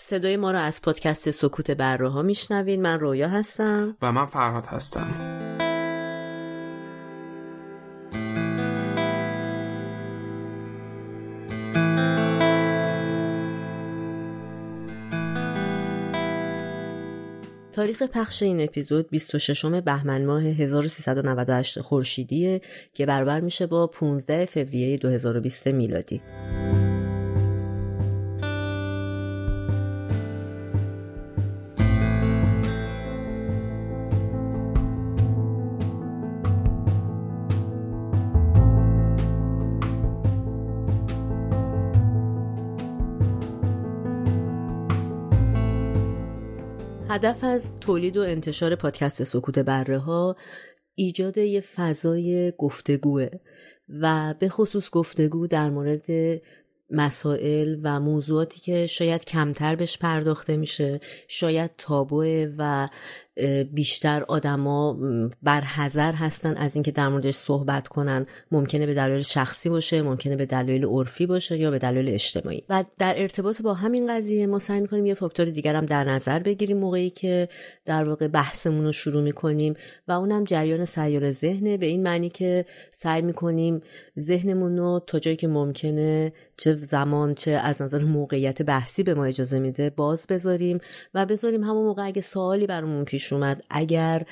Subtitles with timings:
[0.00, 3.96] صدای ما را از پادکست سکوت بره ها میشنوین من رویا هستم.
[4.02, 5.10] و من فرهاد هستم.
[17.72, 22.60] تاریخ پخش این اپیزود 26 بهمن ماه 1398 خورشیدیه
[22.94, 26.22] که برابر میشه با 15 فوریه 2020 میلادی.
[47.18, 50.36] هدف از تولید و انتشار پادکست سکوت بره ها
[50.94, 53.28] ایجاد یه فضای گفتگوه
[53.88, 56.06] و به خصوص گفتگو در مورد
[56.90, 62.88] مسائل و موضوعاتی که شاید کمتر بهش پرداخته میشه شاید تابوه و
[63.72, 64.96] بیشتر آدما
[65.42, 68.26] برحذر هستن از اینکه در موردش صحبت کنن.
[68.52, 72.64] ممکنه به دلایل شخصی باشه ممکنه به دلایل عرفی باشه یا به دلایل اجتماعی.
[72.68, 76.38] و در ارتباط با همین قضیه ما سعی می‌کنیم یه فاکتور دیگر هم در نظر
[76.38, 77.48] بگیریم موقعی که
[77.84, 79.74] در واقع بحثمون رو شروع می‌کنیم.
[80.08, 81.76] و اونم جریان سیال ذهنه.
[81.76, 83.80] به این معنی که سعی می‌کنیم
[84.18, 89.24] ذهنمون رو تا جایی که ممکنه چه زمان چه از نظر موقعیت بحثی به ما
[89.24, 90.78] اجازه میده باز بذاریم.
[91.14, 93.62] و بذاریم همون موقع اگه سوالی برامون پیش اومد.
[93.70, 94.22] اگر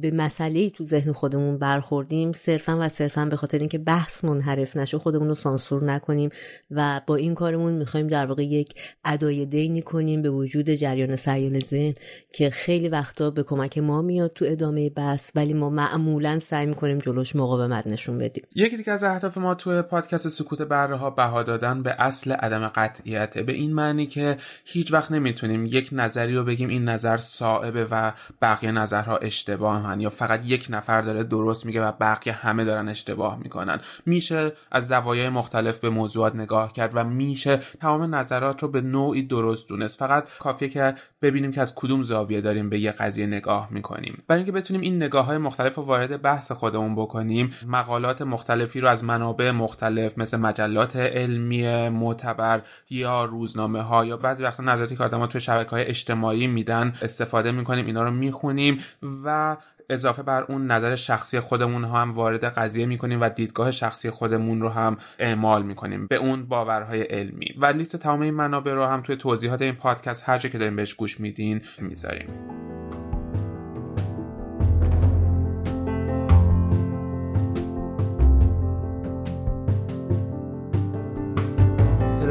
[0.00, 4.98] به مسئله تو ذهن خودمون برخوردیم صرفا و صرفا به خاطر اینکه بحث منحرف نشه
[4.98, 6.30] خودمون رو سانسور نکنیم
[6.70, 11.60] و با این کارمون می‌خوایم در واقع یک ادای دینی کنیم به وجود جریان سیال
[11.60, 11.94] ذهن
[12.32, 16.98] که خیلی وقتا به کمک ما میاد تو ادامه بحث ولی ما معمولا سعی می‌کنیم
[16.98, 18.44] جلوش مقاومت نشون بدیم.
[18.54, 22.68] یکی دیگه از اهداف ما تو پادکست سکوت بره ها بها دادن به اصل عدم
[22.68, 23.42] قطعیته.
[23.42, 27.16] به این معنی که هیچ وقت نمی‌تونیم یک نظری رو بگیم این نظر
[27.62, 32.64] صائبه و بقیه نظرها اشتباهن یا فقط یک نفر داره درست میگه و بقیه همه
[32.64, 33.80] دارن اشتباه می‌کنن.
[34.06, 39.22] میشه از زوایای مختلف به موضوعات نگاه کرد و میشه تمام نظرات رو به نوعی
[39.22, 39.98] درست دونست.
[39.98, 44.22] فقط کافیه که ببینیم که از کدوم زاویه داریم به یه قضیه نگاه می‌کنیم.
[44.26, 48.88] برای اینکه بتونیم این نگاه های مختلف رو وارد بحث خودمون بکنیم مقالات مختلفی رو
[48.88, 55.04] از منابع مختلف مثل مجلات علمی معتبر یا روزنامه ها یا بعضی وقتا نظراتی که
[55.04, 58.80] آدم‌ها توی شبکه های اجتماعی میدن استفاده می‌کنیم اینا رو می‌خونیم
[59.24, 59.56] و
[59.90, 64.68] اضافه بر اون نظر شخصی خودمون هم وارد قضیه می‌کنیم و دیدگاه شخصی خودمون رو
[64.68, 67.54] هم اعمال می‌کنیم به اون باورهای علمی.
[67.58, 70.94] و لیست تمام این منابع رو هم توی توضیحات این پادکست هر که داریم بهش
[70.94, 72.28] گوش میدین می‌ذاریم.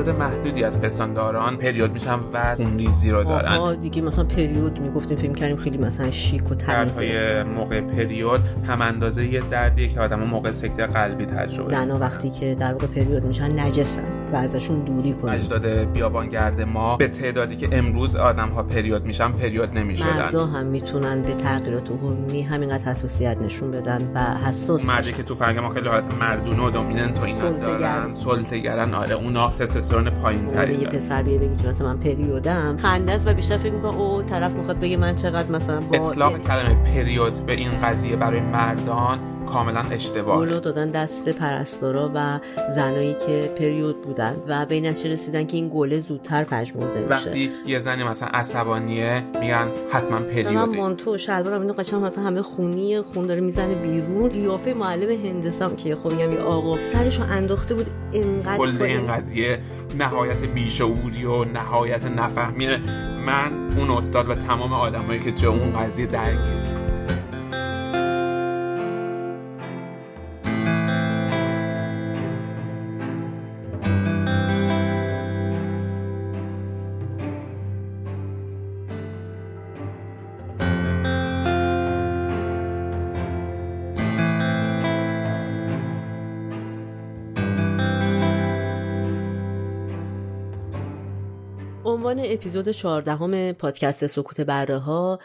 [0.03, 3.57] تعداد محدودی از پستانداران پریود میشن و خونریزی رو دارن.
[3.57, 8.81] ما دیگه مثلا پریود می‌گفتیم فیلم کردیم خیلی مثلا شیک و دردهای موقع پریود هم
[8.81, 11.69] اندازه یه دردیه که آدم موقع سکته قلبی تجربه.
[11.69, 14.20] زنا وقتی که در واقع پریود میشن نجسن.
[14.33, 15.33] و ازشون دوری کنیم.
[15.33, 20.17] اجداد بیابانگرد ما به تعدادی که امروز آدم ها پریود میشن پریود نمی‌شدن.
[20.17, 25.35] مردا هم می‌تونن به تغییرات هورمونی همینقدر حساسیت نشون بدن و حساس مردی که تو
[25.35, 28.13] فرنگ ما خیلی حالت مردونه و دومیننت و اینا دارن.
[28.13, 28.93] سلطه‌گرن.
[28.93, 32.77] آره اونا تستوسترون پایین تری یه پسر بیه بگی مثلا من پریودم.
[32.77, 36.83] خنده و بیشتر فکر می‌کنه او طرف می‌خواد بگه من چقدر مثلا با اطلاق کلمه
[36.83, 39.19] پریود به این قضیه برای مردان
[39.53, 40.39] کاملا اشتباه.
[40.39, 42.39] گلو دادن دست پرستارا و
[42.75, 47.09] زنایی که پریود بودن و به این رسیدن که این گله زودتر پژمرده میشه.
[47.09, 50.51] وقتی یه زنی مثلا عصبانیه میگن حتما پریوده.
[50.51, 54.29] من مانتو شلوارم اینو قشنگ مثلا همه خونی خون داره می‌زنه بیرون.
[54.29, 59.59] قیافه معلم هندسام که خب میگم آقا سرشو انداخته بود اینقدر کل این قضیه
[59.97, 62.79] نهایت بیشعوری و نهایت نفهمیه.
[63.25, 66.80] من اون استاد و تمام آدمایی که تو اون قضیه درگیر
[92.25, 95.19] اپیزود 14 پادکست سکوت بره ها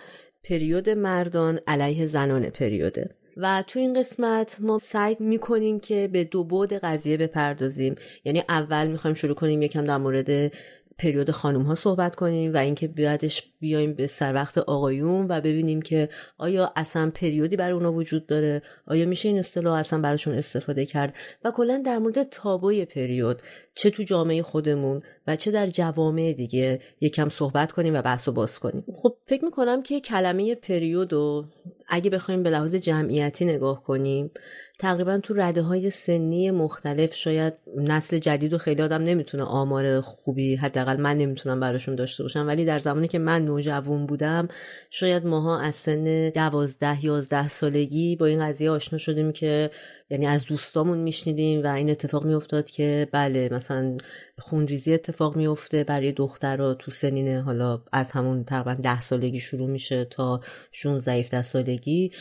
[0.44, 3.10] پریود مردان علیه زنان پریوده.
[3.37, 7.94] و تو این قسمت ما سعی می‌کنیم که به دو بود قضیه بپردازیم.
[8.25, 10.52] یعنی اول می‌خوایم شروع کنیم یکم در مورد
[10.98, 15.82] پریود خانم ها صحبت کنیم و اینکه بعدش بیایم به سر وقت آقایون و ببینیم
[15.82, 16.08] که
[16.38, 21.14] آیا اصلا پریودی برای اونا وجود داره؟ آیا میشه این اصطلاح اصلا براشون استفاده کرد؟
[21.44, 23.43] و کلا در مورد تابوی پریود
[23.75, 28.32] چه تو جامعه خودمون و چه در جوامع دیگه یکم صحبت کنیم و بحث و
[28.32, 28.84] باز کنیم.
[28.96, 31.44] خب فکر می‌کنم که کلمه پریود رو
[31.88, 34.31] اگه بخوایم به لحاظ جمعیتی نگاه کنیم
[34.78, 40.56] تقریبا تو رده های سنی مختلف شاید نسل جدید و خیلی آدم نمی‌تونه آمار خوبی
[40.56, 42.46] حداقل من نمی‌تونم براشون داشته باشم.
[42.46, 44.49] ولی در زمانی که من نوجوان بودم
[44.90, 49.70] شاید ماها از سن دوازده یازده سالگی با این قضیه آشنا شدیم که
[50.11, 53.96] یعنی از دوستامون میشنیدیم و این اتفاق میافتاد که بله مثلا
[54.38, 60.04] خونریزی اتفاق میفته برای دخترها تو سنین حالا از همون تقریبا ده سالگی شروع میشه
[60.04, 60.40] تا
[60.72, 62.12] 16 17 سالگی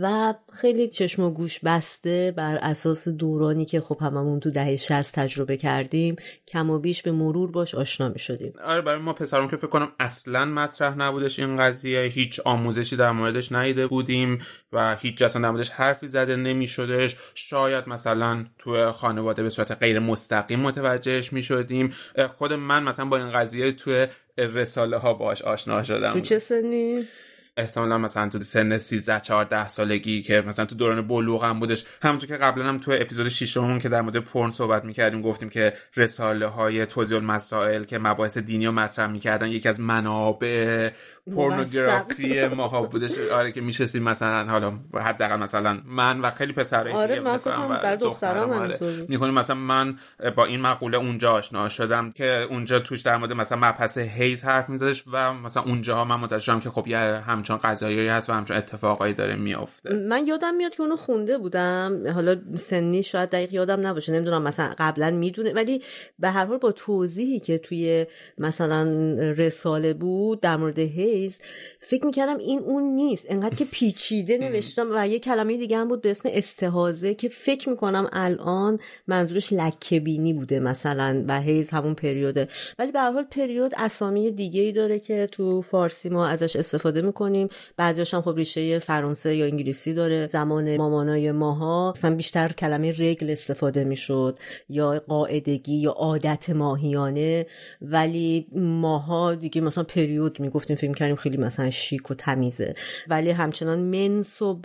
[0.00, 5.14] و خیلی چشم و گوش بسته بر اساس دورانی که خب هممون تو دهه 60
[5.14, 6.16] تجربه کردیم.
[6.48, 8.52] کم و بیش به مرور باش آشنا می‌شدیم.
[8.64, 12.02] آره برای ما پسرم که فکر کنم اصلا مطرح نبودش این قضیه.
[12.02, 14.38] هیچ آموزشی در موردش ندیده بودیم
[14.72, 17.16] و هیچ اصلا در موردش حرفی زده نمیشدش.
[17.34, 21.94] شاید مثلا تو خانواده به صورت غیر مستقیم متوجهش می‌شدیم
[22.38, 24.06] خود من مثلا با این قضیه تو
[24.38, 26.10] رساله ها باش آشنا شدم.
[26.10, 27.06] تو چه سنی؟
[27.56, 31.84] احتمالا مثلا تو سن 13 14 سالگی که مثلا تو دوران بلوغم بودش.
[32.02, 35.72] همونطور که قبلا هم تو اپیزود 6 که در مورد پرن صحبت می‌کردیم گفتیم که
[35.96, 40.90] رساله های توضیح المسائل که مباحث دینی رو مطرح می‌کردن یکی از منابع
[41.34, 43.18] پورنوگرافی ماها بودش.
[43.18, 48.50] آره که میشستیم مثلا حالا حداقل مثلا من و خیلی پسرای آره من فکر دخترام
[48.50, 48.78] آره.
[49.08, 49.98] می‌کنیم مثلا من
[50.36, 54.68] با این مقوله اونجا آشنا شدم که اونجا توش در مورد مثلا مبحث هیز حرف
[54.68, 58.56] میزدش و مثلا اونجاها من متوجه شدم که خب یه همچون قضایی هست و همچون
[58.56, 59.94] اتفاقایی داره میافته.
[59.94, 62.02] من یادم میاد که اونو خونده بودم.
[62.14, 65.52] حالا سنی شاید دقیق یادم نباشه نمی‌دونم مثلا قبلا می‌دونه.
[65.52, 65.82] ولی
[66.18, 68.06] به هر حال با توضیحی که توی
[68.38, 68.84] مثلا
[69.18, 71.40] رساله بود در مورد هیز
[71.80, 73.26] فکر می‌کردم این اون نیست.
[73.28, 77.68] انقدر که پیچیده نوشتم و یه کلمه دیگه هم بود به اسم استهازه که فکر
[77.68, 82.48] می‌کنم الان منظورش لکه بینی بوده مثلا و هیز همون پریوده.
[82.78, 87.02] ولی به هر حال پریود اسامی دیگه ای داره که تو فارسی ما ازش استفاده
[87.02, 87.29] می‌کنیم.
[87.76, 90.26] بعضیش هم خب ریشه فرانسه یا انگلیسی داره.
[90.26, 94.38] زمان مامانای ماها مثلا بیشتر کلمه رگل استفاده می‌شد
[94.68, 97.46] یا قاعدگی یا عادت ماهیانه.
[97.82, 102.74] ولی ماها دیگه مثلا پریود می‌گفتیم فکر کردیم خیلی مثلا شیک و تمیزه.
[103.08, 104.56] ولی همچنان منس و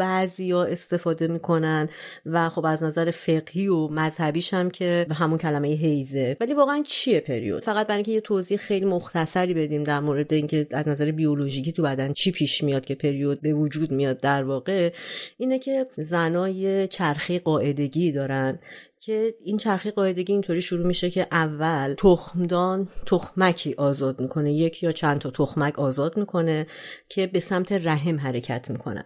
[0.69, 1.89] استفاده می‌کنن
[2.25, 7.19] و خب از نظر فقهی و مذهبیش هم که همون کلمه هیزه ولی واقعا چیه
[7.19, 11.71] پریود؟ فقط برای اینکه یه توضیح خیلی مختصری بدیم در مورد اینکه از نظر بیولوژیکی
[11.71, 14.93] تو بدن چی پیش میاد که پریود به وجود میاد در واقع
[15.37, 18.59] اینه که زنای چرخی قاعدگی دارن
[19.05, 24.91] که این چرخی قاعدگی اینطوری شروع میشه که اول تخمدان تخمکی آزاد می‌کنه یک یا
[24.91, 26.67] چند تا تخمک آزاد می‌کنه
[27.09, 29.05] که به سمت رحم حرکت می‌کنن.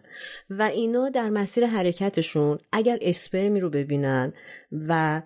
[0.49, 4.33] و اینا در مسیر حرکتشون اگر اسپرمی رو ببینن
[4.71, 5.21] و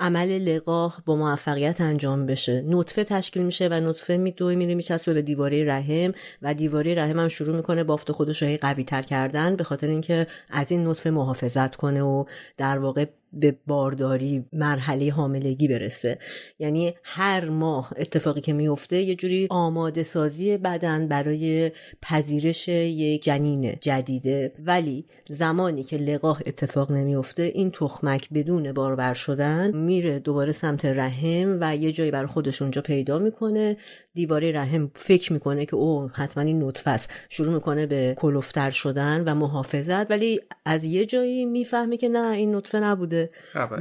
[0.00, 2.64] عمل لقاح با موفقیت انجام بشه.
[2.66, 6.12] نطفه تشکیل میشه و نطفه میدوی میره میچسبه به دیواره رحم
[6.42, 10.26] و دیواره رحم هم شروع می‌کنه بافت خودش رو قوی تر کردن به خاطر اینکه
[10.50, 12.24] از این نطفه محافظت کنه و
[12.56, 16.18] در واقع به بارداری مرحله حاملگی برسه.
[16.58, 21.72] یعنی هر ماه اتفاقی که میفته یه جوری آماده سازی بدن برای
[22.02, 24.52] پذیرش یک جنین جدیده.
[24.58, 31.58] ولی زمانی که لقاح اتفاق نمیفته این تخمک بدون بارور شدن میره دوباره سمت رحم
[31.60, 33.76] و یه جایی بر خودش اونجا پیدا می‌کنه
[34.14, 37.12] دیواره رحم فکر می‌کنه که او حتما این نطفه است.
[37.28, 42.54] شروع می‌کنه به کلوفتر شدن و محافظت ولی از یه جایی می‌فهمه که نه این
[42.54, 43.30] نطفه نبوده.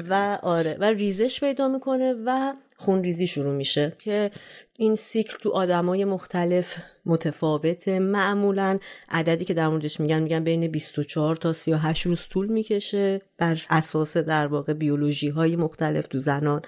[0.09, 4.31] و آره و ریزش پیدا می‌کنه و خون ریزی شروع میشه که
[4.81, 11.35] این سیکل تو آدمای مختلف متفاوته معمولا عددی که در موردش میگن میگن بین 24
[11.35, 16.61] تا 38 روز طول می‌کشه بر اساس در واقع بیولوژی های مختلف تو زنان.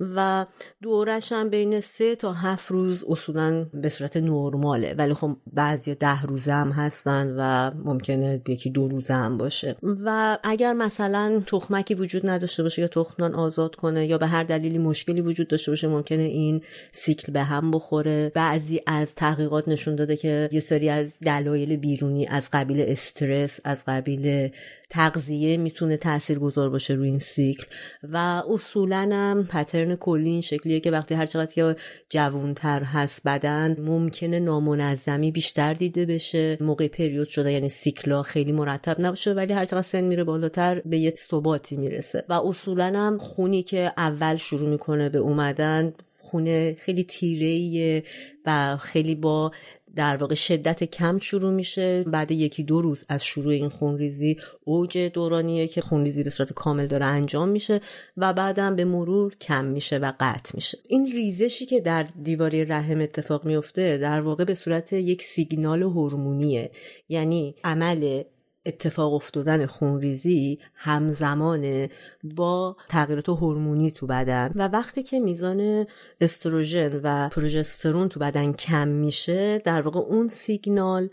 [0.00, 0.46] و
[0.82, 4.94] دورش هم بین 3 تا 7 روز اصولا به صورت نرماله.
[4.98, 9.76] ولی خب بعضی ده روزه هم هستن و ممکنه یکی دو روزه هم باشه.
[9.82, 14.78] و اگر مثلا تخمکی وجود نداشته باشه یا تخمدان آزاد کنه یا به هر دلیلی
[14.78, 18.32] مشکلی وجود داشته باشه ممکنه این سیکل به هم بخوره.
[18.34, 23.84] بعضی از تحقیقات نشون داده که یه سری از دلایل بیرونی از قبیل استرس از
[23.88, 24.50] قبیل
[24.90, 27.64] تغذیه می‌تونه تأثیر گذار باشه روی این سیکل.
[28.02, 31.76] و اصولا هم پترن کلی این شکلیه که وقتی هر چقدر که
[32.10, 36.58] جوونتر هست بدن ممکنه نامنظمی بیشتر دیده بشه.
[36.60, 40.98] موقع پریود شده یعنی سیکلا خیلی مرتب نباشه ولی هر چقدر سن میره بالاتر به
[40.98, 42.24] یه ثباتی می‌رسه.
[42.28, 45.92] و اصولا هم خونی که اول شروع می‌کنه به اومدن
[46.24, 48.02] خونه خیلی تیره
[48.46, 49.52] و خیلی با
[49.96, 52.02] در واقع شدت کم شروع میشه.
[52.02, 56.86] بعد یکی دو روز از شروع این خونریزی اوج دورانیه که خونریزی به صورت کامل
[56.86, 57.80] داره انجام میشه
[58.16, 60.78] و بعدم به مرور کم میشه و قطع میشه.
[60.88, 66.70] این ریزشی که در دیواری رحم اتفاق میفته در واقع به صورت یک سیگنال هورمونیه.
[67.08, 68.22] یعنی عمل
[68.66, 71.90] اتفاق افتادن خونریزی همزمانه
[72.24, 75.86] با تغییرات هورمونی تو بدن و وقتی که میزان
[76.20, 81.08] استروژن و پروژسترون تو بدن کم میشه در واقع اون سیگنال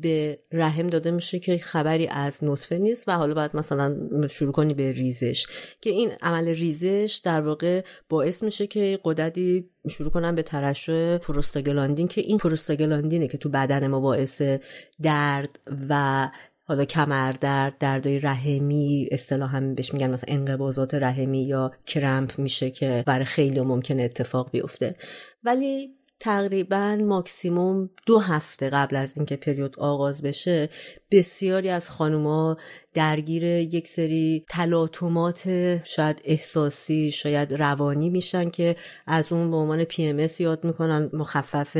[0.00, 3.96] به رحم داده میشه که خبری از نطفه نیست و حالا باید مثلا
[4.30, 5.46] شروع کنی به ریزش
[5.80, 12.08] که این عمل ریزش در واقع باعث میشه که قدرتی شروع کنن به ترشح پروستاگلاندین
[12.08, 14.42] که این پروستاگلاندینه که تو بدن ما باعث
[15.02, 16.28] درد و
[16.66, 23.24] حالا کمردرد دردای رحمی هم بهش میگن مثلا انقباضات رحمی یا کرمپ میشه که برای
[23.24, 24.96] خیلی ممکنه اتفاق بیفته.
[25.44, 30.68] ولی تقریبا ماکسیموم دو هفته قبل از اینکه پریود آغاز بشه
[31.12, 32.56] بسیاری از خانوما
[32.94, 35.42] درگیر یک سری تلاطمات
[35.84, 41.76] شاید احساسی شاید روانی میشن که از اون به عنوان پی یاد می‌کنن مخفف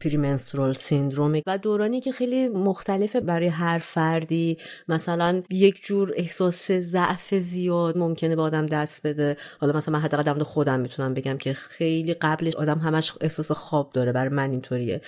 [0.00, 1.40] پریمنسترول سیندروم.
[1.46, 4.58] و دورانی که خیلی مختلفه برای هر فردی
[4.88, 9.36] مثلا یک جور احساس ضعف زیاد ممکنه به آدم دست بده.
[9.60, 14.12] حالا مثلا من حداقل خودم می‌تونم بگم که خیلی قبلش آدم همش احساس خواب داره
[14.12, 15.00] برای من اینطوریه.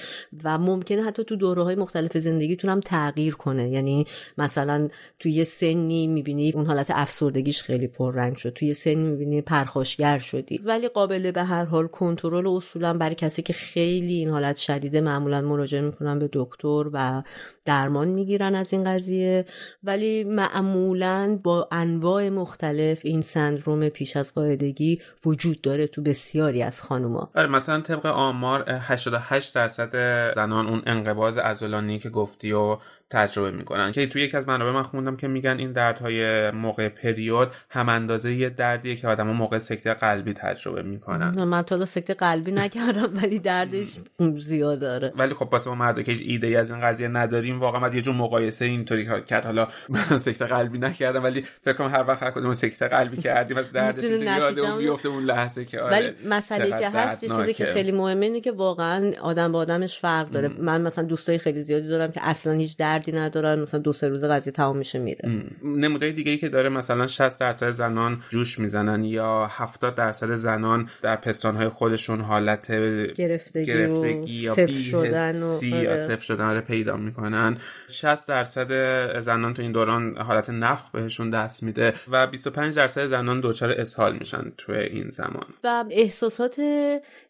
[0.45, 3.71] و ممکنه حتی تو دوره های مختلف زندگیتونم تغییر کنه.
[3.71, 4.07] یعنی
[4.39, 4.89] مثلا
[5.19, 8.51] توی سنی می‌بینی اون حالت افسردگیش خیلی پررنگ شد.
[8.51, 10.59] توی سنی می‌بینی پرخاشگر شدی.
[10.59, 15.41] ولی قابل به هر حال کنترل اصولا برای کسی که خیلی این حالت شدیده معمولا
[15.41, 17.23] مراجعه می‌کنن به دکتر و
[17.65, 19.47] درمان می‌گیرن از این قضیه.
[19.85, 26.83] ولی معمولا با انواع مختلف این سندروم پیش از قاعدگی وجود داره تو بسیاری از
[26.83, 27.31] خانوما.
[27.35, 29.93] آره مثلا طبق آمار 88 درصد
[30.35, 32.77] زنان اون انقباض عضلانی که گفتی و
[33.11, 33.93] تجربه می‌کنن.
[33.93, 38.33] که توی یکی از منابع من خوندم که میگن این دردهای موقع پریود هم اندازه
[38.33, 41.45] یه دردیه که آدم موقع سکته قلبی تجربه می‌کنن.
[41.45, 43.97] من تا سکته قلبی نکردم ولی دردش
[44.37, 45.13] زیاد داره.
[45.17, 48.03] ولی خب واسه ما مردا که ایده ای از این قضیه نداریم واقعا من یه
[48.03, 49.45] جور مقایسه اینطوری کرد.
[49.45, 53.57] حالا من سکته قلبی نکردم ولی فکر کنم هر وقت هر کدوم سکته قلبی کردیم
[53.57, 57.67] از دردش یاد اون بیفته اون لحظه که آره ولی مسئله که هست چیزی که
[57.67, 60.49] خیلی مهمه اینه که واقعا آدم با آدمش فرق داره.
[60.49, 64.25] من مثلا دوستای خیلی زیادی دارم که اصلا هیچ دردی ندارن مثلا دو سه روز
[64.25, 65.31] قضیه تمام میشه میره.
[65.65, 70.89] نمونه دیگه ای که داره مثلا 60 درصد زنان جوش می‌زنن یا 70 درصد زنان
[71.03, 72.73] در پستانهای خودشون حالت
[73.15, 75.97] گرفتگی, گرفتگی یا صفر شدن و یا آره.
[75.97, 77.57] صفر شدن رو پیدا می‌کنن.
[77.89, 83.41] 60 درصد زنان تو این دوران حالت نفخ بهشون دست میده و 25 درصد زنان
[83.41, 85.47] دچار اسهال میشن تو این زمان.
[85.65, 86.61] و احساسات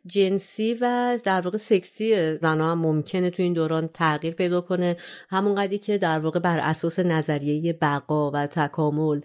[0.06, 4.96] جنسی و در واقع سکسی زنها هم ممکنه تو این دوران تغییر پیدا کنه.
[5.30, 9.20] همون قدی که در واقع بر اساس نظریه بقا و تکامل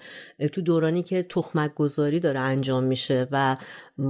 [0.52, 3.56] تو دورانی که تخمک گذاری داره انجام میشه و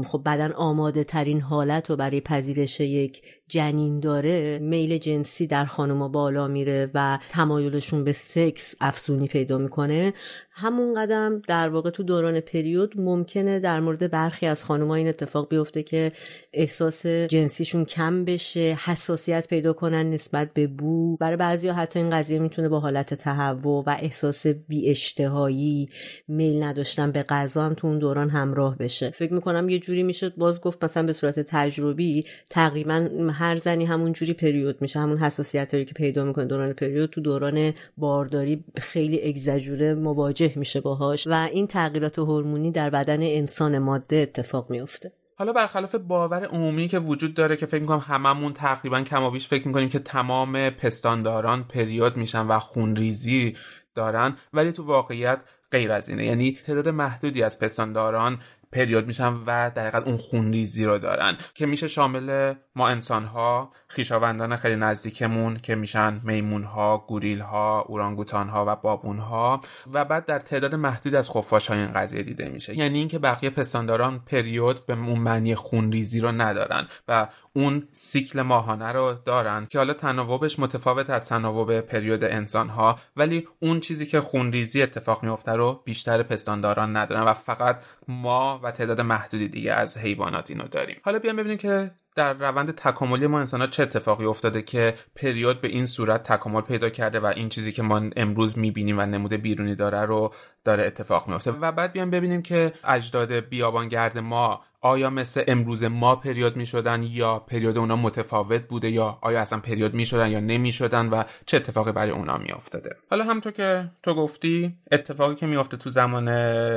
[0.08, 6.08] خب بدن آماده ترین حالت رو برای پذیرش یک جنین داره میل جنسی در خانوما
[6.08, 10.14] بالا میره و تمایلشون به سکس افزونی پیدا می‌کنه.
[10.56, 15.50] همون قدم در واقع تو دوران پریود ممکنه در مورد برخی از خانوما این اتفاق
[15.50, 16.12] بیفته که
[16.54, 21.18] احساس جنسیشون کم بشه حساسیت پیدا کنن نسبت به بو.
[21.18, 25.90] برای بعضی حتی این قضیه می‌تونه با حالت تهوع و احساس بی اشتهایی
[26.28, 29.10] میل نداشتن به غذا هم تو اون دوران همراه بشه.
[29.10, 34.14] فکر می‌کنم یه جوری میشه باز گفت مثلا به صورت تجربی تقریبا هر زنی همون
[34.14, 35.00] جوری پریود میشه.
[35.00, 41.28] همون حساسیت که پیدا می‌کنه دوران پریود تو دوران بارداری خیلی اگزجوره مواجه میشه باهاش
[41.28, 47.00] و این تغییرات هورمونی در بدن انسان ماده اتفاق میفته حالا برخلاف باور عمومی که
[47.00, 52.48] وجود داره که فکر می‌کنم هممون تقریبا کمابیش فکر می‌کنیم که تمام پستانداران پریود میشن
[52.48, 53.56] و خونریزی
[53.96, 55.40] دارن ولی تو واقعیت
[55.72, 56.26] غیر از اینه.
[56.26, 58.40] یعنی تعداد محدودی از پستانداران
[58.74, 64.56] پریود میشن و در اون خونریزی رو دارن که میشه شامل ما انسان ها خیشاوندان
[64.56, 69.62] خیلی نزدیکمون که میشن میمون ها گوریل ها اورانگوتان ها و بابون ها
[69.94, 72.78] و بعد در تعداد محدود از خفاش های این قضیه دیده میشه.
[72.78, 78.92] یعنی اینکه بقیه پستانداران پریود به اون معنی خونریزی رو ندارن و اون سیکل ماهانه
[78.92, 84.22] رو دارن که حالا تناوبش متفاوت از تناوب پریود انسان ها ولی اون چیزی که
[84.22, 89.98] خونریزی اتفاق میفته رو بیشتر پستانداران ندارن و فقط ما و تعداد محدودی دیگه از
[89.98, 90.98] حیوانات اینو داریم.
[91.04, 95.62] حالا بیام ببینیم که در روند تکاملی ما انسان ها چه اتفاقی افتاده که پریود
[95.62, 99.34] به این صورت تکامل پیدا کرده و این چیزی که ما امروز می‌بینیم و نمود
[99.34, 100.34] بیرونی داره رو
[100.64, 106.16] داره اتفاق میفته و بعد بیام ببینیم که اجداد بیابانگرد ما آیا مثل امروز ما
[106.16, 110.40] پریود می شدن یا پریود اونا متفاوت بوده یا آیا اصلا پریود می شدن یا
[110.40, 115.36] نمی شدن و چه اتفاقی برای اونا می افتاده حالا همطور که تو گفتی اتفاقی
[115.36, 116.26] که میافته تو زمان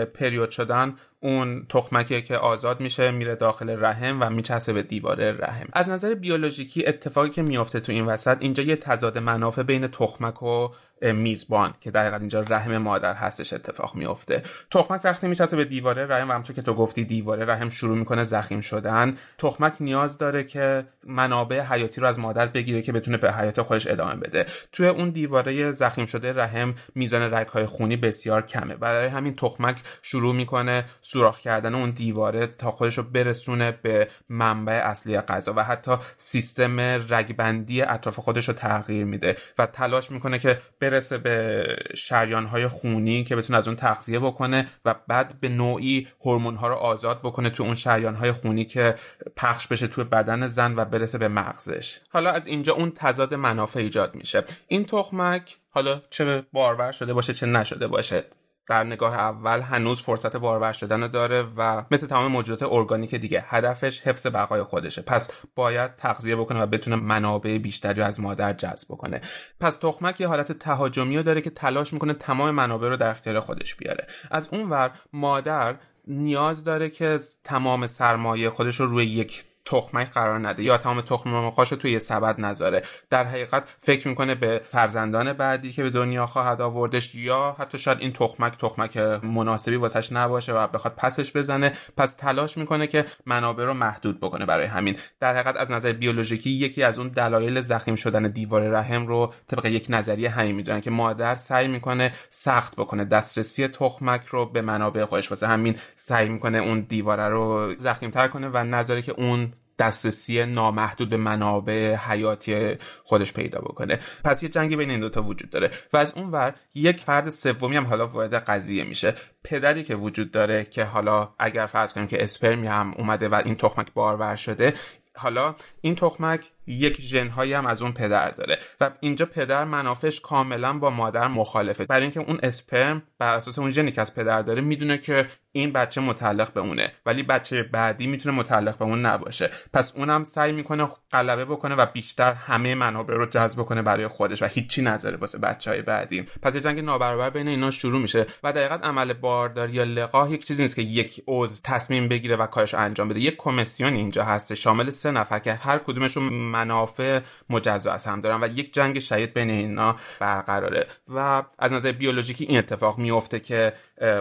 [0.05, 5.69] پریود شدن اون تخمکیه که آزاد میشه میره داخل رحم و میچسبه به دیواره رحم.
[5.73, 10.43] از نظر بیولوژیکی اتفاقی که میافته تو این وسط اینجا یه تضاد منافع بین تخمک
[10.43, 10.69] و
[11.03, 16.29] میزبان که در اینجا رحم مادر هستش اتفاق میفته تخمک وقتی میچسبه به دیواره رحم
[16.29, 19.17] و همونطور که تو گفتی دیواره رحم شروع می‌کنه زخیم شدن.
[19.39, 23.87] تخمک نیاز داره که منابع حیاتی رو از مادر بگیره که بتونه به حیات خودش
[23.87, 24.47] ادامه بده.
[24.73, 28.77] توی اون دیواره زخیم شده رحم میزان رگ های خونی بسیار کمه.
[28.77, 34.81] برای همین تخمک شروع می‌کنه سوراخ کردن اون دیواره تا خودش رو برسونه به منبع
[34.85, 40.61] اصلی غذا و حتی سیستم رگبندی اطراف خودش رو تغییر میده و تلاش می‌کنه که
[40.91, 46.09] برسه به شریان های خونی که بتونه از اون تغذیه بکنه و بعد به نوعی
[46.25, 48.95] هورمون ها رو آزاد بکنه تو اون شریان های خونی که
[49.37, 52.01] پخش بشه توی بدن زن و برسه به مغزش.
[52.11, 54.45] حالا از اینجا اون تضاد منافع ایجاد میشه.
[54.69, 58.25] این تخمک حالا چه بارور شده باشه چه نشده باشه.
[58.69, 64.01] در نگاه اول هنوز فرصت بارور شدن داره و مثل تمام موجودات ارگانیک دیگه هدفش
[64.03, 65.03] حفظ بقای خودشه.
[65.03, 69.21] پس باید تغذیه بکنه و بتونه منابع بیشتری از مادر جذب بکنه.
[69.61, 73.41] پس تخمک یه حالت تهاجمی رو داره که تلاش می‌کنه تمام منابع رو در اختیار
[73.41, 74.07] خودش بیاره.
[74.31, 75.75] از اونور مادر
[76.07, 81.31] نیاز داره که تمام سرمایه خودش رو روی یک تخمک قرار نده یا تمام تخم
[81.31, 82.83] مرغاش توی یه سبد نذاره.
[83.11, 87.99] در حقیقت فکر می‌کنه به فرزندان بعدی که به دنیا خواهد آوردش یا حتی شاید
[88.01, 91.73] این تخمک تخمک مناسبی واسش نباشه و بخواد پسش بزنه.
[91.97, 94.97] پس تلاش می‌کنه که منابع رو محدود بکنه برای همین.
[95.21, 99.67] در حقیقت از نظر بیولوژیکی یکی از اون دلایل زخیم شدن دیوار رحم رو طبق
[99.67, 103.05] یک نظریه همین می‌دونن که مادر سعی می‌کنه سخت بکنه.
[103.05, 108.49] دسترسی تخمک رو به منابع خودش واسه همین سعی می‌کنه اون دیواره رو زخیمتر کنه
[108.49, 114.01] و نظری که اون دسترسی نامحدود به منابع حیاتی خودش پیدا بکنه.
[114.25, 115.71] پس یه جنگی بین این دوتا وجود داره.
[115.93, 119.15] و از اون ور یک فرد سومی هم حالا وارد قضیه میشه.
[119.45, 123.55] پدری که وجود داره که حالا اگر فرض کنیم که اسپرمی هم اومده و این
[123.55, 124.75] تخمک بارور شده
[125.17, 128.59] حالا این تخمک یک ژنهایی هم از اون پدر داره.
[128.81, 131.85] و اینجا پدر منافش کاملا با مادر مخالفه.
[131.85, 135.73] برای اینکه اون اسپرم بر اساس اون ژنی که از پدر داره می‌دونه که این
[135.73, 136.93] بچه متعلق به اونه.
[137.07, 139.51] ولی بچه بعدی می‌تونه متعلق به اون نباشه.
[139.73, 144.43] پس اونم سعی می‌کنه غلبه بکنه و بیشتر همه منابع رو جذب کنه برای خودش
[144.43, 146.23] و هیچی نذاره واسه بچه های بعدی.
[146.43, 150.47] پس یه جنگ نابرابر بین اینا شروع میشه و دقیقا عمل بارداری یا لقاح یک
[150.47, 153.21] چیزی نیست که یک عضو تصمیم بگیره و کارش انجام بده.
[153.21, 156.23] یک کمیسیون اینجا هست شامل سه نفر که هر کدومشون
[156.57, 160.87] منافع مجزا از هم دارن و یک جنگ شدید بین اینا برقراره.
[161.09, 163.73] و از نظر بیولوژیکی این اتفاق میفته که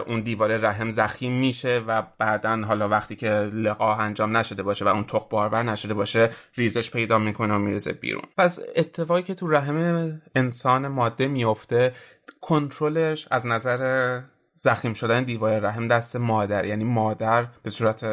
[0.06, 4.88] اون دیواره رحم زخیم میشه و بعدا حالا وقتی که لقاح انجام نشده باشه و
[4.88, 8.22] اون تخم بارور نشده باشه ریزش پیدا می‌کنه و میرزه بیرون.
[8.38, 11.92] پس اتفاقی که تو رحم انسان ماده میفته
[12.40, 14.20] کنترلش از نظر
[14.54, 18.04] زخیم شدن دیواره رحم دست مادر یعنی مادر به صورت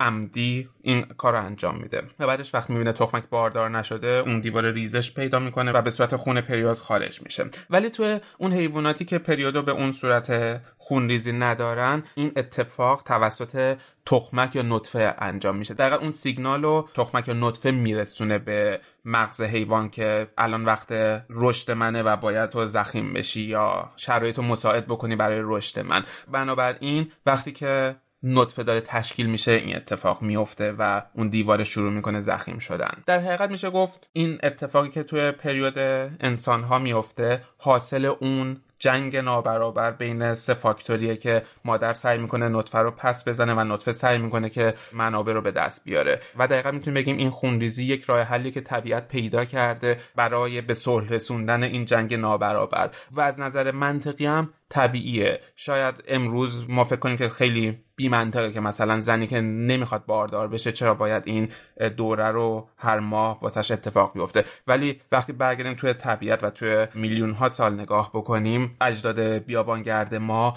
[0.00, 2.02] عمدی این کار رو انجام میده.
[2.18, 6.16] و بعدش وقت می‌بینه تخمک باردار نشده اون دیوار ریزش پیدا می‌کنه و به صورت
[6.16, 7.44] خون پریود خارج میشه.
[7.70, 13.78] ولی تو اون حیواناتی که پریود به اون صورت خون ریزی ندارن این اتفاق توسط
[14.06, 15.74] تخمک یا نطفه انجام میشه.
[15.74, 20.92] دقیقا اون سیگنال رو تخمک یا نطفه میرسونه به مغز حیوان که الان وقت
[21.30, 26.04] رشد منه و باید تو زخیم بشی یا شرایط رو مساعد بکنی برای رشد من.
[26.28, 32.20] بنابراین وقتی که نطفه داره تشکیل میشه این اتفاق میفته و اون دیوار شروع می‌کنه
[32.20, 33.02] زخیم شدن.
[33.06, 35.78] در حقیقت میشه گفت این اتفاقی که توی پریود
[36.20, 42.78] انسان ها میفته حاصل اون جنگ نابرابر بین سه فاکتوریه که مادر سعی می‌کنه نطفه
[42.78, 46.20] رو پس بزنه و نطفه سعی می‌کنه که منابع رو به دست بیاره.
[46.36, 50.74] و دقیقا می‌تونیم بگیم این خونریزی یک راه حلی که طبیعت پیدا کرده برای به
[50.74, 52.90] صلح رسوندن این جنگ نابرابر.
[53.10, 55.40] و از نظر منطقی هم طبیعیه.
[55.56, 60.72] شاید امروز ما فکر کنیم که خیلی بیمنطقه که مثلا زنی که نمی‌خواد باردار بشه
[60.72, 61.48] چرا باید این
[61.96, 67.32] دوره رو هر ماه واسش اتفاق بیفته؟ ولی وقتی برگردیم توی طبیعت و توی میلیون
[67.32, 70.56] ها سال نگاه بکنیم اجداد بیابانگرد ما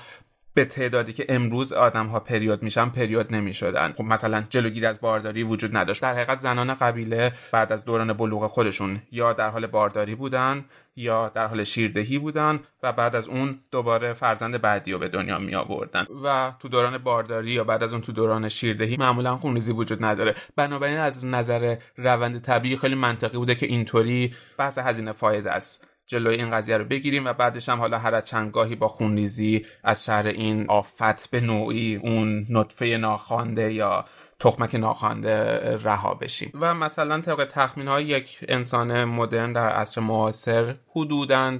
[0.53, 3.93] به تعدادی که امروز آدم ها پریود میشن پریود نمی‌شدن.
[3.97, 6.01] خب مثلا جلوگیری از بارداری وجود نداشت.
[6.01, 11.29] در حقیقت زنان قبیله بعد از دوران بلوغ خودشون یا در حال بارداری بودن یا
[11.29, 15.55] در حال شیردهی بودن و بعد از اون دوباره فرزند بعدی رو به دنیا می
[15.55, 16.05] آوردن.
[16.23, 20.35] و تو دوران بارداری یا بعد از اون تو دوران شیردهی معمولا خونریزی وجود نداره.
[20.55, 25.91] بنابراین از نظر روند طبیعی خیلی منطقی بوده که اینطوری بحث هزینه فایده است.
[26.11, 30.27] جلوی این قضیه رو بگیریم و بعدش هم حالا هر چندگاهی با خونریزی از شهر
[30.27, 34.05] این آفت به نوعی اون نطفه ناخوانده یا
[34.41, 36.51] تخمک ناخوانده رها بشیم.
[36.61, 41.59] و مثلا طبق تخمین های یک انسان مدرن در عصر معاصر حدوداً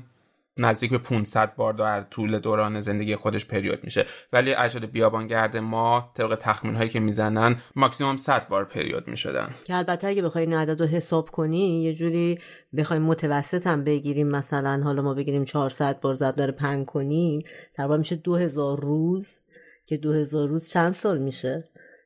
[0.57, 4.05] نزدیک به 500 بار در طول دوران زندگی خودش پریود میشه.
[4.33, 9.49] ولی اجداد بیابانگرد ما طبق تخمین هایی که می‌زنن ماکسیموم 100 بار پریود می‌شدن.
[9.63, 12.39] که البته اگه بخوای این عدد رو حساب کنی یه جوری
[12.77, 14.27] بخوایم متوسط هم بگیریم.
[14.27, 17.43] مثلا حالا ما بگیریم 400 بار ضرب در 5 کنیم
[17.75, 19.39] تقریبا میشه 2000 روز
[19.85, 21.63] که 2000 روز چند سال میشه؟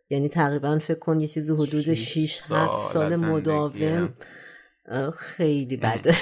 [0.09, 4.13] یعنی تقریبا فکر کن یه چیزی حدود 6 7 سال مداوم.
[5.17, 6.15] خیلی بده.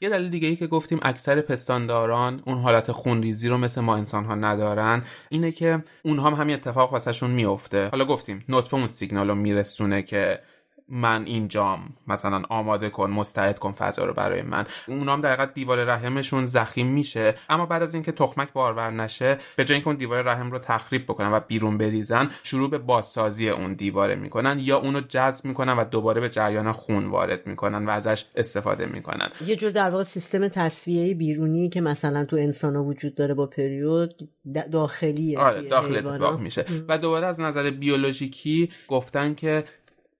[0.00, 4.24] یه دلیل دیگه ای که گفتیم اکثر پستانداران اون حالت خونریزی رو مثل ما انسان
[4.24, 9.28] ها ندارن اینه که اونها هم همین اتفاق واسهشون میفته حالا گفتیم نطفه اون سیگنال
[9.28, 10.40] رو میرسونه که
[10.88, 11.80] من اینجام.
[12.06, 14.66] مثلا آماده کن مستعد کن فضا رو برای من.
[14.88, 17.34] اونام در حقیقت دیوار رحمشون زخیم میشه.
[17.48, 21.04] اما بعد از اینکه تخمک بارور نشه به جای اینکه اون دیوار رحم رو تخریب
[21.04, 25.84] بکنن و بیرون بریزن شروع به بازسازی اون دیواره می‌کنن یا اونو جذب می‌کنن و
[25.84, 29.28] دوباره به جریان خون وارد می‌کنن و ازش استفاده می‌کنن.
[29.46, 34.28] یه جور در واقع سیستم تصفیه بیرونی که مثلا تو انسان وجود داره با پریود
[34.72, 36.64] داخلی آره داخل اتفاق میشه.
[36.88, 39.64] و دوباره از نظر بیولوژیکی گفتن که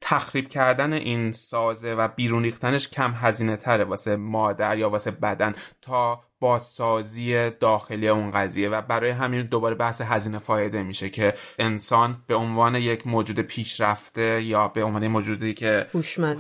[0.03, 5.55] تخریب کردن این سازه و بیرون ریختنش کم هزینه تره واسه مادر یا واسه بدن
[5.83, 12.17] تا بازسازی داخلی اون قضیه و برای همین دوباره بحث هزینه فایده میشه که انسان
[12.27, 15.87] به عنوان یک موجود پیشرفته یا به عنوان موجودی که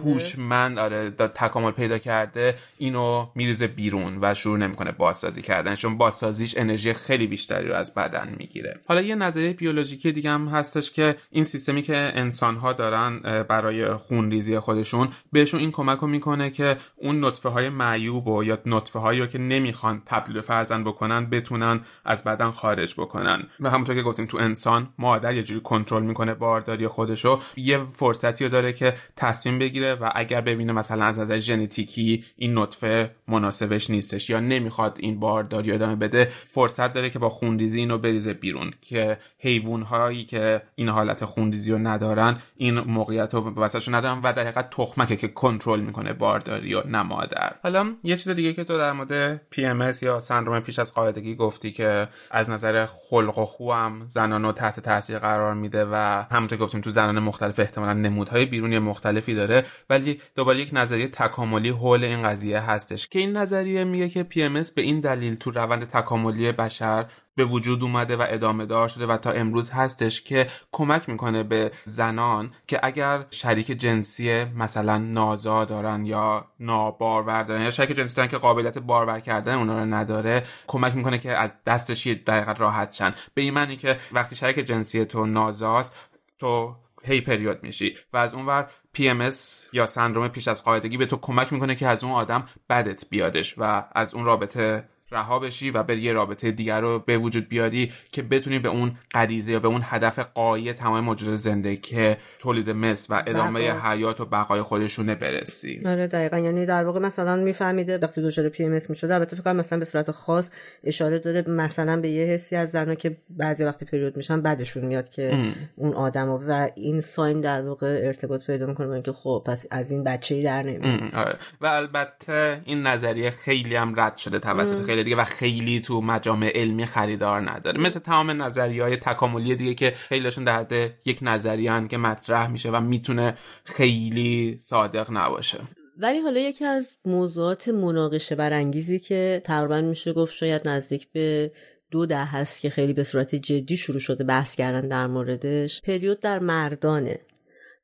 [0.05, 5.75] هوشمند آره تکامل پیدا کرده اینو میریزه بیرون و شروع نمی‌کنه بازسازی کردن.
[5.75, 8.81] چون بازسازیش انرژی خیلی بیشتری رو از بدن می‌گیره.
[8.87, 13.95] حالا یه نظریه بیولوژیکی دیگه هم هستش که این سیستمی که انسان ها دارن برای
[13.95, 18.99] خونریزی خودشون بهشون این کمک رو می‌کنه که اون نطفه های معیوب و یا نطفه
[18.99, 23.43] هایی رو که نمی‌خوان تبدیل فرزند بکنن بتونن از بدن خارج بکنن.
[23.61, 27.41] و همونطور که گفتیم تو انسان مادر یه جوری کنترل می‌کنه بارداری خودشو.
[27.57, 32.59] یه فرصتی رو داره که تصمیم بگیره و اگر ببینه مثلا از نظر ژنتیکی این
[32.59, 37.99] نطفه مناسبش نیستش یا نمی‌خواد این بارداری ادامه بده فرصت داره که با خونریزی اینو
[37.99, 38.71] بریزه بیرون.
[38.81, 43.55] که حیوان هایی که این حالت خونریزی رو ندارن این موقعیت رو
[43.89, 48.53] ندارن و در حقیقت تخمکه که کنترل می‌کنه بارداری و نمادر حالا یه چیز دیگه
[48.53, 49.41] که تو در مورد
[49.83, 54.42] PMS یا سندروم پیش از قاعدگی گفتی که از نظر خلق و خو هم زنان
[54.42, 59.35] رو تحت تاثیر قرار میده و همونطور گفتیم تو زنان مختلف احتمالا نمودهای بیرونی مختلفی
[59.35, 64.27] داره ولی دوباره یک نظریه تکاملی حول این قضیه هستش که این نظریه میگه که
[64.31, 69.07] PMS به این دلیل تو روند تکاملی بشر به وجود اومده و ادامه دار شده
[69.07, 75.64] و تا امروز هستش که کمک می‌کنه به زنان که اگر شریک جنسی مثلا نازا
[75.64, 80.45] دارن یا نابارور دارن یا شریک جنسی دارن که قابلیت بارور کردن اونا رو نداره
[80.66, 83.14] کمک می‌کنه که از دستش یه دقیقه راحت شن.
[83.35, 88.35] به این معنی که وقتی شریک جنسی تو نازاست تو هی پریود میشی و از
[88.35, 89.37] اونور PMS
[89.73, 93.55] یا سندروم پیش از قاعدگی به تو کمک می‌کنه که از اون آدم بدت بیادش
[93.59, 97.92] و از اون رابطه رها بشی و بری یه رابطه دیگر رو به وجود بیاری
[98.12, 102.70] که بتونی به اون غریزه یا به اون هدف قایی تمام موجود زنده که تولید
[102.70, 105.83] مثل و ادامه حیات و بقای خودشونه برسی.
[105.87, 106.38] آره دقیقا.
[106.38, 110.51] یعنی در واقع مثلا میفهمیده وقتی دچار PMS می‌شده البته فکر مثلا به صورت خاص
[110.85, 115.11] اشاره داده مثلا به یه حسی از زنا که بعضی وقتی پریود میشن بعدشون میاد
[115.11, 115.55] که ام.
[115.77, 120.05] اون آدم و این sign در واقع ارتباط پیدا می‌کنه که خب پس از این
[120.05, 121.14] بچه‌ای در نمیاد.
[121.14, 121.37] آره.
[121.61, 126.53] و البته این نظریه خیلی هم رد شده توسط خیلی دیگه و خیلی تو مجامع
[126.55, 127.81] علمی خریدار نداره.
[127.81, 130.73] مثل تمام نظریه های تکاملی دیگه که خیلیشون در حد
[131.05, 135.59] یک نظریه که مطرح میشه و می‌تونه خیلی صادق نباشه.
[135.99, 141.53] ولی حالا یکی از موضوعات مناقشه برانگیزی که تقریبا میشه گفت شاید نزدیک به
[141.91, 146.21] دو ده هست که خیلی به صورت جدی شروع شده بحث کردن در موردش پریود
[146.21, 147.21] در مردانه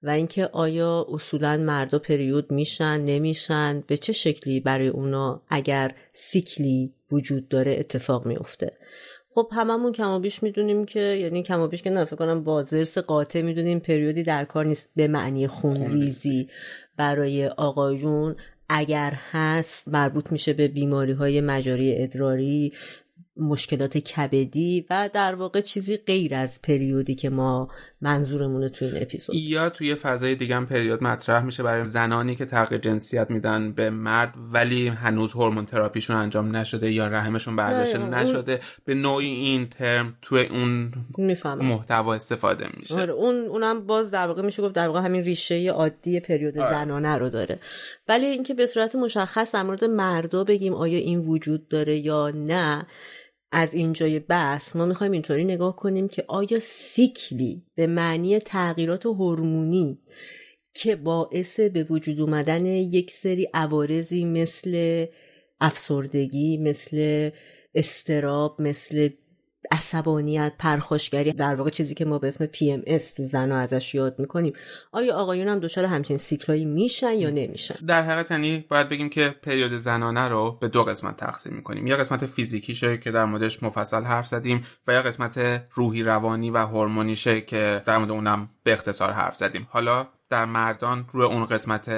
[0.02, 6.94] و اینکه آیا اصولا مردا پریود میشن نمیشن به چه شکلی برای اونا اگر سیکلی
[7.12, 8.72] وجود داره اتفاق میفته
[9.30, 13.80] خب هممون کمابیش می‌دونیم که یعنی کمابیش که نه فکر کنم با زرس قاطع می‌دونیم
[13.80, 16.48] پریودی در کار نیست به معنی خونریزی
[16.96, 18.36] برای آقایون
[18.68, 22.72] اگر هست مربوط میشه به بیماری های مجاری ادراری
[23.38, 27.68] مشکلات کبدی و در واقع چیزی غیر از پریودی که ما
[28.00, 29.36] منظورمونه توی این اپیزود.
[29.36, 33.90] یا توی فضای دیگه هم پریود مطرح میشه برای زنانی که تغییر جنسیت میدن به
[33.90, 40.16] مرد ولی هنوز هورمون تراپیشون انجام نشده یا رحمشون برداشته نشده به نوعی این ترم
[40.22, 40.92] توی اون
[41.44, 43.00] محتوا استفاده میشه.
[43.00, 46.70] آره اون اونم باز در واقع میشه گفت در واقع همین ریشه عادی پریود آره.
[46.70, 47.58] زنانه رو داره.
[48.08, 52.86] ولی اینکه به صورت مشخص در مورد مردا بگیم آیا این وجود داره یا نه
[53.52, 59.98] از اینجای بحث ما می‌خوایم اینطوری نگاه کنیم که آیا سیکلی به معنی تغییرات هورمونی
[60.74, 65.06] که باعث به وجود اومدن یک سری عوارضی مثل
[65.60, 67.30] افسردگی مثل
[67.74, 69.08] استراب مثل
[69.70, 74.52] عصبانیت پرخاشگری در واقع چیزی که ما به اسم PMS تو زن ازش یاد می‌کنیم.
[74.92, 79.34] آیا آقایون هم دچار همچین سیکلایی میشن یا نمیشن؟ در حقیقت یعنی باید بگیم که
[79.42, 81.86] پریود زنانه رو به دو قسمت تقسیم می‌کنیم.
[81.86, 86.58] یا قسمت فیزیکیشه که در موردش مفصل حرف زدیم و یا قسمت روحی روانی و
[86.58, 89.68] هورمونیشه که در مورد اونم به اختصار حرف زدیم.
[89.70, 91.88] حالا در مردان روی اون قسمت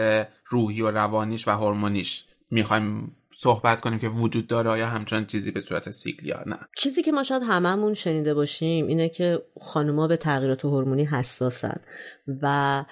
[0.47, 5.61] روحی و روانیش و هورمونیش می‌خوایم صحبت کنیم که وجود داره یا همچنان چیزی به
[5.61, 10.17] صورت سیکل یا نه؟ چیزی که ما شاید هممون شنیده باشیم اینه که خانوما به
[10.17, 11.81] تغییرات هورمونی حساسن
[12.43, 12.85] و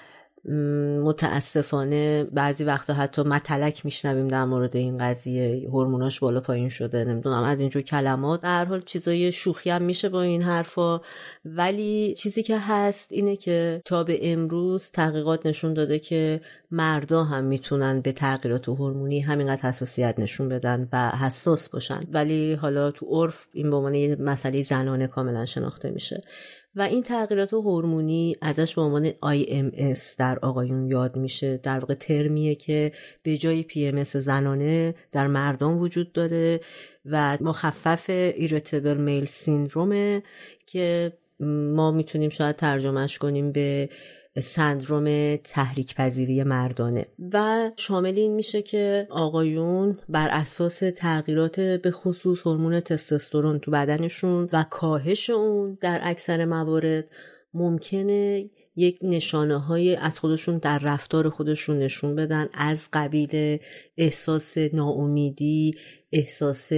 [1.05, 5.69] متاسفانه بعضی وقتا حتی متلک میشنویم در مورد این قضیه.
[5.69, 7.05] هورموناش بالا پایین شده.
[7.05, 8.41] نمی‌دونم از اینجور کلمات.
[8.41, 11.01] در حال چیزای شوخی هم میشه با این حرفا.
[11.45, 17.45] ولی چیزی که هست اینه که تا به امروز تحقیقات نشون داده که مردا هم
[17.45, 22.01] می‌تونن به تغییرات هورمونی همینقدر حساسیت نشون بدن و حساس باشن.
[22.13, 26.23] ولی حالا تو عرف این به عنوان یه مسئله زنانه کاملا شناخته میشه.
[26.79, 31.57] و این تغییرات هورمونی ازش به عنوان IMS در آقایون یاد میشه.
[31.57, 36.61] در واقع ترمیه که به جای PMS زنانه در مردان وجود داره
[37.05, 40.23] و مخفف ایرتبل میل سیندرومه
[40.67, 43.89] که ما می‌تونیم شاید ترجمهش کنیم به
[44.41, 47.07] سندروم تحریک پذیری مردانه.
[47.33, 54.49] و شامل این میشه که آقایون بر اساس تغییرات به خصوص هورمون تستوسترون تو بدنشون
[54.53, 57.11] و کاهش اون در اکثر موارد
[57.55, 63.59] ممکنه یک نشانه های از خودشون در رفتار خودشون نشون بدن از قبیل
[63.97, 65.75] احساس ناامیدی
[66.13, 66.73] احساس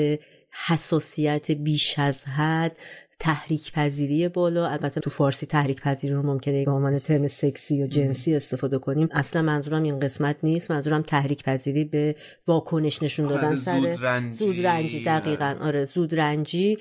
[0.67, 2.77] حساسیت بیش از حد
[3.21, 4.69] تحریک پذیری بالا.
[4.69, 9.09] البته تو فارسی تحریک پذیری رو ممکنه به عنوان ترم سکسی یا جنسی استفاده کنیم.
[9.13, 10.71] اصلا منظورم این قسمت نیست.
[10.71, 13.97] منظورم تحریک پذیری به واکنش نشون دادن سر
[14.39, 15.57] زود رنجی دقیقا.
[15.61, 16.79] آره زود رنجی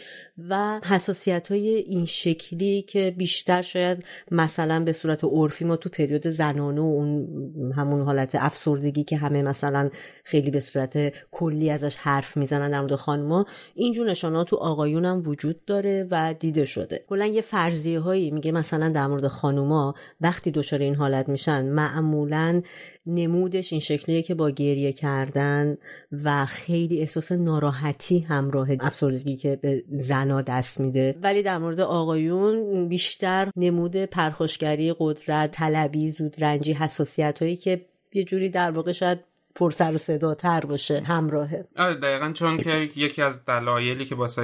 [0.49, 6.28] و حساسیت های این شکلی که بیشتر شاید مثلا به صورت عرفی ما تو پریود
[6.28, 9.89] زنانه و اون همون حالت افسردگی که همه مثلا
[10.23, 15.23] خیلی به صورت کلی ازش حرف می‌زنن در مورد خانما اینجور نشانات تو آقایون هم
[15.25, 17.06] وجود داره و دیده شده.
[17.08, 22.62] کلا یه فرضیه هایی میگه مثلا در مورد خانوما وقتی دچار این حالت میشن معمولا
[23.10, 25.78] نمودش این شکلیه که با گریه کردن
[26.24, 31.15] و خیلی احساس ناراحتی همراه افسردگی که به زنا دست میده.
[31.24, 38.50] ولی در مورد آقایون بیشتر نمود پرخاشگری قدرت طلبی زودرنجی حساسیت هایی که یه جوری
[38.50, 39.19] در واقع شاید
[39.56, 41.67] پر سر و صدا تر باشه همراهه.
[41.78, 44.43] آره دقیقا چون که یکی از دلایلی که واسه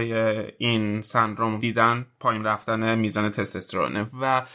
[0.57, 4.45] این سندروم دیدن پایین رفتن میزان تستوسترونه و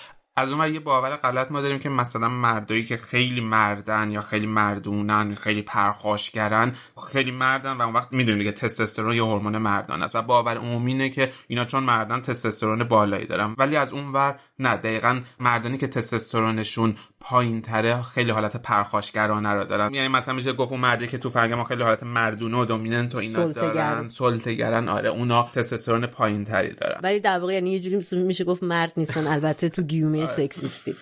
[0.40, 4.46] از اون یه باور غلط ما داریم که مثلا مردایی که خیلی مردن یا خیلی
[4.46, 6.74] مردونن خیلی پرخاشگرن
[7.12, 10.92] خیلی مردن و اون وقت می‌دونیم که تستوسترون یه هورمون مردان است و باور عمومی
[10.92, 13.54] اینه که اینا چون مردن تستوسترون بالایی دارن.
[13.58, 19.64] ولی از اون ور نه دقیقا مردانی که تستوسترونشون پایین تره خیلی حالت پرخاشگرانه رو
[19.64, 19.94] دارن.
[19.94, 23.14] یعنی مثلا میشه گفت اون مردی که تو فرنگ ما خیلی حالت مردونه و دومیننت
[23.14, 24.08] و اینا دارن.
[24.08, 27.00] سلطگرن آره اونا تستوسترون پایین تری دارن.
[27.02, 29.26] ولی در واقع یعنی یه جوری میشه گفت مرد نیستن.
[29.26, 30.26] البته تو گیومه آره.
[30.26, 30.94] سکسیستی.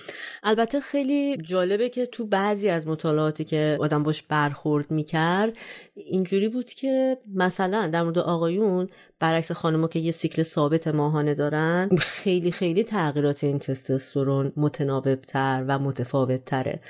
[0.43, 5.57] البته خیلی جالبه که تو بعضی از مطالعاتی که آدم باش برخورد می‌کرد
[5.95, 8.89] اینجوری بود که مثلا در مورد آقایون
[9.21, 15.79] برعکس خانمها که یه سیکل ثابت ماهانه دارن خیلی خیلی تغییرات این تستوسترون متناوبتر و
[15.79, 16.81] متفاوت تره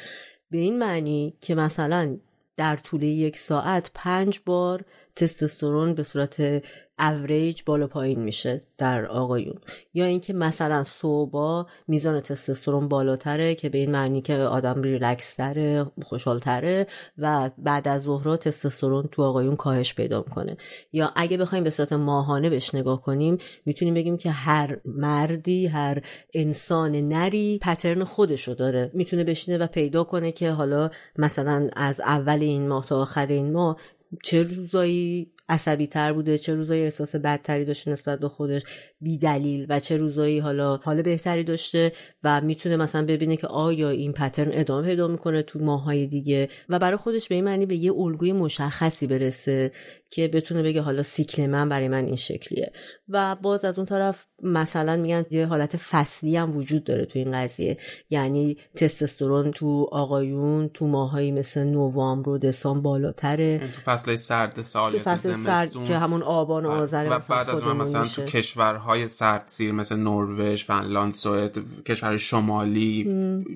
[0.50, 2.16] به این معنی که مثلا
[2.56, 4.84] در طول یک ساعت پنج بار
[5.16, 6.62] تستوسترون به صورت
[6.98, 9.58] اوریج بالا پایین میشه در آقایون.
[9.94, 15.86] یا اینکه مثلا صبحا میزان تستوسترون بالاتره که به این معنی که آدم ریلکس تره
[16.02, 16.86] خوشحال تره
[17.18, 20.56] و بعد از ظهرها تستوسترون تو آقایون کاهش پیدا می‌کنه.
[20.92, 26.02] یا اگه بخوایم به صورت ماهانه بهش نگاه کنیم می‌تونیم بگیم که هر مردی هر
[26.34, 28.90] انسان نری پترن خودشو داره.
[28.94, 33.52] می‌تونه بشینه و پیدا کنه که حالا مثلا از اول این ماه تا آخر این
[33.52, 33.76] ماه
[34.22, 38.62] چه روزایی عصبی تر بوده چه روزایی احساس بدتری داشته نسبت به خودش.
[39.00, 41.92] بیدلیل و چه روزایی حالا حال بهتری داشته
[42.24, 46.78] و می‌تونه مثلا ببینه که آیا این پترن ادامه پیدا می‌کنه تو ماهای دیگه و
[46.78, 49.72] برای خودش به این معنی به یه الگوی مشخصی برسه
[50.10, 52.72] که بتونه بگه حالا سیکل من برای من این شکلیه.
[53.08, 57.32] و باز از اون طرف مثلا میگن یه حالت فصلی هم وجود داره تو این
[57.32, 57.76] قضیه.
[58.10, 63.46] یعنی تستوسترون تو آقایون تو ماهایی مثل نوامبر و دسامبر بالاتره.
[63.46, 67.50] یعنی تو فصل سرد سال تو فصل سرد که همون آبان و آذر و بعد
[67.50, 73.08] از اون مثلا تو کشورهای سرد سیر مثل نروژ فنلاند سوئد کشور شمالی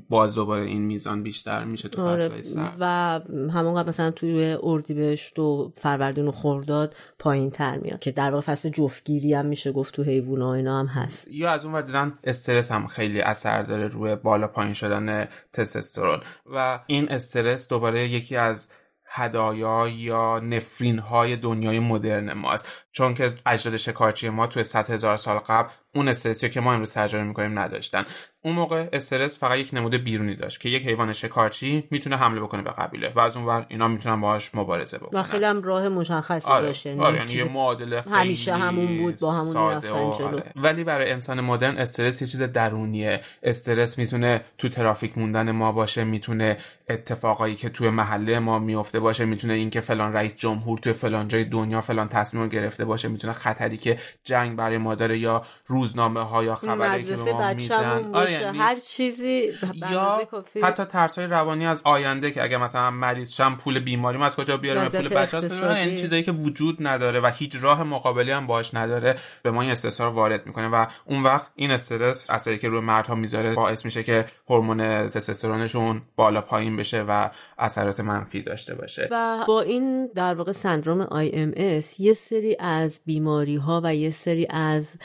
[0.08, 2.42] باز دوباره این میزان بیشتر میشه تو آره.
[2.42, 2.76] سرد.
[2.80, 8.40] و همون مثلا توی اردیبهشت و فروردین و خرداد پایین تر میاد که در واقع
[8.40, 11.28] فصل جفتگیری هم میشه گفت تو حیوونا اینا هم هست.
[11.30, 16.20] یا از اون دیدن استرس هم خیلی اثر داره روی بالا پایین شدن تستوسترون.
[16.54, 18.68] و این استرس دوباره یکی از
[19.14, 22.85] هدایا یا نفرین های دنیای مدرن ماست.
[22.92, 26.94] چون که اجداد شکارچی ما توی 100 هزار سال قبل اون استرسی که ما امروز
[26.94, 28.05] تجربه می‌کنیم نداشتن
[28.44, 32.62] اون موقع استرس فقط یک نمود بیرونی داشت که یک حیوان شکارچی می‌تونه حمله بکنه
[32.62, 35.88] به قبیله و از اون ور اینا می‌تونن باهاش مبارزه بکنن و خیلی هم راه
[35.88, 36.72] مشخصی آره.
[36.85, 37.16] یعنی آره.
[37.16, 40.52] یعنی یه معادله همیشه همون بود با همون رفتن جلو آره.
[40.57, 46.05] ولی برای انسان مدرن استرس یه چیز درونیه استرس می‌تونه تو ترافیک موندن ما باشه
[46.05, 51.28] می‌تونه اتفاقایی که توی محله ما میفته باشه می‌تونه اینکه فلان رئیس جمهور توی فلان
[51.28, 55.42] جای دنیا فلان تصمیم گرفته باشه می‌تونه خطری که جنگ برای ما داره یا
[55.82, 58.14] روزنامه ها یا خبری که به ما میدن.
[58.14, 59.52] آره یعنی هر چیزی
[59.90, 60.28] یا
[60.62, 64.56] حتی ترس های روانی از آینده که اگه مثلا مریض شم پول بیماری از کجا
[64.56, 68.74] بیارم پول بچه‌ها این یعنی چیزایی که وجود نداره و هیچ راه مقابلی هم باش
[68.74, 72.68] نداره به ما این استرس رو وارد می‌کنه و اون وقت این استرس اثری که
[72.68, 78.74] روی مردها می‌ذاره باعث میشه که هورمون تستوسترونشون بالا پایین بشه و اثرات منفی داشته
[78.74, 79.08] باشه.
[79.10, 84.46] و با این در واقع سندروم IMS یه سری از بیماری ها و یه سری
[84.50, 84.96] از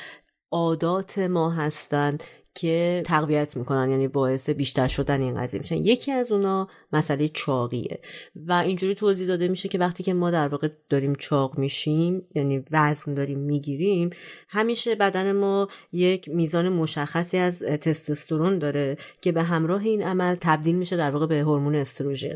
[0.52, 2.24] عادات ما هستند
[2.60, 5.76] که تقویت می‌کنن یعنی باعث بیشتر شدن این قضیه میشن.
[5.76, 8.00] یکی از اونا مسئله چاقیه.
[8.36, 12.64] و اینجوری توضیح داده میشه که وقتی که ما در واقع داریم چاق میشیم یعنی
[12.72, 14.10] وزن داریم می‌گیریم
[14.50, 20.76] همیشه بدن ما یک میزان مشخصی از تستوسترون داره که به همراه این عمل تبدیل
[20.76, 22.36] میشه در واقع به هورمون استروژن.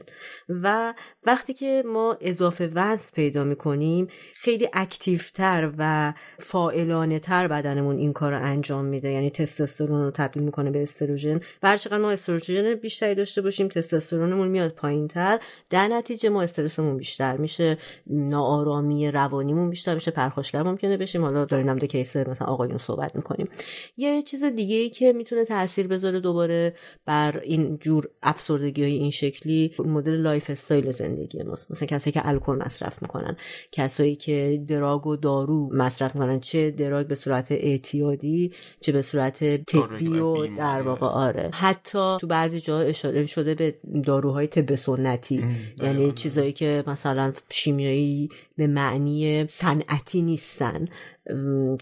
[0.49, 0.93] و
[1.25, 8.31] وقتی که ما اضافه وزن پیدا می‌کنیم خیلی اکتیفتر و فائلانه تر بدنمون این کار
[8.31, 9.11] رو انجام میده.
[9.11, 11.39] یعنی تستوسترون رو تبدیل می‌کنه به استروژن.
[11.63, 16.97] و هر ما استروژن بیشتری داشته باشیم تستوسترونمون میاد پایین تر در نتیجه ما استرسمون
[16.97, 21.21] بیشتر میشه ناآرامی روانیمون بیشتر میشه پرخاشگر ممکنه بشیم.
[21.21, 23.49] حالا داریم در کیس مثلا آقایون صحبت می‌کنیم.
[23.97, 26.73] یه چیز دیگه ای که می‌تونه تاثیر بذاره دوباره
[27.05, 31.71] بر این جور افسردگی های این شکلی مدل lifestyle زندگی ماست.
[31.71, 33.37] مثلا کسایی که الکل مصرف می‌کنن
[33.71, 39.65] کسایی که drug و دارو مصرف می‌کنن چه drug به صورت اعتیادی چه به صورت
[39.65, 41.49] طبی و در واقع آره.
[41.53, 45.45] حتی تو بعضی جا اشاره شده به داروهای طب سنتی.
[45.81, 50.87] یعنی چیزایی که مثلا شیمیایی به معنی صنعتی نیستن.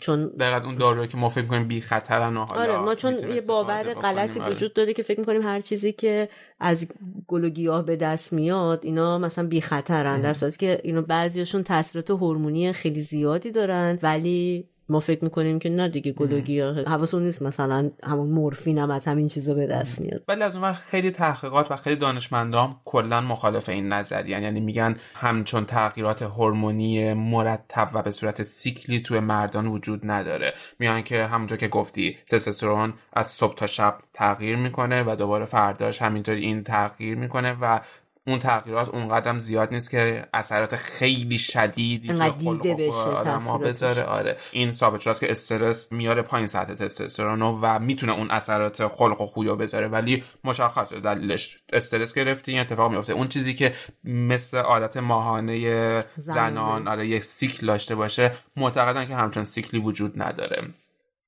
[0.01, 3.19] چون دقیقا اون داروهایی که ما فکر کنیم بی خطرن و حالا آره ما چون
[3.19, 4.51] یه باور غلطی آره.
[4.51, 6.87] وجود داره که فکر می‌کنیم هر چیزی که از
[7.27, 11.63] گل و گیاه به دست میاد اینا مثلا بی خطرن در صورتی که اینا بعضیاشون
[11.63, 16.83] تاثیرات هورمونی خیلی زیادی دارن ولی ما فکر می‌کنیم که نه دیگه گل و گیاه
[16.83, 20.23] حواسون نیست مثلا همون مورفین هم از همین چیزا به دست میاد.
[20.27, 25.65] ولی از اون خیلی تحقیقات و خیلی دانشمندان کلا مخالف این نظریه یعنی میگن همچون
[25.65, 30.53] تغییرات هورمونی مرتب و به صورت سیکلی توی مردان وجود نداره.
[30.79, 36.01] میگن که همونطور که گفتی تستوسترون از صبح تا شب تغییر می‌کنه و دوباره فرداش
[36.01, 37.79] همینطور این تغییر می‌کنه و
[38.29, 44.03] اون تغییرات اونقدرم زیاد نیست که اثرات خیلی شدیدی توی دیده بشه بذاره.
[44.03, 44.37] آره.
[44.51, 49.25] این ثابت شده که استرس میاره پایین سطح تستوسترون و می‌تونه اون اثرات خلق و
[49.25, 49.87] خویا بذاره.
[49.87, 51.59] ولی مشخصه دلیلش.
[51.73, 53.13] استرس گرفتی این اتفاق میفته.
[53.13, 59.43] اون چیزی که مثل عادت ماهانه زنان آره یک سیکل داشته باشه معتقدن که همچون
[59.43, 60.67] سیکلی وجود نداره.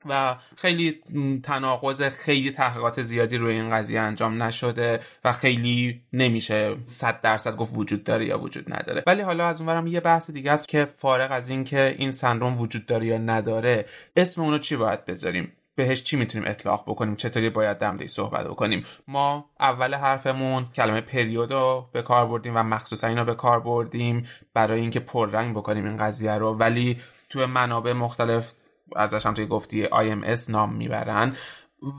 [0.05, 1.01] و خیلی
[1.43, 7.77] تناقض خیلی تحقیقات زیادی روی این قضیه انجام نشده و خیلی نمیشه صد درصد گفت
[7.77, 9.03] وجود داره یا وجود نداره.
[9.07, 12.85] ولی حالا از اونورم یه بحث دیگه است که فارغ از اینکه این سندروم وجود
[12.85, 13.85] داره یا نداره
[14.15, 18.85] اسم اونو چی باید بذاریم؟ بهش چی می‌تونیم اطلاق بکنیم؟ چطوری باید در صحبت بکنیم؟
[19.07, 24.27] ما اول حرفمون کلمه پریود رو به کار بردیم و مخصوصا اینو به کار بردیم
[24.53, 26.53] برای اینکه پررنگ بکنیم این قضیه رو.
[26.53, 28.53] ولی توی منابع مختلف
[28.95, 31.35] ازش هم توی گفتی IMS نام می‌برن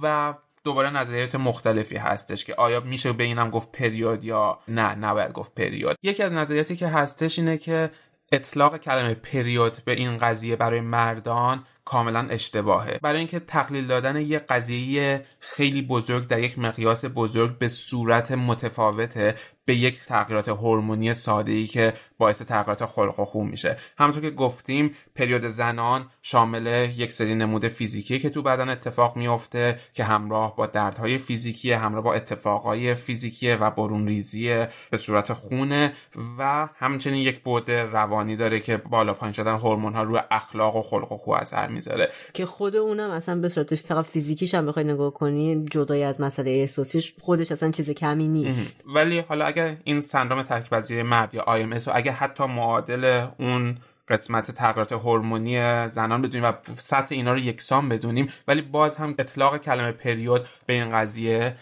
[0.02, 5.32] و دوباره نظریات مختلفی هستش که آیا میشه به اینم گفت پریود یا نه؟ نباید
[5.32, 5.96] گفت پریود.
[6.02, 7.90] یکی از نظریاتی که هستش اینه که
[8.32, 12.98] اطلاق کلمه پریود به این قضیه برای مردان کاملا اشتباهه.
[13.02, 19.34] برای اینکه تقلیل دادن یه قضیه خیلی بزرگ در یک مقیاس بزرگ به صورت متفاوته
[19.64, 23.76] به یک تغییرات هورمونی ساده ای که باعث تغییرات خلق و خو میشه.
[23.98, 29.78] همونطور که گفتیم پریود زنان شامل یک سری نمود فیزیکی که تو بدن اتفاق میفته
[29.94, 35.92] که همراه با دردهای فیزیکی همراه با اتفاقهای فیزیکی و برون ریزی به صورت خونه
[36.38, 40.82] و همچنین یک بعد روانی داره که بالا پایین شدن هورمون ها روی اخلاق و
[40.82, 42.12] خلق و خو اثر می‌ذاره.
[42.34, 46.50] که خود اونم اصلا به صورت فقط فیزیکیش هم بخوای نگاه کنی جدای از مسئله
[46.50, 48.84] احساسیش خودش اصلا چیز کمی نیست.
[48.86, 53.78] ولی حالا اگر این سندروم ترکیب مرد یا IMS و اگه حتی معادل اون
[54.08, 59.56] قسمت تغییرات هورمونی زنان بدونیم و سطح اینا رو یکسان بدونیم ولی باز هم اطلاق
[59.56, 61.56] کلمه پریود به این قضیه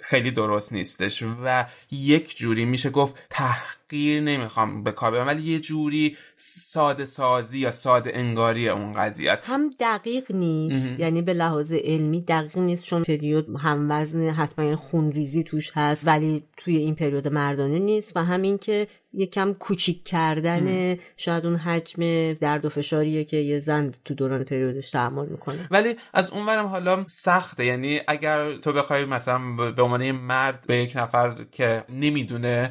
[0.00, 6.16] خیلی درست نیستش و یک جوری میشه گفت تحقیر نمی‌خوام به کار ولی یه جوری
[6.36, 9.44] ساده سازی یا ساده انگاری اون قضیه است.
[9.46, 14.76] هم دقیق نیست یعنی به لحاظ علمی دقیق نیست چون پریود هم وزن حتما یعنی
[14.76, 18.16] خونریزی توش هست ولی توی این پریود مردانه نیست.
[18.16, 23.92] و همین که یکم کوچیک کردن شاید اون حجم درد و فشاریه که یه زن
[24.04, 25.68] تو دوران پریودش تحمل می‌کنه.
[25.70, 27.64] ولی از اونورم حالا سخته.
[27.64, 29.38] یعنی اگر تو بخوای مثلا
[29.76, 32.70] به عنوان مرد به یک نفر که نمی‌دونه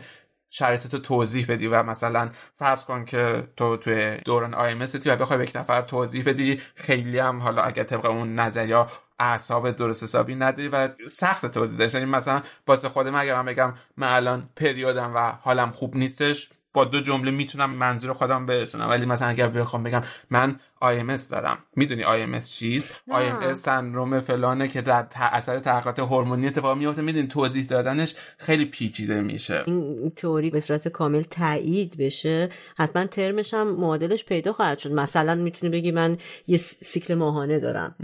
[0.56, 4.74] شرایط تو توضیح بدی و مثلا فرض کن که تو توی دوران آی
[5.06, 8.88] و بخوای به یک نفر توضیح بدی خیلی هم حالا اگر طبق اون نظریا
[9.20, 11.96] اعصاب درست حسابی نداری و سخت توضیح داشت.
[11.96, 16.86] یعنی مثلا واسه خودم اگر من بگم من الان پریودم و حالم خوب نیستش با
[16.86, 18.90] دو جمله می‌تونم منظور خودم برسونم.
[18.90, 21.58] ولی مثلا اگر بخوام بگم من IMS دارم.
[21.76, 27.66] می‌دونی IMS چیست؟ IMS سندروم فلانه که در اثر تغییرات هورمونی اتفاق میفته می‌دونی توضیح
[27.66, 29.64] دادنش خیلی پیچیده میشه.
[29.68, 32.50] این تئوری به صورت کامل تایید بشه.
[32.78, 34.92] حتما ترمش هم معادلش پیدا خواهد شد.
[34.92, 36.18] مثلا می‌تونی بگی من
[36.48, 37.96] یه سیکل ماهانه دارم.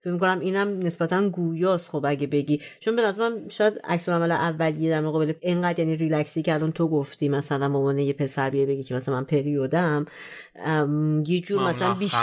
[0.00, 1.88] فکر می‌کنم اینم نسبتا گویاست.
[1.88, 6.42] خب اگه بگی چون به نظرم شاید عکس عمل اولیه در مقابل اینقدر یعنی ریلکسی
[6.42, 10.06] که الان تو گفتی مثلا به عنوان یه پسر بیه بگی که مثلا من پریودم
[11.26, 12.14] یه جور مثلا بیش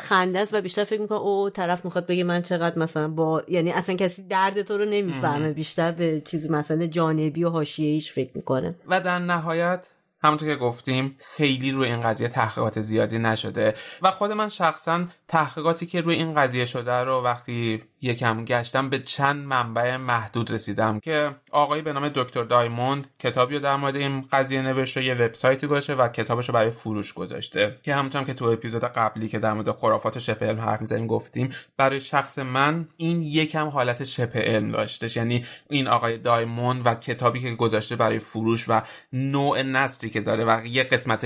[0.00, 0.54] خنده است.
[0.54, 4.22] و بیشتر فکر می‌کنم او طرف می‌خواد بگه من چقدر مثلا با یعنی اصلا کسی
[4.22, 8.74] درد تو رو نمی‌فهمه بیشتر به چیزی مثلا جانبی و حاشیه‌ایش فکر می‌کنه.
[8.88, 9.86] و در نهایت
[10.22, 15.86] همونطور که گفتیم خیلی روی این قضیه تحقیقات زیادی نشده و خود من شخصا تحقیقاتی
[15.86, 21.34] که روی این قضیه شده رو وقتی یکم گشتم به چند منبع محدود رسیدم که
[21.50, 25.94] آقایی به نام دکتر دایموند کتابی رو در مورد این قضیه نوشته یه وبسایتی گذاشته
[25.94, 27.78] و کتابش رو برای فروش گذاشته.
[27.82, 31.50] که همونطور که تو اپیزود قبلی که در مورد خرافات شبه علم حرف می‌زنیم گفتیم
[31.76, 35.16] برای شخص من این یکم حالت شبه علم داشتش.
[35.16, 40.44] یعنی این آقای دایموند و کتابی که گذاشته برای فروش و نوع نسلی که داره
[40.44, 41.24] و یه قسمت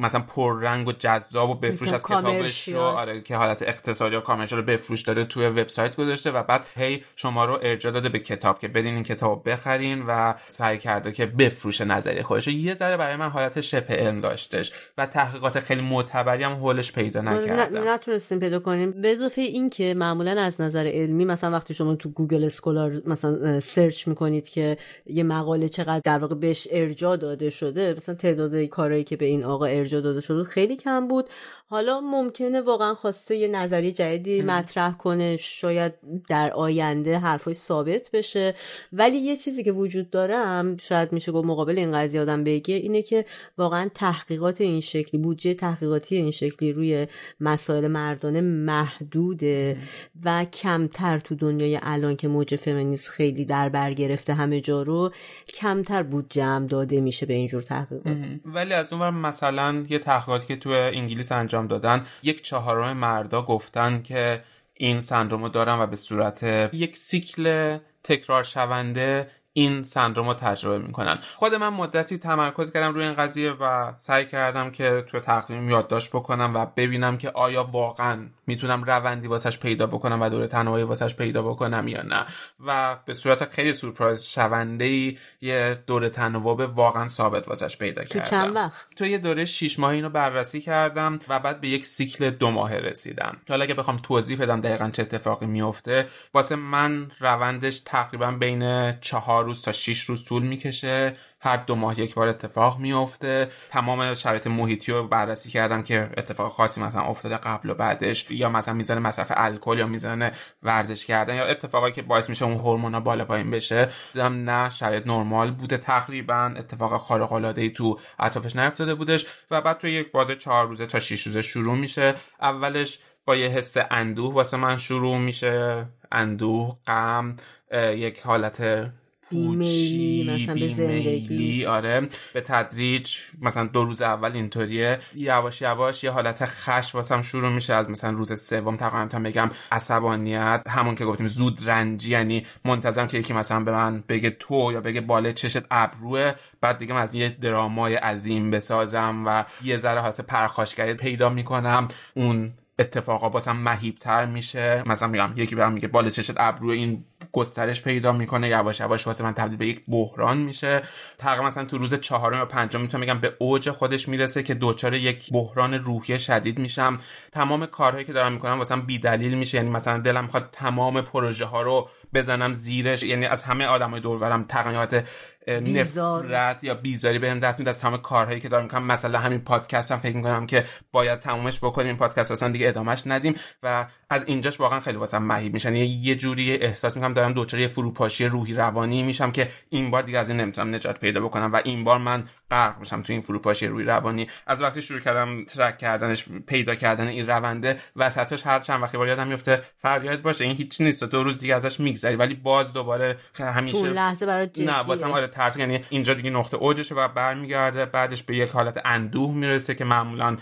[0.00, 4.58] مثلا پررنگ و جذاب و بفروش از کتابش رو آره که حالت اقتصادی و commercial
[4.58, 8.58] رو بفروش داره توی وبسایت گذاشته و بعد هی شما رو ارجاع داده به کتاب
[8.58, 12.48] که برین این کتاب بخرین و سعی کرده که بفروشه نظریه خودش.
[12.48, 17.20] یه ذره برای من حالت شبه علم داشتش و تحقیقات خیلی معتبری هم حولش پیدا
[17.20, 17.88] نکردم.
[17.88, 19.02] نتونستیم پیدا کنیم.
[19.02, 23.60] به اضافه این که معمولا از نظر علمی مثلا وقتی شما تو Google Scholar مثلا
[23.60, 24.76] search می‌کنید که
[25.06, 29.44] یه مقاله چقدر در واقع بهش ارجاع داده شده مثلا تعداد کارهایی که به این
[29.44, 31.28] آقا ارجاع داده شده خیلی کم بود.
[31.72, 35.92] حالا ممکنه واقعا خواسته یه نظری جدیدی مطرح کنه شاید
[36.28, 38.54] در آینده حرفای ثابت بشه.
[38.92, 43.02] ولی یه چیزی که وجود دارم شاید میشه گفت مقابل این قضیه آدم بگه اینه
[43.02, 43.24] که
[43.58, 47.06] واقعا تحقیقات این شکلی بودجه تحقیقاتی این شکلی روی
[47.40, 49.76] مسائل مردانه محدوده
[50.24, 55.12] و کمتر تو دنیای الان که موج فمینیست خیلی در بر گرفته همه جا رو
[55.48, 58.16] کمتر بودجه هم داده میشه به اینجور تحقیقات.
[58.44, 64.02] ولی از اون مثلا یه تحقیقاتی که تو انگلیس انجام دادن یک چهارم مردا گفتن
[64.02, 64.44] که
[64.74, 66.42] این سندرومو دارن و به صورت
[66.72, 71.18] یک سیکل تکرار شونده این سندروم رو تجربه می‌کنن.
[71.36, 76.10] خود من مدتی تمرکز کردم روی این قضیه و سعی کردم که تو تقویم یادداشت
[76.10, 81.14] بکنم و ببینم که آیا واقعا می‌تونم روندی واسش پیدا بکنم و دور تنهایی واسش
[81.14, 82.26] پیدا بکنم یا نه.
[82.66, 88.24] و به صورت خیلی سورپرایز شونده ای یه دور تناوب واقعا ثابت واسش پیدا کردم
[88.24, 91.84] تو چند وقت؟ تو یه دوره 6 ماهی اینو بررسی کردم و بعد به یک
[91.84, 93.36] سیکل دو ماهه رسیدم.
[93.46, 98.92] که حالا اگه بخوام توضیح بدم دقیقا چه اتفاقی میفته واسه من روندش تقریبا بین
[98.92, 101.16] چهار روز تا 6 روز طول می‌کشه.
[101.42, 106.52] هر دو ماه یک بار اتفاق میفته تمام شرایط محیطی رو بررسی کردم که اتفاق
[106.52, 110.30] خاصی مثلا افتاده قبل و بعدش یا مثلا میزان مصرف الکل یا میزان
[110.62, 113.88] ورزش کردن یا اتفاقی که باعث میشه اون هورمونا بالا پایین بشه.
[114.12, 116.54] دیدم نه شرایط نرمال بوده تقریبا.
[116.56, 119.26] اتفاق خارق العاده تو اطرافش نیفتاده بودش.
[119.50, 122.14] و بعد تو یک بازه چهار روزه تا 6 روزه شروع میشه.
[122.40, 125.86] اولش با یه حس اندوه واسه من شروع میشه.
[126.12, 127.36] اندوه غم
[127.72, 128.90] یک حالت
[129.30, 131.66] بیمیلی مثلا به زندگی.
[131.66, 134.98] آره به تدریج مثلا دو روز اول اینطوریه.
[135.14, 139.50] یواش یواش یه حالت خش واسم شروع میشه از مثلا روز سوم تقریبا تا بگم
[139.72, 140.62] عصبانیت.
[140.68, 144.80] همون که گفتیم زود رنجی یعنی منتظرم که یکی مثلا به من بگه تو یا
[144.80, 146.32] بگه باله چشت ابروه.
[146.60, 151.88] بعد دیگه من از یه درامای عظیم بسازم و یه ذره حالت پرخاشگری پیدا می‌کنم.
[152.14, 154.82] اون اتفاقا باسم مهیبتر میشه.
[154.86, 159.24] مثلا میگم یکی برام میگه بال چشت ابرو این گسترش پیدا می‌کنه یواش یواش واسه
[159.24, 160.82] من تبدیل به یک بحران میشه.
[161.18, 164.94] تقریبا مثلا تو روز چهارم یا پنجم می‌تونم میگم به اوج خودش می‌رسه که دوچار
[164.94, 166.98] یک بحران روحی شدید میشم.
[167.32, 169.58] تمام کارهایی که دارم می‌کنم واسه بی دلیل میشه.
[169.58, 174.18] یعنی مثلا دلم می‌خواد تمام پروژه ها رو بزنم زیرش یعنی از همه آدمای دور
[174.18, 175.02] برم تقریبا
[175.48, 179.92] نفرت یا بیزاری بهم دست میده از تمام کارهایی که دارم می‌کنم مثلا همین پادکست
[179.92, 181.86] هم فکر می‌کنم که باید تمومش بکنیم.
[181.86, 185.76] این پادکست اصلا دیگه ادامهش ندیم و از اینجاش واقعا خیلی واسم مهیب میشن.
[185.76, 190.02] یعنی یه جوری احساس می‌کنم دارم دوچار یه فروپاشی روحی روانی میشم که این بار
[190.02, 193.22] دیگه از این نمی‌تونم نجات پیدا بکنم و این بار من غرق میشم تو این
[193.22, 194.28] فروپاشی روحی روانی.
[194.46, 199.08] از وقتی شروع کردم ترک کردنش پیدا کردن این رونده وسطش هر چند وقتی بار
[199.08, 200.44] یادم میفته فریاد باشه.
[200.44, 201.04] این هیچ نیست.
[201.04, 202.16] دو روز دیگه ازش میگذری.
[202.16, 206.94] ولی باز دوباره همیشه لحظه برای نه واسم آره ترس یعنی اینجا دیگه نقطه اوجشه
[206.94, 207.84] و برمیگرده.
[207.84, 210.36] بعدش به یک حالت اندوه می‌رسه که معمولا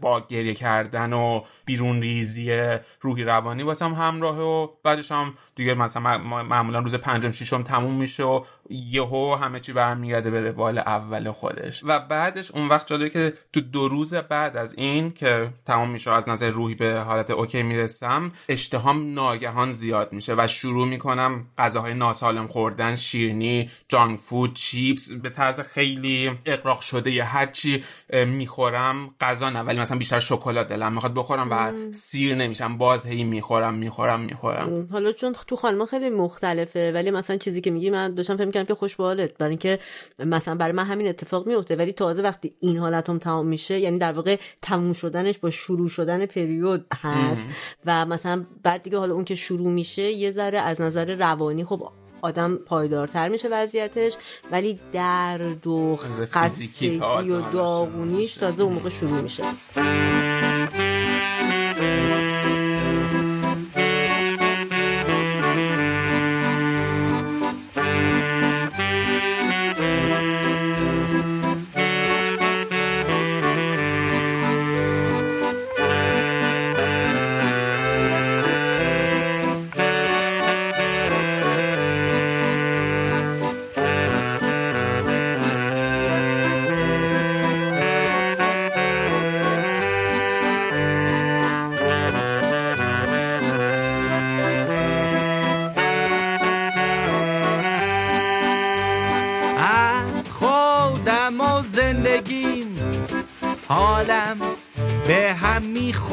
[0.00, 6.18] با گریه کردن و بیرون ریزی روحی روانی واسم همراهه و بعدش هم دیگه مثلا
[6.18, 11.84] معمولا روز پنجم ششم تموم میشه و یهو همه چی برمیگرده به روال اول خودش.
[11.84, 16.10] و بعدش اون وقت جالبه که تو دو روز بعد از این که تمام میشه
[16.10, 21.94] از نظر روحی به حالت اوکی می‌رسم اشتهام ناگهان زیاد میشه و شروع می‌کنم غذاهای
[21.94, 27.84] ناسالم خوردن شیرنی جانک فود چیپس به طرز خیلی اقراق شده یا هر چی
[28.26, 33.24] می‌خورم غذا نه ولی مثلا بیشتر شکلات دلم می‌خواد بخورم و سیر نمیشم باز هی
[33.24, 34.88] می‌خورم می‌خورم می‌خورم.
[34.92, 38.66] حالا چون تو خانم خیلی مختلفه ولی مثلا چیزی که میگی من داشتم فکر می‌کردم
[38.66, 39.78] که خوش برای اینکه
[40.18, 44.12] مثلا برای من همین اتفاق میفته ولی تازه وقتی این حالتم تمام میشه یعنی در
[44.12, 47.48] واقع تموم شدنش با شروع شدن پریود هست.
[47.86, 51.88] و مثلا بعد دیگه حالا اون که شروع میشه یه ذره از نظر روانی خب
[52.22, 54.16] آدم پایدارتر میشه وضعیتش
[54.50, 55.98] ولی درد و
[56.30, 59.42] خستگی و داغونیش تازه اون موقع شروع میشه.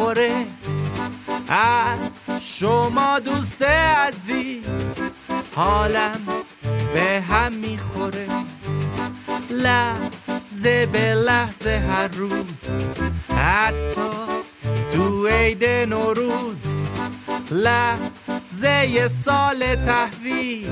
[0.10, 0.46] می‌خوره
[1.50, 4.64] از شما دوست عزیز
[5.56, 6.22] حالم
[6.94, 8.28] به هم می‌خوره.
[9.50, 12.86] لحظه به لحظه هر روز
[13.38, 14.10] حتی
[14.92, 16.66] تو عید نوروز.
[17.52, 20.70] لحظه سال تحویل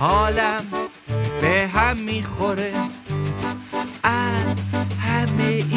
[0.00, 0.64] حالم
[1.40, 2.72] به هم می‌خوره.
[4.02, 4.68] از
[5.00, 5.73] همه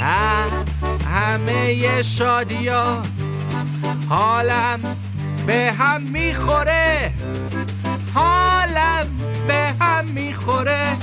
[0.00, 3.02] از همه شادی ها
[4.08, 4.80] حالم
[5.46, 7.12] به هم می‌خوره.
[8.14, 9.06] حالم
[9.48, 10.96] به هم می‌خوره.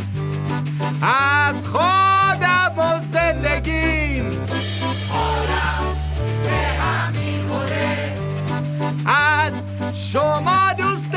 [1.01, 4.31] از خودم و زندگیم.
[5.09, 5.95] حالم
[6.43, 8.13] به هم می‌خوره.
[9.05, 9.53] از
[10.11, 11.15] شما دوست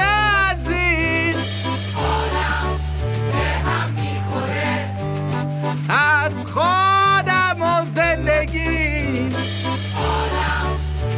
[5.89, 9.28] از خودم و زندگی.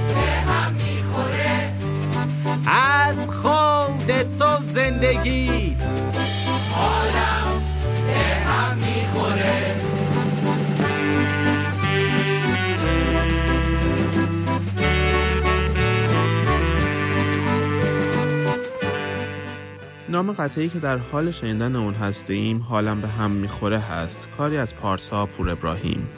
[0.08, 0.76] به هم
[2.66, 5.90] از خودت و زندگیت.
[6.74, 7.45] حالم
[20.16, 24.28] نام قطعی که در حال شنیدن اون هستیم حالم به هم می‌خوره هست.
[24.38, 26.08] کاری از پارسا پور ابراهیم.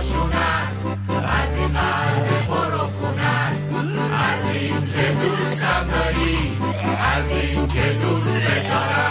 [0.00, 0.76] پرخشونت
[1.10, 3.56] از این قلب پر و خونت
[4.12, 6.58] از این که دوستم داری
[7.16, 9.09] از این که دوست دارم.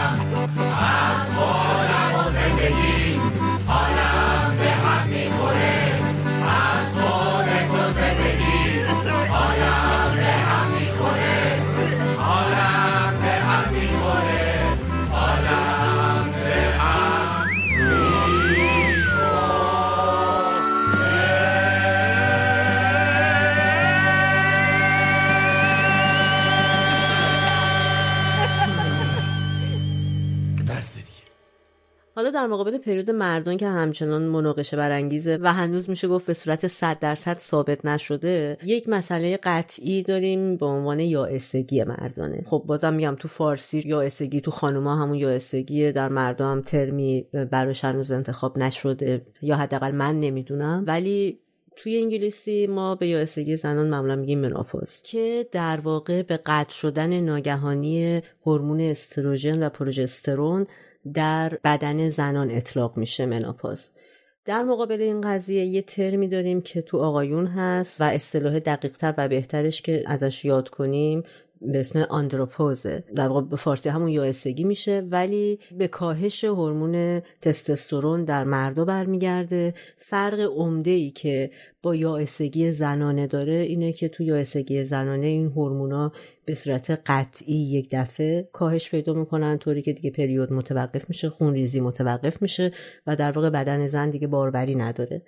[32.31, 36.99] در مقابل پریود مردان که همچنان مناقشه برانگیزه و هنوز میشه گفت به صورت 100
[36.99, 42.43] درصد ثابت نشده یک مسئله قطعی داریم به عنوان یائسگی مردانه.
[42.45, 47.85] خب بازم میگم تو فارسی یائسگی تو خانوما همون یائسگیه در مردم هم ترمی براش
[47.85, 50.83] هنوز انتخاب نشده یا حداقل من نمی‌دونم.
[50.87, 51.39] ولی
[51.75, 57.19] توی انگلیسی ما به یائسگی زنان معمولا میگیم مناپوز که در واقع به قطع شدن
[57.19, 60.67] ناگهانی هورمون استروژن و پروژسترون
[61.13, 63.91] در بدن زنان اطلاق میشه مناپاز.
[64.45, 69.27] در مقابل این قضیه یه ترمی داریم که تو آقایون هست و اصطلاح دقیقتر و
[69.27, 71.23] بهترش که ازش یاد کنیم
[71.61, 73.03] به اسم آندروپوزه.
[73.15, 79.73] در واقع به فارسی همون یائسگی میشه ولی به کاهش هورمون تستوسترون در مردا برمیگرده.
[79.97, 81.51] فرق عمده ای که
[81.81, 86.11] با یائسگی زنانه داره اینه که تو یائسگی زنانه این هورمونا
[86.45, 91.79] به صورت قطعی یک دفعه کاهش پیدا می‌کنن طوری که دیگه پریود متوقف میشه خونریزی
[91.79, 92.71] متوقف میشه
[93.07, 95.21] و در واقع بدن زن دیگه باروری نداره.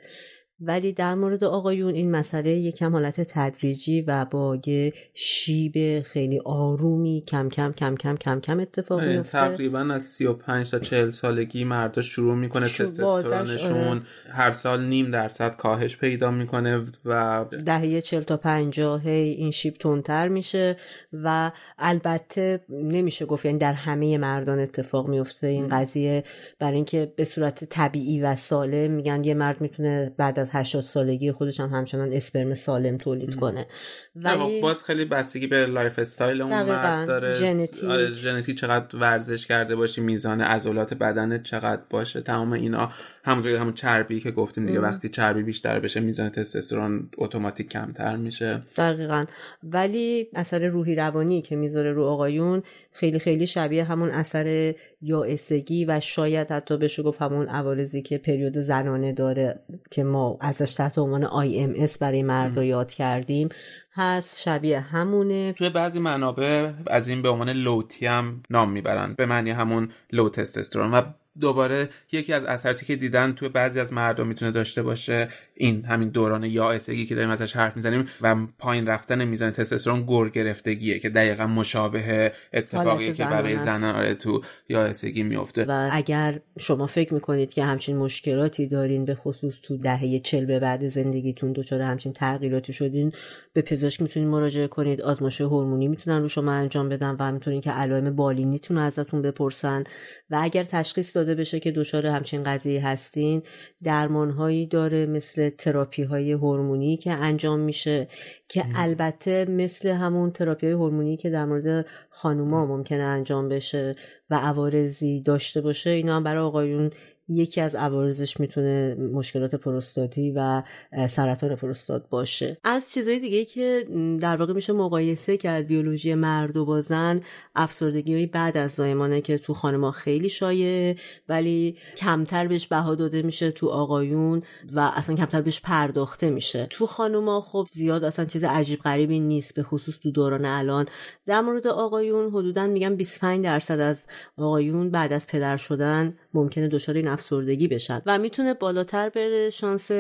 [0.62, 7.24] ولی در مورد آقایون این مسئله یکم حالت تدریجی و با یه شیب خیلی آرومی
[7.28, 9.32] کم کم کم کم کم کم اتفاق آره، میفته.
[9.32, 15.12] تقریبا از 35 تا 40 سالگی مردا شروع می‌کنه شو- تستوسترونشون بازش، هر سال نیم
[15.12, 20.78] درصد کاهش پیدا می‌کنه و دهه چل تا پنجاه هی این شیب تندتر میشه.
[21.14, 26.24] و البته نمیشه گفت یعنی در همه مردان اتفاق میفته این قضیه.
[26.60, 31.32] برای اینکه به صورت طبیعی و سالم میگن یه مرد می‌تونه بعد از 80 سالگی
[31.32, 33.68] خودش هم همچنان اسپرم سالم تولید کنه.
[34.16, 36.64] ولی ولی باز خیلی بستگی به lifestyle اون.
[36.64, 37.34] مرد داره.
[37.34, 37.84] ژنتیک.
[37.84, 42.92] آره ژنتیک چقدر ورزش کرده باشی میزان عضلات بدنت چقدر باشه تمام اینا.
[43.24, 48.62] همونطوری همون چربی که گفتیم دیگه وقتی چربی بیشتر بشه میزان تستوسترون اتوماتیک کمتر میشه.
[48.78, 49.26] دقیقا.
[49.64, 56.00] ولی اثر روحی روانی که می‌ذاره رو آقایون خیلی خیلی شبیه همون اثر یائسگی و
[56.00, 59.60] شاید حتی بشه گفت همون عوارضی که پریود زنانه داره
[59.92, 63.50] که ما ازش تحت عنوان IMS برای مردا یاد کردیم.
[63.94, 65.54] هست شبیه همونه.
[65.54, 69.14] توی بعضی منابع از این به عنوان لوتی هم نام می‌برن.
[69.14, 70.92] به معنی همون لو تستوسترون.
[70.92, 71.02] و
[71.40, 76.10] دوباره یکی از اثراتی که دیدن توی بعضی از مردم می‌تونه داشته باشه این همین
[76.10, 81.10] دوران یائسگی که داریم ازش حرف می‌زنیم و پایین رفتن میزان تستوسترون گر گرفتگیه که
[81.10, 87.54] دقیقا مشابه اتفاقی که برای زنان آره تو یائسگی میفته و اگر شما فکر می‌کنید
[87.54, 92.74] که همچین مشکلاتی دارین به خصوص تو دهه چل به بعد زندگیتون دچار همچین تغییراتی
[92.74, 93.14] شدین
[93.54, 97.72] به پزشک می‌تونید مراجعه کنید آزمایش هورمونی می‌تونن رو شما انجام بدن و همینطور که
[97.72, 99.84] علائم بالینیتون ازتون بپرسن.
[100.30, 103.44] و اگر تشخیص داده بشه که دچار همچین قضیه هستین
[103.84, 108.08] درمانهایی داره مثل تراپی های هورمونی که انجام میشه
[108.48, 113.96] که البته مثل همون تراپی های هورمونی که در مورد خانوما ممکنه انجام بشه
[114.30, 116.92] و عوارضی داشته باشه اینا هم برای آقایون
[117.32, 120.64] یکی از عوارضش می‌تونه مشکلات پروستاتی و
[121.08, 122.58] سرطان پروستات باشه.
[122.64, 123.88] از چیزهای دیگه که
[124.22, 127.20] در واقع میشه مقایسه کرد بیولوژی مرد و با زن
[127.56, 130.96] افسردگی بعد از زایمانه که تو خانما خیلی شایع
[131.30, 134.42] ولی کمتر بهش بها داده میشه تو آقایون
[134.74, 136.68] و اصلا کمتر بهش پرداخته میشه.
[136.70, 140.86] تو خانوما خب زیاد اصلا چیز عجیب غریبی نیست به خصوص تو دوران الان.
[141.26, 144.06] در مورد آقایون حدودا میگم 25 درصد از
[144.38, 148.02] آقایون بعد از پدر شدن ممکنه دچار این افسردگی بشن.
[148.06, 149.92] و می‌تونه بالاتر بره شانس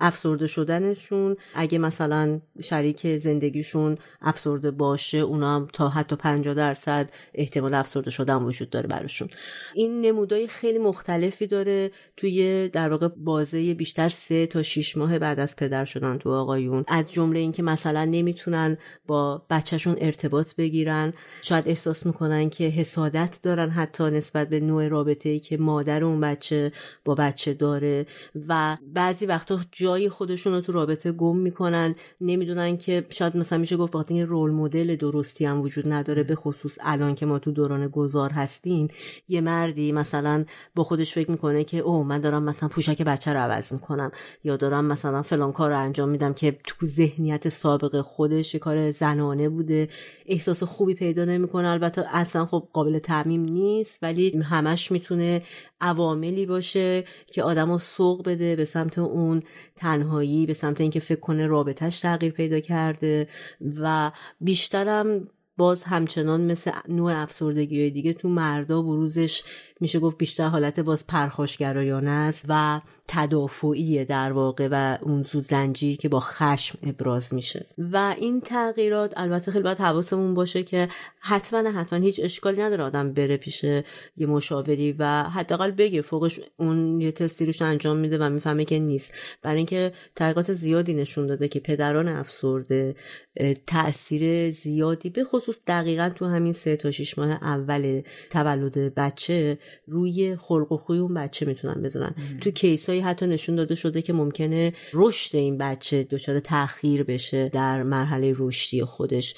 [0.00, 1.36] افسرده شدنشون.
[1.54, 8.36] اگه مثلا شریک زندگیشون افسرده باشه اونا هم تا حتی 50 درصد احتمال افسرده شدن
[8.36, 9.28] وجود داره براشون.
[9.74, 15.40] این نمودای خیلی مختلفی داره توی در واقع بازه بیشتر سه تا 6 ماه بعد
[15.40, 16.84] از پدر شدن تو آقایون.
[16.88, 18.76] از جمله اینکه مثلا نمی‌تونن
[19.06, 21.12] با بچهشون ارتباط بگیرن.
[21.42, 26.20] شاید احساس می‌کنن که حسادت دارن حتی نسبت به نوع رابطه ای که مادر اون
[26.20, 26.72] بچه
[27.04, 28.06] با بچه داره
[28.48, 33.76] و بعضی وقتا جای خودشون رو تو رابطه گم می‌کنن نمی‌دونن که شاید مثلا میشه
[33.76, 37.88] گفت بخاطر رول مدل درستی هم وجود نداره به خصوص الان که ما تو دوران
[37.88, 38.88] گذار هستیم.
[39.28, 43.40] یه مردی مثلا با خودش فکر می‌کنه که او من دارم مثلا پوشک بچه رو
[43.40, 44.12] عوض می‌کنم
[44.44, 49.48] یا دارم مثلا فلان کار رو انجام میدم که تو ذهنیت سابق خودش کار زنانه
[49.48, 49.88] بوده.
[50.26, 51.68] احساس خوبی پیدا نمی‌کنه.
[51.68, 55.42] البته اصلا خب قابل تعمیم نیست ولی همش می‌تونه
[55.80, 59.42] عواملی باشه که آدم سوق بده به سمت اون
[59.76, 63.28] تنهایی به سمت اینکه فکر کنه رابطهش تغییر پیدا کرده
[63.80, 65.28] و بیشترم
[65.58, 69.42] باز همچنان مثل نوع افسردگی دیگه تو مردا بروزش
[69.80, 76.08] میشه گفت بیشتر حالت باز پرخاشگرایانه است و تدافعی در واقع و اون زودرنجی که
[76.08, 77.66] با خشم ابراز میشه.
[77.78, 80.88] و این تغییرات البته خیلی باید حواسمون باشه که
[81.20, 83.64] حتما حتما هیچ اشکالی نداره آدم بره پیش
[84.16, 88.78] یه مشاوری و حداقل بگه فوقش اون یه تستی روش انجام میده و می‌فهمه که
[88.78, 89.14] نیست.
[89.42, 92.96] برای اینکه تحقیقات زیادی نشون داده که پدران افسرده
[93.66, 100.36] تاثیر زیادی به خصوص دقیقا تو همین سه تا شیش ماه اول تولد بچه روی
[100.36, 102.14] خلق و خوی اون بچه می‌تونن بذارن.
[102.40, 107.82] تو کیسایی حتی نشون داده شده که ممکنه رشد این بچه دچار تاخیر بشه در
[107.82, 109.34] مرحله رشدی خودش.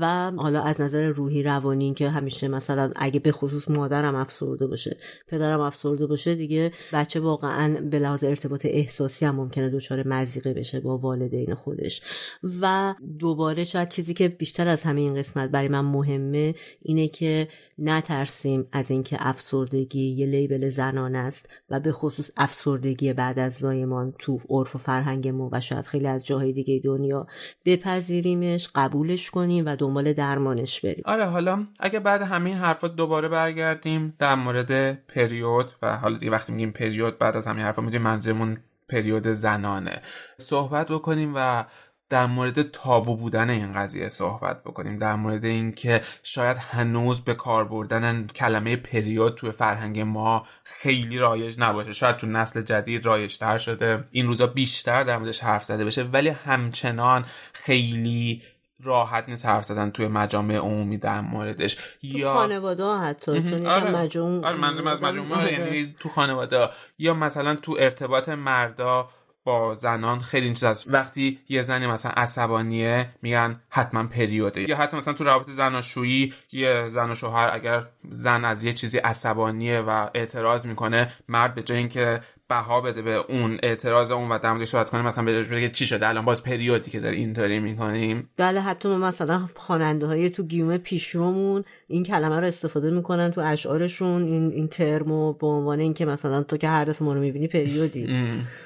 [0.00, 4.96] و حالا از نظر روحی روانی که همیشه مثلا اگه به خصوص مادرم افسرده باشه
[5.28, 10.80] پدرم افسرده باشه دیگه بچه واقعا به لحاظ ارتباط احساسی هم ممکنه دچار مزیقه بشه
[10.80, 12.02] با والدین خودش.
[12.60, 17.48] و دوباره شاید چیزی که بیشتر از همین قسمت برای من مهمه اینه که
[17.78, 24.14] نترسیم از اینکه افسردگی یه لیبل زنان است و به خصوص افسردگی بعد از زایمان
[24.18, 27.26] تو عرف و فرهنگ ما و شاید خیلی از جاهای دیگه دنیا
[27.64, 31.02] بپذیریمش قبولش کنیم و دنبال درمانش بریم.
[31.04, 36.52] آره حالا اگه بعد همین حرفات دوباره برگردیم در مورد پریود و حالا دیگه وقتی
[36.52, 40.02] میگیم پریود بعد از همین حرفا می‌دونیم منظورمون پریود زنانه.
[40.38, 41.64] صحبت بکنیم و
[42.14, 44.98] در مورد تابو بودن این قضیه صحبت بکنیم.
[44.98, 51.56] در مورد اینکه شاید هنوز به کار بردن کلمه پریود توی فرهنگ ما خیلی رایج
[51.58, 51.92] نباشه.
[51.92, 54.04] شاید تو نسل جدید رایجتر شده.
[54.10, 58.42] این روزا بیشتر در موردش حرف زده بشه ولی همچنان خیلی
[58.82, 61.76] راحت نیست حرف زدن توی مجامع عمومی در موردش.
[62.02, 63.42] یا خانواده حتی.
[63.42, 63.90] چون آره.
[63.90, 69.08] مجموع آره منظورم از مجموعه یعنی تو خانواده یا مثلا تو ارتباط مردا
[69.44, 70.88] با زنان خیلی این چیز هست.
[70.88, 74.70] وقتی یه زنی مثلا عصبانیه میگن حتما پریوده.
[74.70, 78.98] یا حتی مثلا تو روابط زناشویی یه زن و شوهر اگر زن از یه چیزی
[78.98, 84.38] عصبانیه و اعتراض می‌کنه مرد به جای اینکه بها بده به اون اعتراض اون و
[84.38, 88.30] در صحبت کنه مثلا بگه چی شده؟ الان باز پریودی که داری اینطوری می‌کنیم.
[88.36, 94.24] بله حتی مثلا خواننده های تو گیوم پیشرومون این کلمه رو استفاده می‌کنن تو اشعارشون
[94.24, 98.08] این این ترمو به عنوان اینکه مثلا تو که هر ما رو می‌بینی پریودی.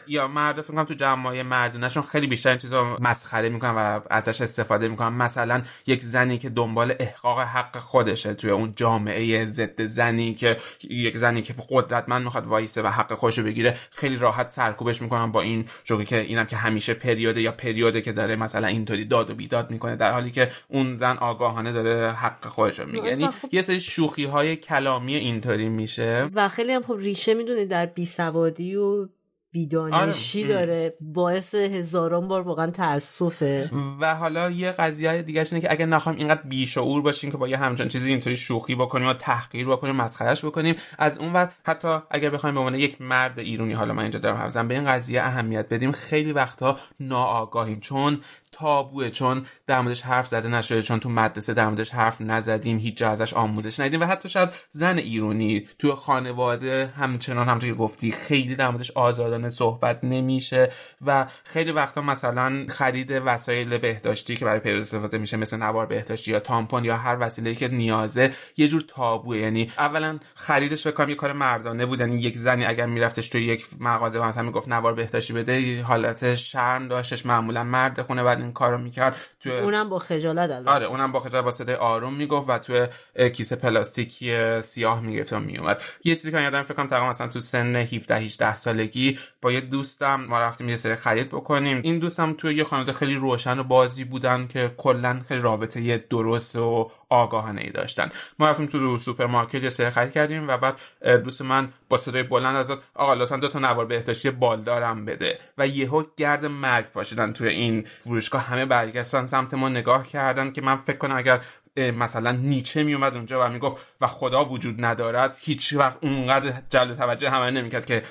[0.09, 4.89] یا مرد فکر تو جمعای مردونهشون خیلی بیشتر این چیزا مسخره می‌کنن و ازش استفاده
[4.89, 5.09] می‌کنن.
[5.09, 10.57] مثلا یک زنی که دنبال احقاق حق خودشه توی اون جامعه ضد زنی که
[10.91, 15.43] یک زنی که قدرتمند می‌خواد وایسه و حق خودشو بگیره خیلی راحت سرکوبش می‌کنن با
[15.43, 19.35] این جوری که اینم که همیشه پریوده یا پریوده که داره مثلا اینطوری داد و
[19.35, 23.09] بیداد می‌کنه در حالی که اون زن آگاهانه داره حق خودشو میگه.
[23.09, 23.49] یعنی خب.
[23.53, 26.31] یه سری شوخی های کلامی اینطوری میشه.
[26.35, 29.09] و خیلی هم خب ریشه می‌دونه در بیسوادی و
[29.53, 30.55] بیدانشی آره.
[30.55, 30.97] داره.
[31.01, 33.71] باعث هزاران بار واقعا تاسفه
[34.01, 37.57] و حالا یه قضیه دیگه اینه که اگه نخوایم اینقدر بیشعور باشیم که با یه
[37.57, 42.55] همچین چیزی اینطوری شوخی بکنیم و تحقیر بکنیم مسخرش بکنیم از اونور حتی اگر بخوایم
[42.55, 45.93] به عنوان یک مرد ایرونی حالا من اینجا دارم حرف به این قضیه اهمیت بدیم
[45.93, 47.81] خیلی وقتها ناآگاهیم.
[47.81, 48.21] چون
[48.53, 52.97] تابوه چون در موردش حرف زده نشده چون تو مدرسه در موردش حرف نزدیم هیچ
[52.97, 58.11] جا ازش آموزش ندیدیم و حتی شاید زن ایرونی تو خانواده همچنان هم که گفتی
[58.11, 60.71] خیلی در موردش آزادانه صحبت نمیشه
[61.07, 66.31] و خیلی وقتا مثلا خرید وسایل بهداشتی که برای پیروز استفاده میشه مثل نوار بهداشتی
[66.31, 69.39] یا تامپون یا هر وسیله که نیازه یه جور تابوه.
[69.39, 73.67] یعنی اولا خریدش فکر یه کار مردانه بود یعنی یک زنی اگر میرفتش تو یک
[73.81, 78.79] مغازه مثلا می‌گفت نوار بهداشتی بده حالت شرم داشتش معمولا مرد خونه بعد این کارو
[78.79, 79.17] می‌کرد.
[79.41, 80.71] تو اونم با خجالت البته.
[80.71, 82.87] آره اونم با خجالت با صدای آروم می‌گفت و تو
[83.29, 87.41] کیسه پلاستیکی سیاه می‌گرفت و میومد یه چیزی که یادم فکر کنم تقریبا مثلا تو
[87.41, 91.81] سن 17 18 سالگی با یه دوستم ما رفتیم یه سری خرید بکنیم.
[91.85, 96.57] این دوستم تو یه خانواده خیلی روشن و بازی بودن که کلا خیلی رابطه درست
[96.57, 98.11] و آگاهانه ای داشتن.
[98.39, 100.77] ما رفتیم تو سوپرمارکت یه سری خرید کردیم و بعد
[101.23, 105.39] دوست من با صدای بلند از آقا لطفا دو تا نوار بهداشتی بالدارم بده.
[105.59, 108.43] و یهو گرد مرگ پاشیدن توی این فروشگاه.
[108.43, 111.41] همه برگشتن سمت ما نگاه کردن که من فکر کنم اگر
[111.77, 117.31] مثلا نیچه میومد اونجا و می‌گفت و خدا وجود ندارد هیچ وقت اونقدر جلب توجه
[117.31, 118.03] همه نمی‌کرد که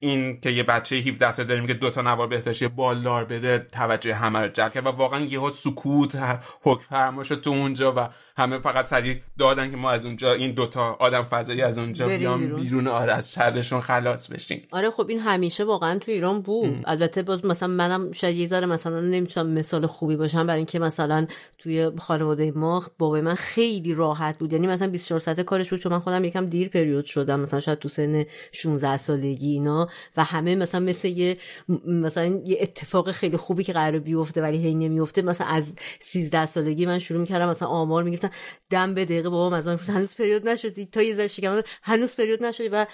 [0.00, 4.14] این که یه بچه 17 ساله داریم که دو تا نوار بهداشتی بالدار بده توجه
[4.14, 6.16] همه رو جلب کرد و واقعا یهو سکوت
[6.62, 10.52] حکم فرما شد تو اونجا و همه فقط سریع دادن که ما از اونجا این
[10.52, 12.60] دوتا آدم فضایی از اونجا بیام بیرون.
[12.60, 14.62] بیرون آره از شرشون خلاص بشیم.
[14.72, 16.68] آره خب این همیشه واقعا تو ایران بود.
[16.68, 16.82] ام.
[16.86, 21.26] البته باز مثلا منم شاید یه ذره مثلا نمی‌تونم مثال خوبی باشم برای اینکه مثلا
[21.58, 24.52] توی خانواده ما بابای من خیلی راحت بود.
[24.52, 27.40] یعنی مثلا 24 ساعته کارش بود چون من خودم یکم دیر پریود شدم.
[27.40, 29.87] مثلا شاید تو سن 16 سالگی اینا.
[30.16, 31.36] و همه مثلا مثل یه
[31.86, 36.86] مثلا یه اتفاق خیلی خوبی که قرار بیفته ولی هی نمیفته مثلا از 13 سالگی
[36.86, 38.30] من شروع می‌کردم مثلا آمار می‌گرفتم
[38.70, 42.44] دم به دقیقه بابام از من هنوز پریود نشدی تا یه ذره شکم هنوز پریود
[42.44, 42.86] نشدی و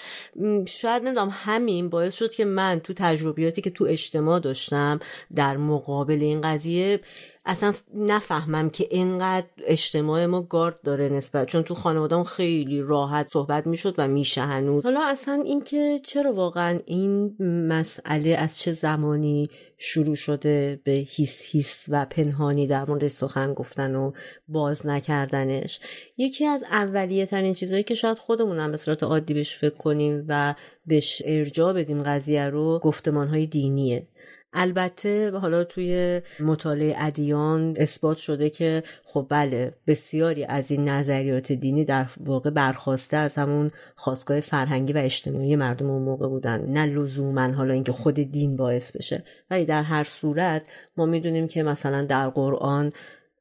[0.68, 5.00] شاید نمی‌دونم همین باعث شد که من تو تجربیاتی که تو اجتماع داشتم
[5.34, 7.00] در مقابل این قضیه
[7.46, 13.66] اصلا نفهمم که اینقدر اجتماع ما گارد داره نسبت چون تو خانوادم خیلی راحت صحبت
[13.66, 14.84] می‌شد و میشه هنوز.
[14.84, 17.36] حالا اصلا اینکه چرا واقعا این
[17.68, 23.94] مسئله از چه زمانی شروع شده به هیس هیس و پنهانی در مورد سخن گفتن
[23.94, 24.12] و
[24.48, 25.80] باز نکردنش.
[26.16, 30.54] یکی از اولیه ترین چیزهایی که شاید خودمونم به صورت عادی بهش فکر کنیم و
[30.86, 34.06] بهش ارجاع بدیم قضیه رو گفتمان های دینیه.
[34.54, 41.84] البته حالا توی مطالعه ادیان اثبات شده که خب بله بسیاری از این نظریات دینی
[41.84, 46.60] در واقع برخواسته از همون خواستگاه فرهنگی و اجتماعی مردم اون موقع بودن.
[46.60, 51.62] نه لزوما حالا اینکه خود دین باعث بشه ولی در هر صورت ما می‌دونیم که
[51.62, 52.92] مثلا در قرآن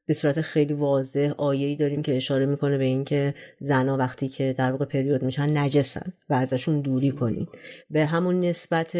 [0.06, 4.70] به صورت خیلی واضح آیه‌ای داریم که اشاره می‌کنه به اینکه زنها وقتی که در
[4.70, 7.46] واقع پریود میشن نجسن و ازشون دوری کنین
[7.90, 8.96] به همون نسبت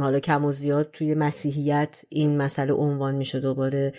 [0.00, 3.92] حالا کم و زیاد توی مسیحیت این مسئله عنوان میشه دوباره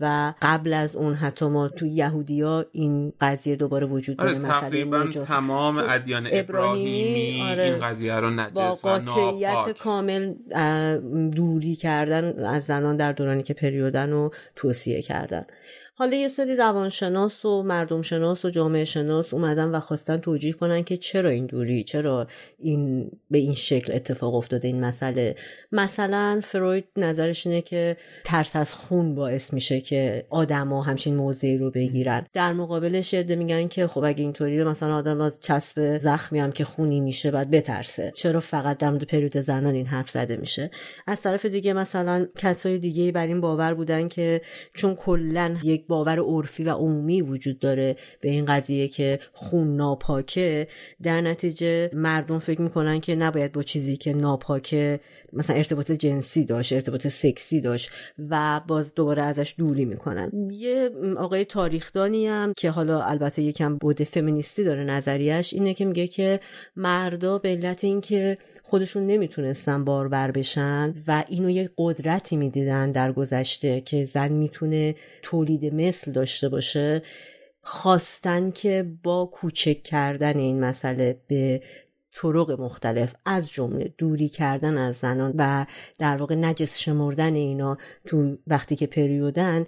[0.00, 5.04] و قبل از اون حتی ما تو یهودیا این قضیه دوباره وجود داره آره تقریبا
[5.04, 10.34] تمام ادیان ابراهیمی آره این قضیه رو نجس با قاطعیت کامل
[11.30, 15.46] دوری کردن از زنان در دورانی که پریودن رو توصیه کردن.
[15.98, 20.84] حالا یه سری روانشناس و مردم شناس و جامعه شناس اومدن و خواستن توجیه کنن
[20.84, 22.26] که چرا این دوری چرا
[22.58, 25.36] این به این شکل اتفاق افتاده این مسئله.
[25.72, 31.70] مثلا فروید نظرش اینه که ترس از خون باعث میشه که آدما همچین موضعی رو
[31.70, 32.26] بگیرن.
[32.32, 36.64] در مقابلش یه میگن که خب اگه اینطوری مثلا آدم از چسب زخمی هم که
[36.64, 38.12] خونی میشه بعد بترسه.
[38.14, 40.70] چرا فقط در مورد پریود زنان این حرف زده میشه؟
[41.06, 44.40] از طرف دیگه مثلا کسای دیگه بر این باور بودن که
[44.74, 50.68] چون کلا یک باور عرفی و عمومی وجود داره به این قضیه که خون ناپاکه.
[51.02, 55.00] در نتیجه مردم فکر می‌کنن که نباید با چیزی که ناپاکه
[55.32, 57.90] مثلا ارتباط جنسی داشت ارتباط سکسی داشت
[58.30, 60.50] و باز دوباره ازش دوری می‌کنن.
[60.50, 66.06] یه آقای تاریخدانی هم که حالا البته یکم بوده فمینیستی داره نظریش اینه که میگه
[66.06, 66.40] که
[66.76, 68.38] مردا به علت اینکه
[68.68, 75.74] خودشون نمی‌تونستن باربر بشن و اینو یه قدرتی می‌دیدن در گذشته که زن می‌تونه تولید
[75.74, 77.02] مثل داشته باشه
[77.62, 81.62] خواستن که با کوچک کردن این مسئله به
[82.12, 85.66] طرق مختلف از جمله دوری کردن از زنان و
[85.98, 89.66] در واقع نجس شمردن اینا تو وقتی که پریودن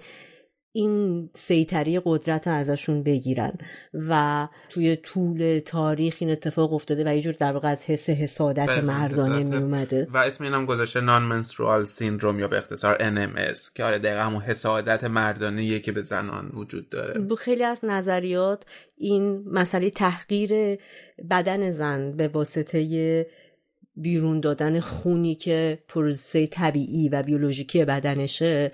[0.73, 3.53] این سیطری قدرت رو ازشون بگیرن
[3.95, 8.67] و توی طول تاریخ این اتفاق افتاده و یه جور در واقع از حس حسادت
[8.67, 9.45] بله، مردانه.
[9.45, 13.99] می اومده و اسم اینم گذاشته نان منسترال سیندروم یا به اختصار NMS که آره
[13.99, 18.65] دقیقا همون حسادت مردانه که به زنان وجود داره بو خیلی از نظریات
[18.97, 20.79] این مسئله تحقیر
[21.31, 23.27] بدن زن به واسطه
[23.97, 28.73] بیرون دادن خونی که پروسه طبیعی و بیولوژیکی بدنشه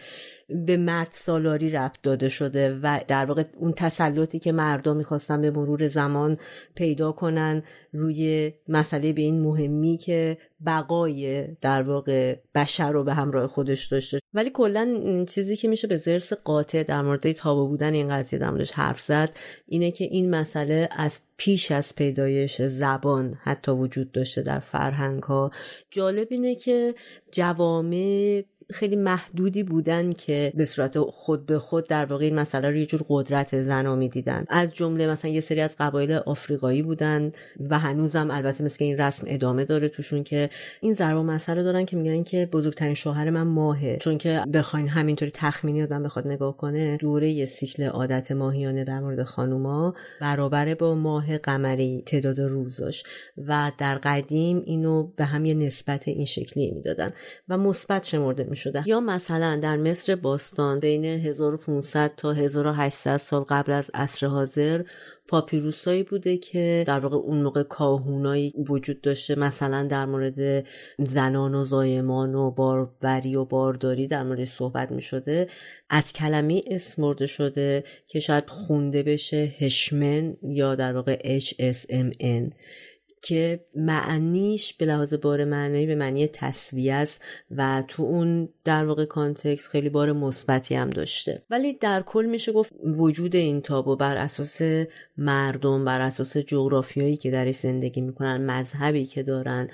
[0.48, 5.50] به مرد سالاری ربط داده شده و در واقع اون تسلطی که مردم می‌خواستن به
[5.50, 6.36] مرور زمان
[6.74, 13.46] پیدا کنن روی مسئله به این مهمی که بقای در واقع بشر رو به همراه
[13.46, 14.18] خودش داشته.
[14.34, 18.50] ولی کلا چیزی که میشه به زرس قاطع در مورد تابو بودن این قضیه در
[18.50, 19.36] موردش حرف زد
[19.66, 25.50] اینه که این مسئله از پیش از پیدایش زبان حتی وجود داشته در فرهنگ ها
[25.90, 26.94] جالب اینه که
[27.32, 28.42] جوامع
[28.72, 32.86] خیلی محدودی بودن که به صورت خود به خود در واقع این مسئله رو یه
[32.86, 34.44] جور قدرت زنا می‌دیدن.
[34.48, 37.30] از جمله مثلا یه سری از قبایل آفریقایی بودن
[37.70, 40.50] و هنوزم البته مثل این رسم ادامه داره توشون که
[40.80, 43.96] این ضرب مسئله دارن که میگن که بزرگترین شوهر من ماهه.
[43.96, 49.00] چون که بخواین همینطوری تخمینی آدم بخواد نگاه کنه دوره یه سیکل عادت ماهیانه در
[49.00, 53.04] مورد خانوما برابر با ماه قمری تعداد روزاش
[53.48, 57.12] و در قدیم اینو به هم یه نسبت این شکلی می‌دادن
[57.48, 63.72] و مثبت شمرده شده یا مثلا در مصر باستان بین 1500 تا 1800 سال قبل
[63.72, 64.82] از عصر حاضر
[65.28, 69.34] پاپیروسایی بوده که در واقع اون موقع کاهونایی وجود داشته.
[69.34, 70.66] مثلا در مورد
[70.98, 75.48] زنان و زایمان و باربری و بارداری در مورد صحبت می شده
[75.90, 82.52] از کلمه اسم مرده شده که شاید خونده بشه هشمن یا در واقع HSMN
[83.22, 89.04] که معنیش به لحاظ بار معنایی به معنی تصویه است و تو اون در واقع
[89.04, 91.42] کانتکس خیلی بار مثبتی هم داشته.
[91.50, 94.62] ولی در کل میشه گفت وجود این تابو بر اساس
[95.18, 99.68] مردم بر اساس جغرافیایی که درش زندگی می‌کنن مذهبی که دارن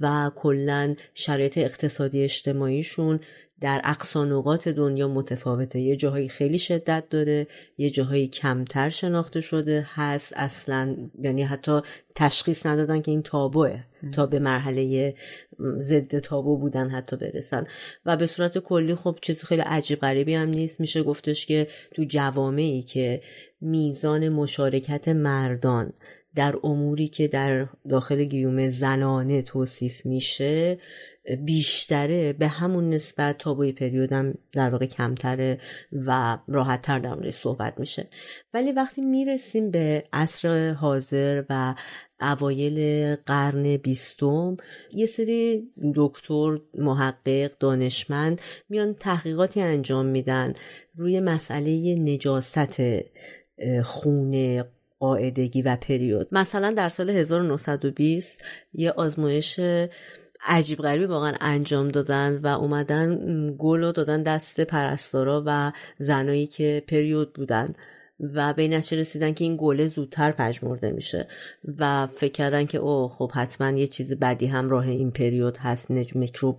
[0.00, 3.20] و کلا شرایط اقتصادی اجتماعیشون
[3.62, 5.80] در اقصانقات دنیا متفاوته.
[5.80, 7.46] یه جاهایی خیلی شدت داره
[7.78, 10.32] یه جاهایی کمتر شناخته شده هست.
[10.36, 11.80] اصلا یعنی حتی
[12.14, 13.80] تشخیص ندادن که این تابوه
[14.14, 15.14] تا به مرحله
[15.78, 17.66] ضد تابو بودن حتی برسن.
[18.06, 20.80] و به صورت کلی خب چیز خیلی عجیب غریبی هم نیست.
[20.80, 23.22] میشه گفتش که تو جوامعی که
[23.60, 25.92] میزان مشارکت مردان
[26.34, 30.78] در اموری که در داخل گیوم زنانه توصیف میشه
[31.44, 35.60] بیشتره به همون نسبت تابوی پریودم در واقع کمتره
[35.92, 38.08] و راحتتر در موردش صحبت میشه.
[38.54, 41.74] ولی وقتی می‌رسیم به عصر حاضر و
[42.20, 44.56] اوایل قرن بیستم
[44.92, 50.54] یه سری دکتر محقق دانشمند میان تحقیقاتی انجام میدن
[50.96, 52.72] روی مسئله نجاست
[53.82, 54.64] خونه
[54.98, 56.28] قاعدگی و پریود.
[56.32, 58.44] مثلا در سال 1920
[58.74, 59.60] یه آزمایش
[60.44, 63.18] عجیب غریبی واقعا انجام دادن و اومدن
[63.58, 67.74] گل دادن دست پرستارا و زنایی که پریود بودن.
[68.34, 71.28] و به نتیجه رسیدن که این گله زودتر پژمرده میشه
[71.78, 75.90] و فکر کردن که اوه خب حتما یه چیز بدی هم راه این پریود هست
[75.90, 76.58] نج میکروب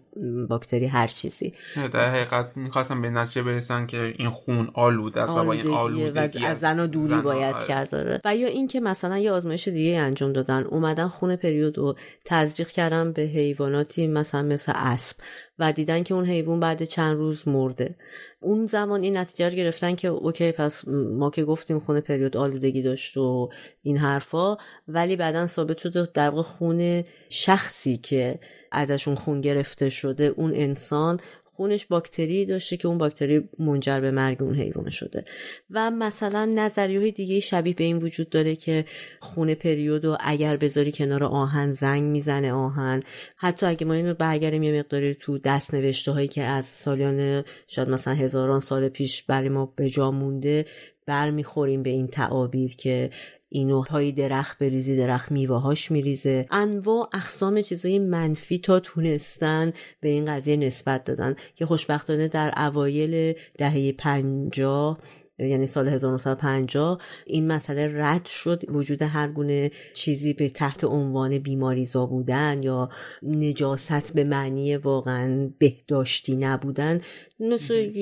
[0.50, 1.54] باکتری هر چیزی.
[1.92, 6.44] در حقیقت می‌خواستم به نتیجه برسن که این خون آلوده است و با این آلودگی
[6.44, 7.68] و از زن و دوری زن باید آره.
[7.68, 11.96] کرد داره و یا اینکه مثلا یه آزمایش دیگه انجام دادن اومدن خون پریود رو
[12.26, 15.18] تزریق کردن به حیواناتی مثلا مثل اسب.
[15.60, 17.96] و دیدن که اون حیوان بعد چند روز مرده.
[18.40, 22.82] اون زمان این نتیجه رو گرفتن که اوکی پس ما که گفتیم خون پریود آلودگی
[22.82, 23.50] داشت و
[23.82, 28.40] این حرفا ولی بعدا ثابت شده در خون شخصی که
[28.72, 31.20] ازشون خون گرفته شده اون انسان
[31.56, 35.26] خونش باکتری داشته که اون باکتری منجر به مرگ اون حیوان شده.
[35.70, 38.86] و مثلا نظریه های دیگه شبیه به این وجود داره که
[39.20, 43.04] خون پریود و اگر بذاری کنار آهن زنگ می‌زنه آهن.
[43.36, 47.90] حتی اگه ما اینو برگردیم یه مقداری تو دست نوشته هایی که از سالیان شاید
[47.90, 50.66] مثلا هزاران سال پیش برای ما به جا مونده
[51.06, 53.10] برمیخوریم به این تعابیر که
[53.54, 56.46] اینو های درخت بریزی درخت میوهاش میریزه.
[56.52, 63.34] انواع اقسام چیزای منفی تا تونستن به این قضیه نسبت دادن که خوشبختانه در اوایل
[63.58, 65.00] دهه پنجاه
[65.40, 68.70] یعنی سال 1950 این مسئله رد شد.
[68.70, 72.90] وجود هر گونه چیزی به تحت عنوان بیماریزا بودن یا
[73.24, 77.02] نجاست به معنی واقعا بهداشتی نبودن
[77.40, 77.94] مثل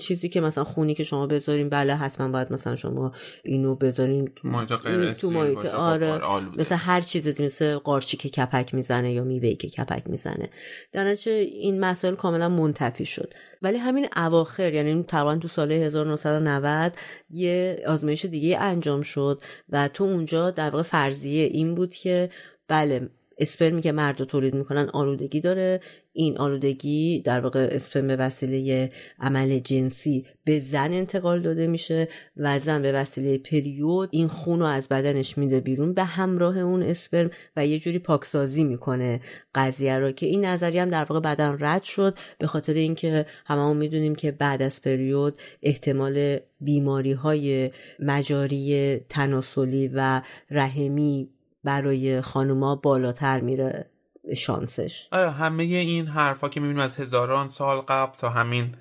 [0.00, 3.12] چیزی که مثلا خونی که شما بذارین بله حتما باید مثلا شما
[3.44, 6.58] اینو بذارین تو محیط غیر تو محیط خب، آره.
[6.58, 10.50] مثل هر چیزی مثل قارچی که کپک می‌زنه یا میوهی که کپک می‌زنه.
[10.92, 13.32] در این مسائل کاملا منتفی شد.
[13.62, 16.92] ولی همین اواخر یعنی تقریبا تو سال 1990
[17.30, 22.30] یه آزمایش دیگه انجام شد و تو اونجا در واقع فرضیه این بود که
[22.68, 25.80] بله اسپرمی که مرد تولید می‌کنن آلودگی داره.
[26.12, 32.58] این آلودگی در واقع اسپرم به وسیله عمل جنسی به زن انتقال داده میشه و
[32.58, 37.30] زن به وسیله پریود این خون رو از بدنش میده بیرون به همراه اون اسپرم
[37.56, 39.20] و یه جوری پاکسازی می‌کنه
[39.54, 43.76] قضیه رو که این نظریه هم در واقع بدن رد شد به خاطر اینکه هممون
[43.76, 51.28] می‌دونیم که بعد از پریود احتمال بیماری های مجاری تناسلی و رحمی
[51.64, 53.89] برای خانوما بالاتر میره.
[54.36, 55.08] شانسش.
[55.12, 58.76] آره همه این حرفا که می‌بینیم از هزاران سال قبل تا همین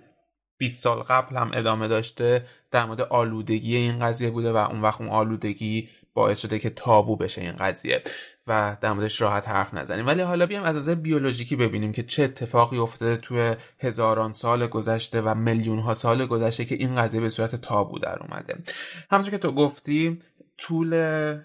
[0.58, 5.02] 20 سال قبل هم ادامه داشته در مورد آلودگی این قضیه بوده و اون وقت
[5.02, 8.04] اون آلودگی باعث شده که تابو بشه این قضیه
[8.48, 10.08] و در موردش راحت حرف نزنیم.
[10.08, 15.22] ولی حالا بیام از نظر بیولوژیکی ببینیم که چه اتفاقی افتاده توی هزاران سال گذشته
[15.22, 18.64] و میلیون ها سال گذشته که این قضیه به صورت تابو در اومده.
[19.12, 20.22] همونطور که تو گفتی
[20.60, 20.94] طول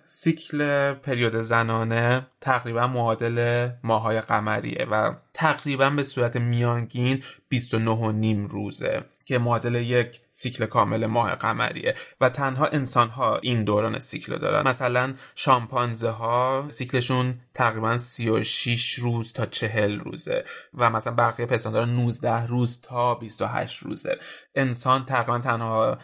[0.07, 8.47] سیکل پریود زنانه تقریبا معادل ماهای قمریه و تقریبا به صورت میانگین 29 و نیم
[8.47, 14.39] روزه که معادل یک سیکل کامل ماه قمریه و تنها انسان ها این دوران سیکل
[14.39, 14.69] دارن.
[14.69, 20.45] مثلا شامپانزه ها سیکلشون تقریبا 36 روز تا 40 روزه
[20.75, 24.19] و مثلا بقیه پستان دارن 19 روز تا 28 روزه.
[24.55, 25.99] انسان تقریبا تنها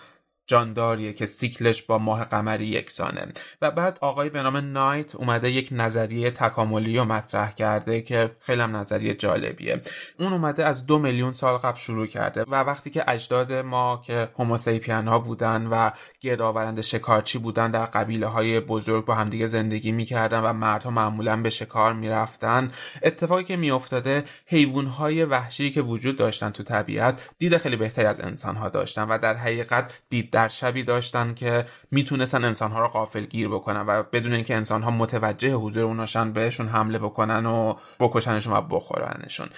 [0.50, 3.32] جانداریه که سیکلش با ماه قمری یکسانه.
[3.62, 8.62] و بعد آقای به نام نایت اومده یک نظریه تکاملی رو مطرح کرده که خیلی
[8.62, 9.80] هم نظریه جالبیه.
[10.18, 14.28] اون اومده از دو میلیون سال قبل شروع کرده و وقتی که اجداد ما که
[14.38, 15.90] هوموسیپین ها بودن و
[16.20, 21.50] گردآورند شکارچی بودن در قبیله های بزرگ با همدیگه زندگی می‌کردن و مردها معمولا به
[21.50, 22.70] شکار می‌رفتن
[23.02, 28.20] اتفاقی که میافتاده حیوان های وحشی که وجود داشتن تو طبیعت دید خیلی بهتری از
[28.20, 33.24] انسان ها داشتن و در حقیقت دید در شبی داشتن که می‌تونستن انسانها رو قافل
[33.24, 38.60] گیر بکنن و بدون اینکه انسانها متوجه حضور اوناشن بهشون حمله بکنن و بکشنشون و
[38.60, 39.48] بخورنشون.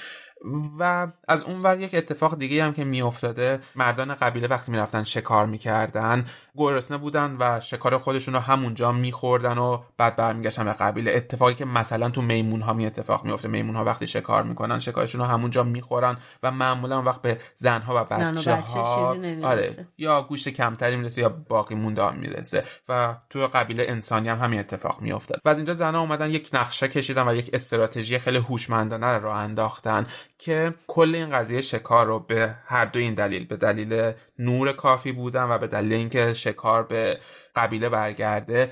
[0.78, 5.46] و از اون ور یک اتفاق دیگه هم که میافتاده مردان قبیله وقتی می‌رفتن شکار
[5.46, 6.24] می‌کردن
[6.56, 11.12] گرسنه بودن و شکار خودشون رو همونجا میخوردن و بعد برمیگشتن به قبیله.
[11.14, 15.20] اتفاقی که مثلا تو میمون ها می اتفاق میفته میمون ها وقتی شکار می‌کنن شکارشون
[15.20, 20.96] رو همونجا می‌خورن و معمولا وقت به زنها و بچه, ها آره یا گوشت کمتری
[20.96, 22.64] می‌رسه یا باقی مونده می‌رسه.
[22.88, 25.40] و تو قبیله انسانی هم همین اتفاق میافتاد.
[25.44, 30.06] و از اینجا زنها اومدن یک نقشه کشیدن و یک استراتژی خیلی هوشمندانه رو انداختن
[30.38, 35.12] که کل این قضیه شکار رو به هر دو این دلیل به دلیل نور کافی
[35.12, 37.18] بودن و به دلیل اینکه شکار به
[37.56, 38.70] قبیله برگرده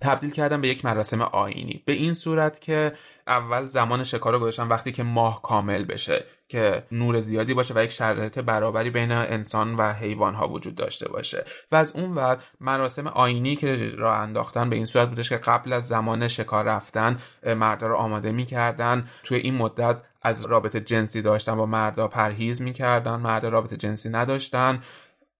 [0.00, 1.82] تبدیل کردن به یک مراسم آینی.
[1.86, 2.92] به این صورت که
[3.26, 7.84] اول زمان شکار رو گذاشتن وقتی که ماه کامل بشه که نور زیادی باشه و
[7.84, 11.44] یک شرایط برابری بین انسان و حیوان ها وجود داشته باشه.
[11.72, 15.72] و از اون ور مراسم آینی که راه انداختن به این صورت بودش که قبل
[15.72, 19.08] از زمان شکار رفتن مردا رو آماده می‌کردن.
[19.24, 24.82] توی این مدت از رابطه جنسی داشتن با مردا پرهیز می‌کردن مردا رابطه جنسی نداشتن.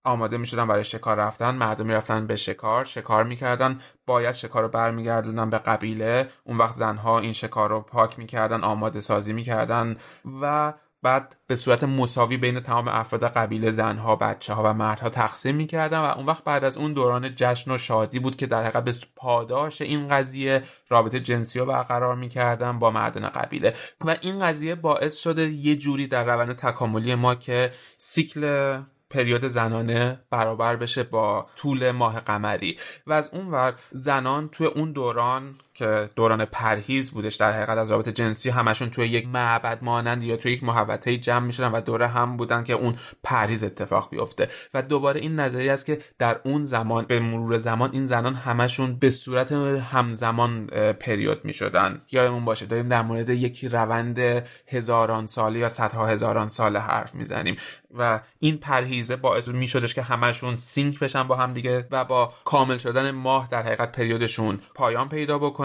[0.03, 4.61] آماده می شدن برای شکار رفتن مردم می رفتن به شکار شکار می‌کردن باید شکار
[4.63, 6.29] رو برمیگردوندن به قبیله.
[6.43, 9.97] اون وقت زنها این شکار رو پاک می‌کردن آماده سازی می‌کردن
[10.41, 10.73] و
[11.03, 15.99] بعد به صورت مساوی بین تمام افراد قبیله زنها بچه ها و مردها تقسیم می‌کردن
[15.99, 18.95] و اون وقت بعد از اون دوران جشن و شادی بود که در حقیقت به
[19.15, 23.73] پاداش این قضیه رابطه جنسی رو برقرار می‌کردن با مردان قبیله.
[24.05, 28.81] و این قضیه باعث شده یه جوری در روند تکاملی ما که سیکل
[29.13, 32.77] پریود زنانه برابر بشه با طول ماه قمری.
[33.07, 37.91] و از اون ور زنان توی اون دوران که دوران پرهیز بودش در حقیقت از
[37.91, 42.07] رابطه جنسی همشون توی یک معبد مانند یا توی یک محوطه جمع می‌شدن و دوره
[42.07, 44.47] هم بودن که اون پرهیز اتفاق بیفته.
[44.73, 48.95] و دوباره این نظریه است که در اون زمان به مرور زمان این زنان همشون
[48.95, 52.01] به صورت همزمان پریود می‌شدن.
[52.11, 54.19] یادمون باشه داریم در مورد یک روند
[54.67, 57.55] هزاران ساله یا صدها هزاران ساله حرف می‌زنیم
[57.97, 62.33] و این پرهیزه باعث می شدش که همشون سینک بشن با هم دیگه و با
[62.45, 65.60] کامل شدن ماه در حقیقت پریودشون پایان پیدا بکنه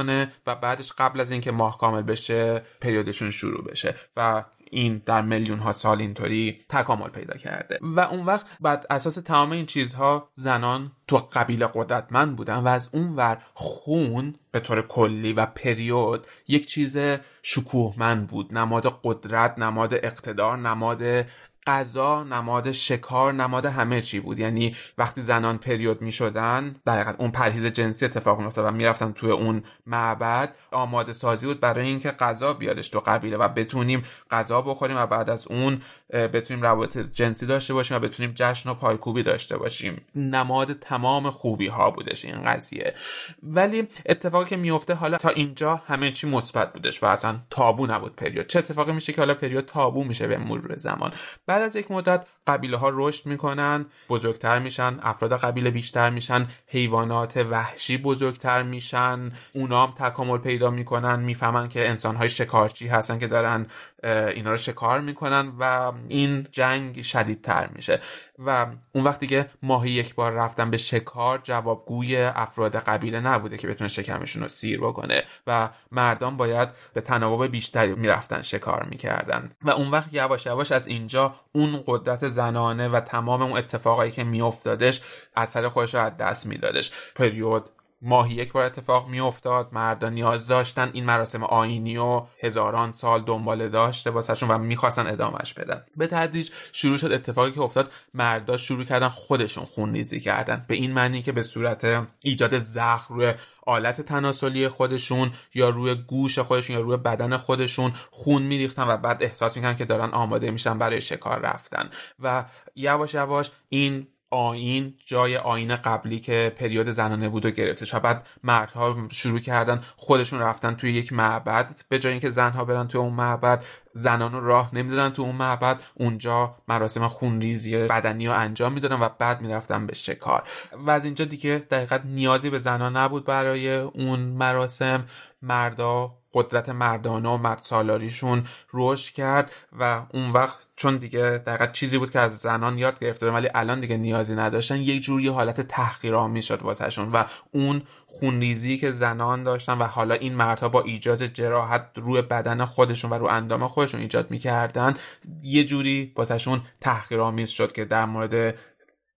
[0.47, 5.59] و بعدش قبل از اینکه ماه کامل بشه پریودشون شروع بشه و این در میلیون
[5.59, 7.78] ها سال اینطوری تکامل پیدا کرده.
[7.82, 12.90] و اون وقت بعد اساس تمام این چیزها زنان تو قبیله قدرتمند بودن و از
[12.93, 16.98] اون ور خون به طور کلی و پریود یک چیز
[17.43, 18.55] شکوهمند بود.
[18.55, 21.27] نماد قدرت نماد اقتدار نماد
[21.66, 24.38] غذا نماد شکار نماد همه چی بود.
[24.38, 29.30] یعنی وقتی زنان پریود می شدن در اون پرهیز جنسی اتفاق می و می‌رفتن توی
[29.30, 30.55] اون معبد.
[30.70, 35.30] آماده سازی بود برای اینکه غذا بیادش تو قبیله و بتونیم غذا بخوریم و بعد
[35.30, 40.06] از اون بتونیم روابط جنسی داشته باشیم و بتونیم جشن و پایکوبی داشته باشیم.
[40.14, 42.94] نماد تمام خوبی ها بودش این قضیه.
[43.43, 48.16] ولی اتفاقی که میفته حالا تا اینجا همه چی مثبت بودش و اصلا تابو نبود
[48.16, 48.47] پریود.
[48.47, 51.12] چه اتفاقی میشه که حالا پریود تابو میشه به مرور زمان.
[51.57, 57.37] بعد از یک مدت قبیله ها رشد می‌کنن بزرگتر میشن افراد قبیله بیشتر میشن حیوانات
[57.37, 63.27] وحشی بزرگتر میشن اونا هم تکامل پیدا می‌کنن می‌فهمن که انسان های شکارچی هستن که
[63.27, 63.66] دارن
[64.05, 68.01] اینا رو شکار می‌کنن و این جنگ شدیدتر میشه.
[68.38, 73.68] و اون وقت دیگه ماهی یک بار رفتن به شکار جوابگوی افراد قبیله نبوده که
[73.68, 79.50] بتونه شکمشون رو سیر بکنه و مردان باید به تناوب بیشتری می‌رفتن شکار می‌کردن.
[79.62, 84.24] و اون وقت یواش یواش از اینجا اون قدرت زنانه و تمام اون اتفاقایی که
[84.24, 85.02] میافتادش
[85.36, 86.92] اثر خودش رو از دست میدادش.
[87.14, 87.70] پریود
[88.02, 93.23] ماهی یک بار اتفاق می افتاد مردان نیاز داشتن این مراسم آینی و هزاران سال
[93.23, 95.85] دنباله داشته واسهشون و می‌خواستن ادامهش بدن.
[95.97, 97.93] به تدریج شروع شد اتفاقی که افتاد.
[98.14, 100.64] مردا شروع کردن خودشون خون ریزی کردن.
[100.68, 103.35] به این معنی که به صورت ایجاد زخم روی
[103.66, 109.23] آلت تناسلی خودشون یا روی گوش خودشون یا روی بدن خودشون خون میریختن و بعد
[109.23, 111.90] احساس می‌کنن که دارن آماده میشن برای شکار رفتن.
[112.20, 112.44] و
[112.74, 118.27] یواش یواش این آین جای آین قبلی که پریود زنانه بود و گرفتش و بعد
[118.43, 121.74] مردها شروع کردن خودشون رفتن توی یک معبد.
[121.89, 125.81] به جای اینکه زنها برن توی اون معبد زنان رو راه نمی‌دادن تو اون معبد.
[125.94, 130.43] اونجا مراسم خونریزی بدنی رو انجام می‌دادن و بعد می‌رفتن به شکار.
[130.86, 135.05] و از اینجا دیگه دقیقت نیازی به زنان نبود برای اون مراسم.
[135.47, 138.44] مردا قدرت مردانه و مرد سالاریشون
[138.74, 143.31] رشد کرد و اون وقت چون دیگه دقیقا چیزی بود که از زنان یاد گرفته
[143.31, 148.93] ولی الان دیگه نیازی نداشتن یک جوری حالت تحقیرآمیز شد واسهشون و اون خونریزی که
[148.93, 153.68] زنان داشتن و حالا این مردها با ایجاد جراحت روی بدن خودشون و رو اندام
[153.68, 154.94] خودشون ایجاد می‌کردن
[155.43, 158.55] یه جوری واسهشون تحقیرآمیز شد که در مورد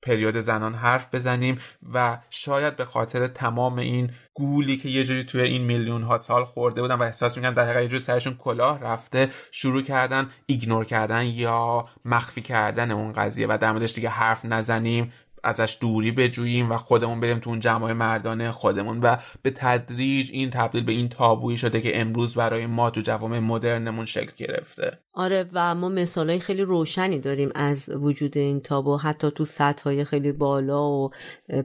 [0.07, 1.59] پریود زنان حرف بزنیم
[1.93, 6.45] و شاید به خاطر تمام این گولی که یه جوری توی این میلیون ها سال
[6.45, 10.85] خورده بودن و احساس می‌کنن در حقیقت یه جوری سرشون کلاه رفته شروع کردن ایگنور
[10.85, 15.13] کردن یا مخفی کردن اون قضیه و در موردش دیگه حرف نزنیم
[15.45, 19.01] ازش دوری بجوییم و خودمون بریم تو اون جمعای مردانه خودمون.
[19.01, 23.39] و به تدریج این تبدیل به این تابویی شده که امروز برای ما تو جوامع
[23.39, 24.99] مدرنمون شکل گرفته.
[25.19, 28.97] آره و ما مثالهای خیلی روشنی داریم از وجود این تابو.
[28.97, 31.11] حتی تو سطح خیلی بالا و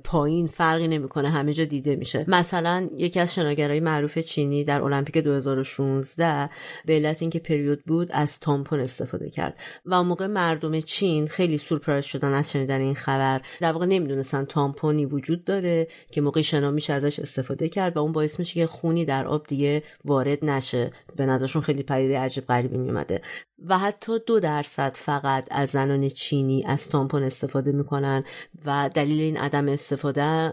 [0.04, 2.26] پایین فرقی نمی‌کنه همه جا دیده میشه.
[2.28, 6.50] مثلا یکی از شناگرای معروف چینی در المپیک 2016
[6.86, 9.58] به علت اینکه پریود بود از تامپون استفاده کرد.
[9.86, 13.42] و اون موقع مردم چین خیلی سورپرایز شدن از شنیدن این خبر.
[13.62, 18.12] در واقع نمی‌دونستن تامپونی وجود داره که موقع شنا میشه ازش استفاده کرد و اون
[18.12, 20.90] باعث میشه که خونی در آب دیگه وارد نشه.
[21.16, 23.22] به نظرشون خیلی پدیده عجیب غریبی میومده
[23.66, 28.24] و حتی دو درصد فقط از زنان چینی از تامپون استفاده می‌کنن
[28.66, 30.52] و دلیل این عدم استفاده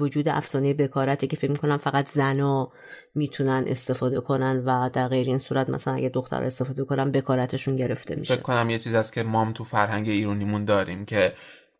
[0.00, 2.72] وجود افسانه بکارته که فکر می‌کنن فقط زنا
[3.14, 8.16] می‌تونن استفاده کنن و در غیر این صورت مثلا اگه دختر استفاده کنن بکارتشون گرفته
[8.16, 8.34] میشه.
[8.34, 11.32] فکر کنم یه چیز است که مام تو فرهنگ ایرونیمون داریم که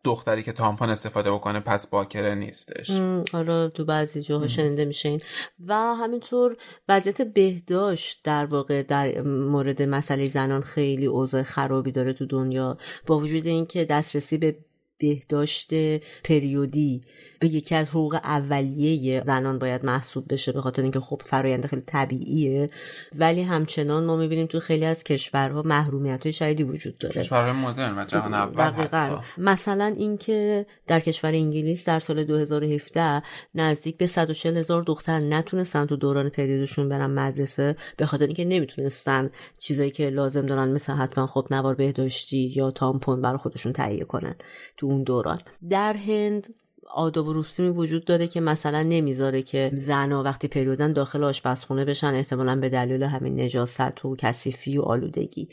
[0.07, 2.91] دختری که تامپون استفاده بکنه پس باکره نیستش.
[3.33, 5.21] حالا تو بعضی جاها شنیده میشه این.
[5.65, 6.57] و همینطور
[6.89, 12.77] وضعیت بهداشت در واقع در مورد مسئله زنان خیلی اوضاع خرابی داره تو دنیا.
[13.07, 14.55] با وجود اینکه دسترسی به
[14.97, 15.73] بهداشت
[16.23, 17.01] پریودی
[17.39, 21.81] به یکی از حقوق اولیه زنان باید محسوب بشه به خاطر اینکه خب فرایند خیلی
[21.81, 22.69] طبیعیه.
[23.15, 27.21] ولی همچنان ما می‌بینیم تو خیلی از کشورها محرومیت های شدیدی وجود داره.
[27.21, 33.21] کشورهای مدرن و جهان اول مثلا اینکه در کشور انگلیس در سال 2017
[33.55, 39.29] نزدیک به 140 هزار دختر نتونستن تو دوران پریودشون برن مدرسه به خاطر اینکه نمی‌تونستن
[39.59, 44.35] چیزایی که لازم دارن مثل حتما خب نوار بهداشتی یا تامپون برای خودشون تهیه کنن
[44.77, 45.39] تو اون دوران.
[45.69, 46.47] در هند
[46.89, 52.13] آداب و رسومی وجود داره که مثلا نمی‌ذاره که زنها وقتی پریودن داخل آشپزخونه بشن
[52.13, 55.49] احتمالا به دلیل همین نجاست و کثیفی و آلودگی.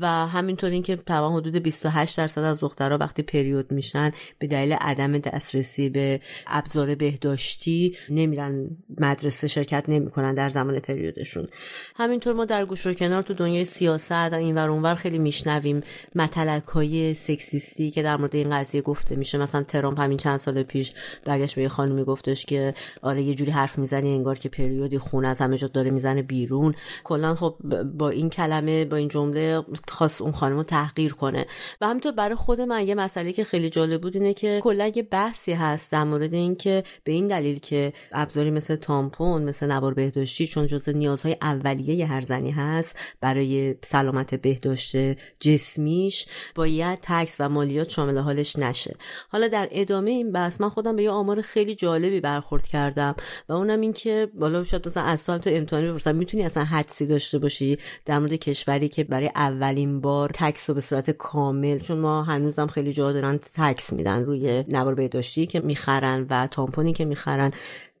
[0.00, 5.18] و همینطور اینکه تقریبا حدود 28 درصد از دخترها وقتی پریود میشن به دلیل عدم
[5.18, 11.48] دسترسی به ابزار بهداشتی نمیرن مدرسه شرکت نمی‌کنن در زمان پریودشون.
[11.96, 15.82] همینطور ما در گوش و کنار تو دنیای سیاست این ور اونور خیلی میشنویم
[16.14, 19.38] مطلق های سکسیستی که در مورد این قضیه گفته میشه.
[19.38, 20.92] مثلا ترامپ همین چند سال پیش
[21.24, 25.24] برگشت به یه خانمی گفتش که آره یه جوری حرف می‌زنی انگار که پریودی خون
[25.24, 26.74] از همه جا داره می‌زنه بیرون.
[27.04, 27.56] کلا خب
[27.98, 31.46] با این کلمه با این جمله خاص اون خانم رو تحقیر کنه.
[31.80, 35.02] و همینطور برای خود من یه مسئله که خیلی جالب بود اینه که کلا یه
[35.02, 40.46] بحثی هست در مورد اینکه به این دلیل که ابزاری مثل تامپون مثل نوار بهداشتی
[40.46, 44.96] چون جزء نیازهای اولیه هر زنی هست برای سلامت بهداشت
[45.40, 48.96] جسمیش باید تکس و مالیات شامل حالش نشه.
[49.28, 53.14] حالا در ادامه این بحث من خودم به یه آمار خیلی جالبی برخورد کردم
[53.48, 57.38] و اونم این که بالا شاید مثلا از تو امتحانی بپرسم می‌تونی اصلا حدسی داشته
[57.38, 62.22] باشی در مورد کشوری که برای اولین بار tax رو به صورت کامل چون ما
[62.22, 67.52] هنوزم خیلی جا دارن tax میدن روی نوار بهداشتی که می‌خرن و تامپونی که می‌خرن.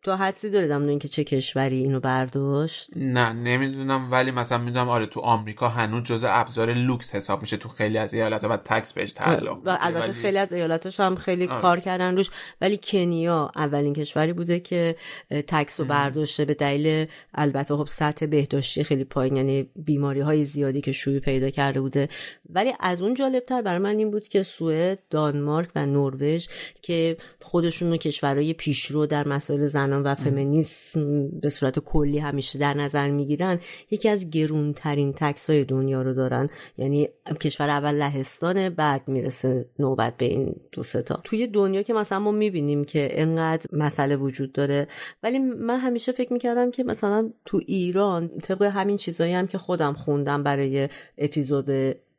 [0.02, 5.06] تو حدسی داری در اینکه چه کشوری اینو برداشت؟ نه نمی‌دونم ولی مثلا می‌دونم آره
[5.06, 9.12] تو آمریکا هنوز جزء ابزار لوکس حساب میشه تو خیلی از ایالت‌ها و tax بهش
[9.12, 10.12] تعلق و البته ولی...
[10.12, 11.60] خیلی از ایالتاش هم خیلی آره.
[11.60, 12.30] کار کردن روش.
[12.60, 14.96] ولی کنیا اولین کشوری بوده که
[15.30, 20.80] تکس رو برداشته به دلیل البته خب سطح بهداشتی خیلی پایین یعنی بیماری های زیادی
[20.80, 22.08] که شوی پیدا کرده بوده.
[22.50, 26.48] ولی از اون جالبتر برای من این بود که سوئد دانمارک و نروژ
[26.82, 33.10] که خودشون کشورهای پیشرو در مسائل زنان و فمینیسم به صورت کلی همیشه در نظر
[33.10, 33.60] می‌گیرن
[33.90, 36.50] یکی از گرونترین تکس های دنیا رو دارن.
[36.78, 37.08] یعنی
[37.40, 42.32] کشور اول لهستان بعد می‌رسه نوبت به این دو ستا توی دنیا که مثلا ما
[42.32, 44.88] می‌بینیم که انقدر مسئله وجود داره
[45.22, 49.92] ولی من همیشه فکر می‌کردم که مثلا تو ایران طبق همین چیزایی هم که خودم
[49.92, 50.88] خوندم برای
[51.18, 51.70] اپیزود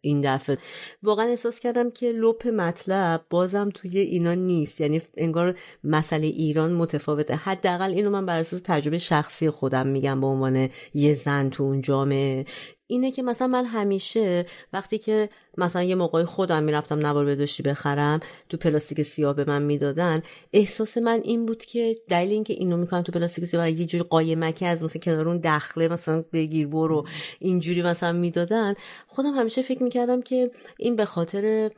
[0.02, 0.58] این دفعه.
[1.04, 4.82] واقعا احساس کردم که لپ مطلب بازم توی اینا نیست.
[4.82, 7.36] یعنی انگار مسئله ایران متفاوته.
[7.36, 11.82] حداقل اینو من بر اساس تجربه شخصی خودم میگم به عنوان یه زن تو اون
[11.82, 12.46] جامعه.
[12.92, 18.20] اینه که مثلا من همیشه وقتی که مثلا یه موقعی خودم می‌رفتم نوار بداشتی بخرم
[18.50, 20.22] تو پلاستیک سیاه به من می‌دادن
[20.54, 24.66] احساس من این بود که دلیل اینکه اینو می‌کنن تو پلاستیک سیاه یه جور قایمکی
[24.66, 27.08] از مثلا کنار اون دخله مثلا بگیر برو
[27.40, 28.74] اینجوری مثلا می‌دادن
[29.08, 31.72] خودم همیشه فکر می‌کردم که این به خاطر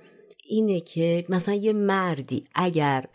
[0.45, 3.05] اینه که مثلا یه مردی اگر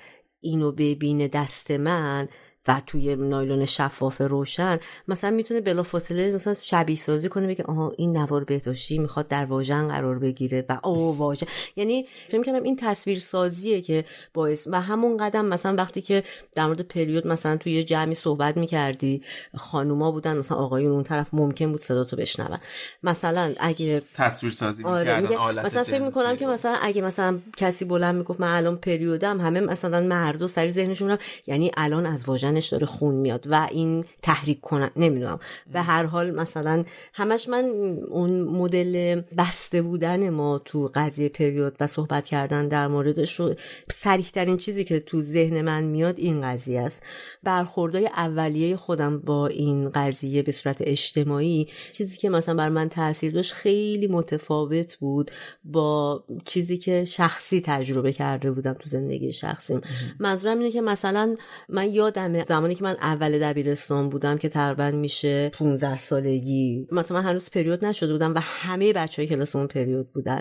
[0.40, 2.28] اینو ببینه دست من
[2.68, 4.78] و توی نایلون شفاف روشن
[5.09, 9.88] مثلا می‌تونه بلافاصله مثلا شبیه سازی کنه بگه آها این نوار بهداشتی می‌خواد در واژن
[9.88, 15.16] قرار بگیره و او واژن یعنی فکر کنم این تصویر سازیه که باعث و همون
[15.16, 16.22] قدم مثلا وقتی که
[16.55, 19.22] در مورد پریود مثلا توی یه جمعی صحبت می‌کردی
[19.56, 22.59] خانوما بودن مثلا آقایون اون طرف ممکن بود صدا تو بشنون.
[23.02, 25.20] مثلا اگه تصویر سازی آره
[25.64, 30.01] مثلا فکر می‌کنم که مثلا اگه مثلا کسی بلند می‌گفت من الان پریودم همه مثلا
[30.01, 34.91] مرد سری ذهنشون یعنی الان از واژن بدنش داره خون میاد و این تحریک کنن
[34.97, 35.41] نمی‌دونم.
[35.73, 36.85] به هر حال مثلا
[37.15, 37.65] همش من
[38.11, 43.55] اون مدل بسته بودن ما تو قضیه پریود و صحبت کردن در موردش رو
[43.91, 47.03] سریح ترین چیزی که تو ذهن من میاد این قضیه است.
[47.43, 53.33] برخوردهای اولیه خودم با این قضیه به صورت اجتماعی چیزی که مثلا بر من تاثیر
[53.33, 55.31] داشت خیلی متفاوت بود
[55.65, 59.81] با چیزی که شخصی تجربه کرده بودم تو زندگی شخصیم.
[60.20, 61.37] منظورم اینه که مثلا
[61.69, 66.86] من یادم زمانی که من اول دبیرستان بودم که تقریبا میشه 15 سالگی.
[66.93, 70.40] مثلا من هنوز پریود نشده بودم و همه بچه های کلاسمون پریود بودن.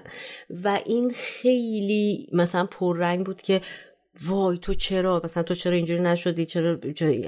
[0.63, 3.61] و این خیلی مثلا پررنگ بود که
[4.23, 6.77] وای تو چرا؟ مثلا تو چرا اینجوری نشدی؟ چرا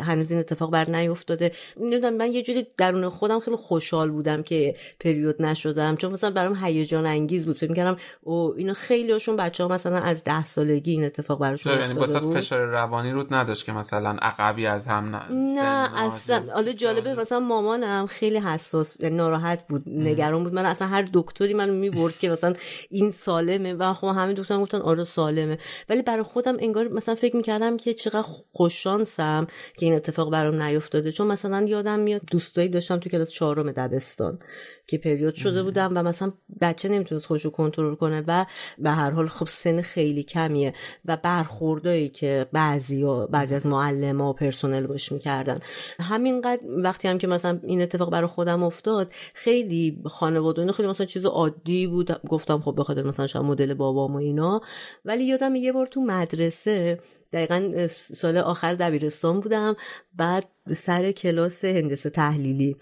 [0.02, 4.76] هنوز این اتفاق بر نیفتاده؟ نمی‌دونم من یه جوری درون خودم خیلی خوشحال بودم که
[5.00, 5.96] پریود نشدم.
[5.96, 7.58] چون مثلا برام هیجان انگیز بود.
[7.58, 11.80] فکر می‌کردم او اینا خیلی هاشون بچه ها مثلا از ده سالگی این اتفاق براشون
[11.80, 12.38] یعنی افتاده بود.
[12.38, 15.32] فشار روانی رود نداشت که مثلا عقبی از هم نه
[15.62, 16.44] نه اصلا.
[16.54, 20.54] حالا جالبه مثلا مامانم خیلی حساس یعنی ناراحت بود نگران بود.
[20.54, 22.54] من اصلا هر دکتری منو می‌برد که مثلا
[22.90, 23.74] این سالمه.
[23.74, 25.58] و خب همه دکتران گفتن آره سالمه.
[25.90, 29.48] ولی برای خودم انگار مثلا فکر می‌کردم که چقدر خوششانسم
[29.78, 31.12] که این اتفاق برام نیفتاده.
[31.12, 34.40] چون مثلا یادم میاد دوستایی داشتم تو کلاس چهارم دبستان.
[34.88, 38.46] که پریود شده بودم و مثلا بچه نمی‌تونست خودش رو کنترل کنه و
[38.78, 40.74] به هر حال خب سن خیلی کمیه
[41.06, 45.60] و برخوردایی که بعضی بعضی از معلم و پرسنل باش می‌کردن.
[46.00, 51.26] همینقدر وقتی هم که مثلا این اتفاق برای خودم افتاد خیلی خانواده خیلی مثلا چیز
[51.26, 52.22] عادی بود.
[52.30, 54.62] گفتم خب بخاطر مثلا شاید مدل بابام و اینا.
[55.06, 57.00] ولی یادم یه بار تو مدرسه
[57.34, 59.76] دقیقا سال آخر دبیرستان بودم
[60.16, 60.46] بعد
[60.76, 62.76] سر کلاس هندسه تحلیلی.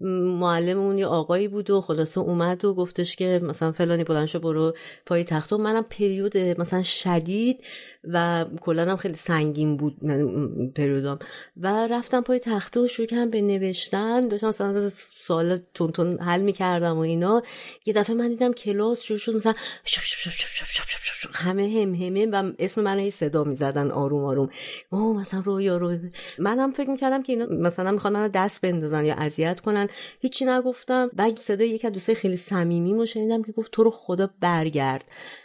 [0.00, 4.74] معلممون یه آقایی بود و خلاصه اومد و گفتش که مثلا فلانی بلند شو برو
[5.06, 5.52] پای تخت.
[5.52, 7.64] و منم پریود مثلا شدید
[8.12, 11.18] و کلا هم خیلی سنگین بود من پریودام.
[11.56, 16.96] و رفتم پای تخته و شروع کردم به نوشتن داشتم مثلا سوال تون حل می‌کردم
[16.96, 17.42] و اینا.
[17.86, 19.54] یه دفعه من دیدم کلاس شروع شد مثلا
[19.84, 24.50] شب شب شب همه هم همه و اسم من هی صدا می‌زدن آروم آروم.
[24.90, 25.98] او مثلا رویا رو.
[26.38, 29.88] منم فکر می‌کردم که اینا مثلا می‌خوان منو دست بندازن یا اذیت کنن.
[30.20, 31.10] هیچی نگفتم.
[31.12, 35.04] بعد صدای یک از دوستای خیلی صمیمی شنیدم که گفت تو رو خدا برگرد.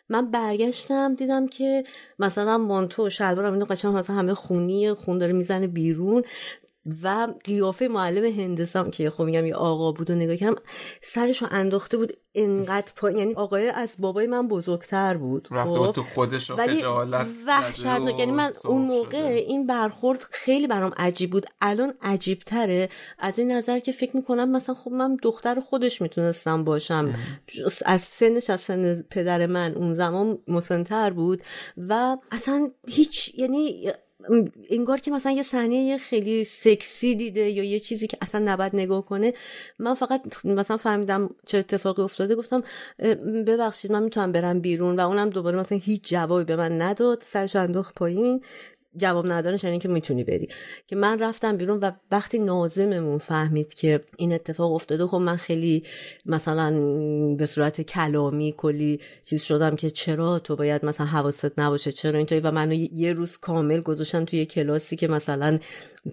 [0.10, 1.84] من برگشتم دیدم که
[2.19, 6.23] مثلا مانتو و شلوارم اینو قشنگ مثلا همه خونی خون داره می‌زنه بیرون.
[7.03, 10.56] و قیافه معلم هندسم که خب میگم یه آقا بود و نگاه کردم
[11.01, 13.11] سرشو انداخته بود انقدر پا...
[13.11, 16.84] یعنی آقای از بابای من بزرگتر بود رفته خب؟ بود تو خودش ولی
[17.47, 18.19] وحشتناک.
[18.19, 19.34] یعنی من اون موقع شده.
[19.34, 21.45] این برخورد خیلی برام عجیب بود.
[21.61, 22.89] الان عجیب تره
[23.19, 27.15] از این نظر که فکر می‌کنم مثلا خب من دختر خودش می‌تونستم باشم.
[27.85, 31.43] از سنش از سن پدر من اون زمان مسنتر بود
[31.77, 33.91] و اصلا هیچ یعنی
[34.69, 39.05] انگار که مثلا یه صحنه خیلی سکسی دیده یا یه چیزی که اصلا نباید نگاه
[39.05, 39.33] کنه.
[39.79, 42.63] من فقط مثلا فهمیدم چه اتفاقی افتاده گفتم
[43.47, 44.95] ببخشید من می‌تونم برم بیرون.
[44.95, 48.41] و اونم دوباره مثلا هیچ جوابی به من نداد سرش انداخت پایین.
[48.99, 50.49] جواب ندارش یعنی که می‌تونی بری.
[50.88, 55.84] که من رفتم بیرون و وقتی نازممون فهمید که این اتفاق افتاده خب من خیلی
[56.26, 56.71] مثلا
[57.35, 62.41] به صورت کلامی کلی چیز شدم که چرا تو باید مثلا حواست نباشه چرا اینطوری؟
[62.41, 65.59] و منو یه روز کامل گذاشتن توی کلاسی که مثلا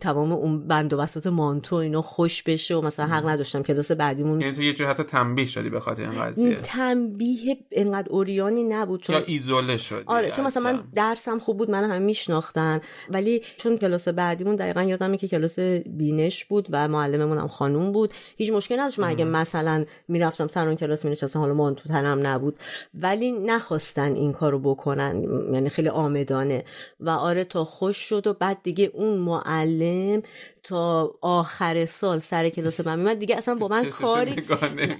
[0.01, 3.63] تمام اون بند و بساط مانتو اینا خوش بشه و مثلا حق نداشتم.
[3.63, 6.57] کلاس بعدیمون یعنی تو یه جور حتی تنبیه شدی به خاطر این قضیه.
[6.63, 10.85] تنبیه انقدر اوریانی نبود چون یا ایزوله شدی آره چون مثلا من.
[10.95, 12.76] درسم خوب بود من همه میشناختن.
[13.11, 18.11] ولی چون کلاس بعدیمون دقیقا یادمه که کلاس بینش بود و معلممون هم خانوم بود
[18.37, 18.99] هیچ مشکلی نداشت.
[18.99, 22.57] من اگه مثلا می‌رفتم سر اون کلاس مینشستم حالا من تو تنم نبود.
[22.95, 25.23] ولی نخواستن این کارو بکنن
[25.53, 26.65] یعنی خیلی آمدانه.
[27.01, 30.23] و آره تا خوش شد و بعد دیگه اون معلم
[30.67, 34.43] تا آخر سال سر کلاس من میمد دیگه اصلا با من کاری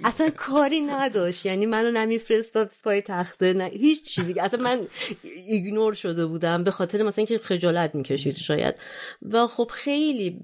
[0.03, 1.45] اصلا کاری نداشت.
[1.45, 4.39] یعنی منو نمیفرستاد پای تخته نه هیچ چیزی.
[4.39, 4.87] اصلا من
[5.47, 6.63] ایگنور شده بودم.
[6.63, 8.75] به خاطر مثلا اینکه خجالت می‌کشید شاید.
[9.31, 10.39] و خب خیلی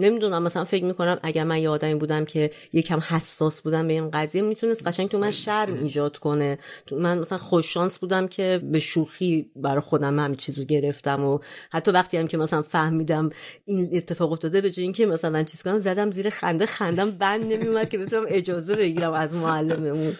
[0.00, 0.42] نمی‌دونم.
[0.42, 4.42] مثلا فکر می‌کنم اگر من یه آدمی بودم که یکم حساس بودم به این قضیه
[4.42, 6.58] می‌تونست قشنگ تو من شرم ایجاد کنه.
[6.86, 11.38] تو من مثلا خوش شانس بودم که به شوخی برای خودم همین چیزو گرفتم و
[11.70, 13.30] حتی وقتی هم که مثلا فهمیدم
[13.64, 17.98] این اتفاق افتاده به اینکه مثلا چیز کنم زدم زیر خنده خندم بند نمیومد که
[17.98, 20.12] بتونم اجازه بگیرم از معلممون.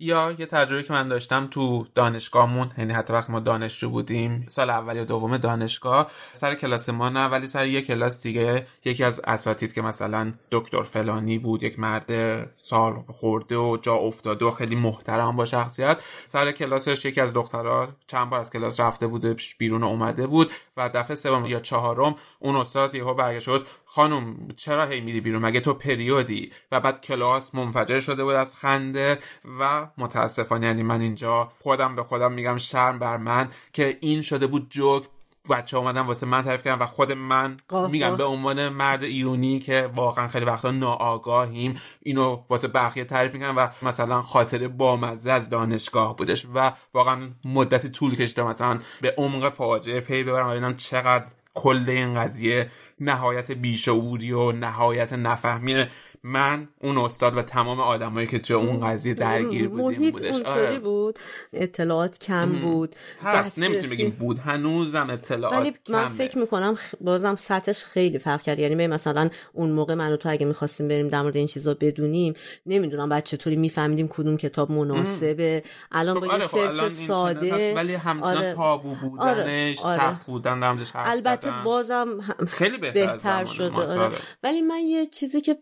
[0.00, 4.70] یا یه تجربه که من داشتم تو دانشگاهمون یعنی حتی وقتی ما دانشجو بودیم سال
[4.70, 9.20] اول یا دوم دانشگاه سر کلاس ما نه ولی سر یه کلاس دیگه یکی از
[9.24, 12.12] اساتید که مثلا دکتر فلانی بود یک مرد
[12.56, 17.88] سال خورده و جا افتاده و خیلی محترم با شخصیت سر کلاسش یکی از دخترها
[18.06, 22.56] چند بار از کلاس رفته بوده بیرون اومده بود و دفعه سوم یا چهارم اون
[22.56, 27.54] استاد یهو برگشت شد خانم چرا هی میری بیرون؟ مگه تو پریودی؟ و بعد کلاس
[27.54, 29.18] منفجر شده بود از خنده
[29.60, 34.46] و متاسفانه یعنی من اینجا خودم به خودم میگم شرم بر من که این شده
[34.46, 35.04] بود جوک
[35.50, 37.56] بچه اومدن واسه من تعریف کردن و خود من
[37.90, 38.16] میگم.
[38.16, 43.68] به عنوان مرد ایرونی که واقعا خیلی وقتا ناآگاهیم اینو واسه بقیه تعریف می‌کنن و
[43.82, 50.00] مثلا خاطر بامزه از دانشگاه بودش و واقعا مدتی طول کشیده مثلا به عمق فاجعه
[50.00, 55.86] پی ببرم و ببینم چقدر کل این قضیه نهایت بیشعوری و نهایت نفهمی
[56.26, 60.78] من اون استاد و تمام آدمایی که توی اون قضیه درگیر بودیم محیط بودش آره.
[60.78, 61.18] بود
[61.52, 66.08] اطلاعات کم بود هست نمی‌تونیم بگیم بود هنوزم اطلاعات ولی من کمه.
[66.08, 70.46] فکر می‌کنم بازم سطحش خیلی فرق کرد یعنی مثلا اون موقع من و تو اگه
[70.46, 72.34] می‌خواستیم بریم در مورد این چیزا بدونیم
[72.66, 75.62] نمی‌دونم بعد چطوری میفهمیدیم کدوم کتاب مناسبه
[75.92, 78.54] الان با خب یه آره خب الان سرچ اینترنت ساده ولی همچنان آره.
[78.54, 79.98] تابو بودنش آره.
[79.98, 80.62] سخت بودن
[80.94, 81.50] البته.
[81.64, 84.00] بازم خیلی بهتر, بهتر شده آره.
[84.00, 84.16] آره.
[84.42, 85.56] ولی من یه چیزی که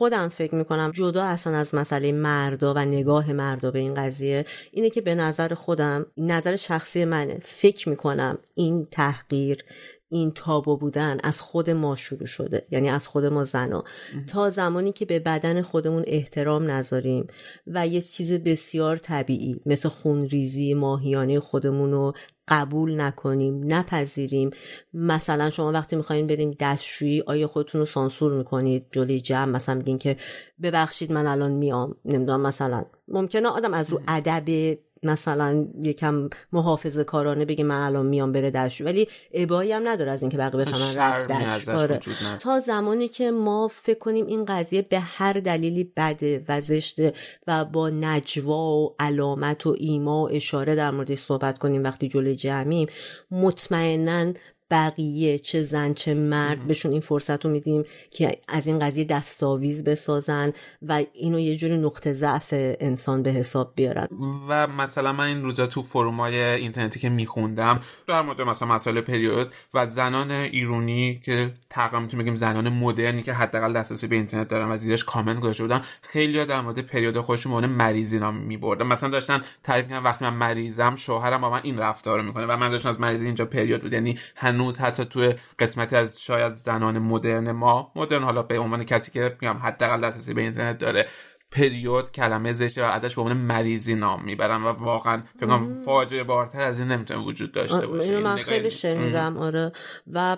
[0.00, 4.90] خودم فکر می‌کنم جدا اصلا از مسئله مردا و نگاه مردا به این قضیه اینه
[4.90, 7.40] که به نظر خودم نظر شخصی منه.
[7.44, 9.64] فکر می‌کنم این تحقیر
[10.12, 13.84] این تابو بودن از خود ما شروع شده یعنی از خود ما زنا.
[14.26, 17.26] تا زمانی که به بدن خودمون احترام نذاریم
[17.66, 22.12] و یه چیز بسیار طبیعی مثل خونریزی ماهیانه خودمون رو
[22.48, 24.50] قبول نکنیم نپذیریم.
[24.94, 29.98] مثلا شما وقتی می‌خواین برین دستشویی آیا خودتون رو سانسور می‌کنید؟ جلوی جمع مثلا میگین
[29.98, 30.16] که
[30.62, 31.96] ببخشید من الان میام.
[32.04, 32.84] نمی‌دونم مثلا.
[33.08, 38.86] ممکنه آدم از رو ادب مثلا یکم محافظه کارانه بگه من الان میام بره دستشویی
[38.92, 42.00] ولی ابایی هم نداره از اینکه بقیه بفهمن رفت ازش آره.
[42.38, 47.12] تا زمانی که ما فکر کنیم این قضیه به هر دلیلی بده و زشته
[47.46, 52.36] و با نجوا و علامت و ایما و اشاره در موردش صحبت کنیم وقتی جلوی
[52.36, 52.88] جمعیم
[53.30, 54.32] مطمئنا
[54.70, 59.84] بقیه چه زن چه مرد بهشون این فرصت رو میدیم که از این قضیه دستاویز
[59.84, 60.52] بسازن
[60.82, 64.08] و اینو یه جوری نقطه ضعف انسان به حساب بیارن.
[64.48, 69.52] و مثلا من این روزا تو فرومای اینترنتی که میخوندم در مورد مثلا مسائل پریود
[69.74, 74.70] و زنان ایرونی که تقریبا می‌تونیم بگیم زنان مدرنی که حداقل دسترسی به اینترنت دارن
[74.70, 78.86] و زیرش کامنت گذاشته بودن خیلی در مورد پریود خودشون به عنوان مریضی نام میبردن.
[78.86, 82.56] مثلا داشتن تعریف کردن وقتی من مریضم شوهرم با من این رفتار رو می‌کنه و
[82.56, 84.18] من داشتم از مریضی اینجا پریود بود یعنی
[84.60, 89.36] هنوز حتی توی قسمتی از شاید زنان مدرن ما مدرن حالا به عنوان کسی که
[89.40, 91.06] میگم حداقل دسترسی به اینترنت داره
[91.52, 96.24] پریود کلمه زشته و ازش به عنوان مریضی نام می‌برن و واقعا فکر کنم فاجعه
[96.24, 98.08] بارتر از این نمی‌تونه وجود داشته باشه.
[98.08, 99.72] اینو من نگاه- خیلی شنیدم آره.
[100.12, 100.36] و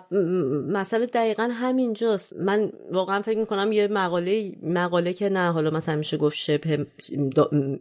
[0.68, 2.36] مسئله دقیقا همینجاست.
[2.36, 6.86] من واقعا فکر می‌کنم یه مقاله مقاله که نه حالا مثلا میشه گفت شبه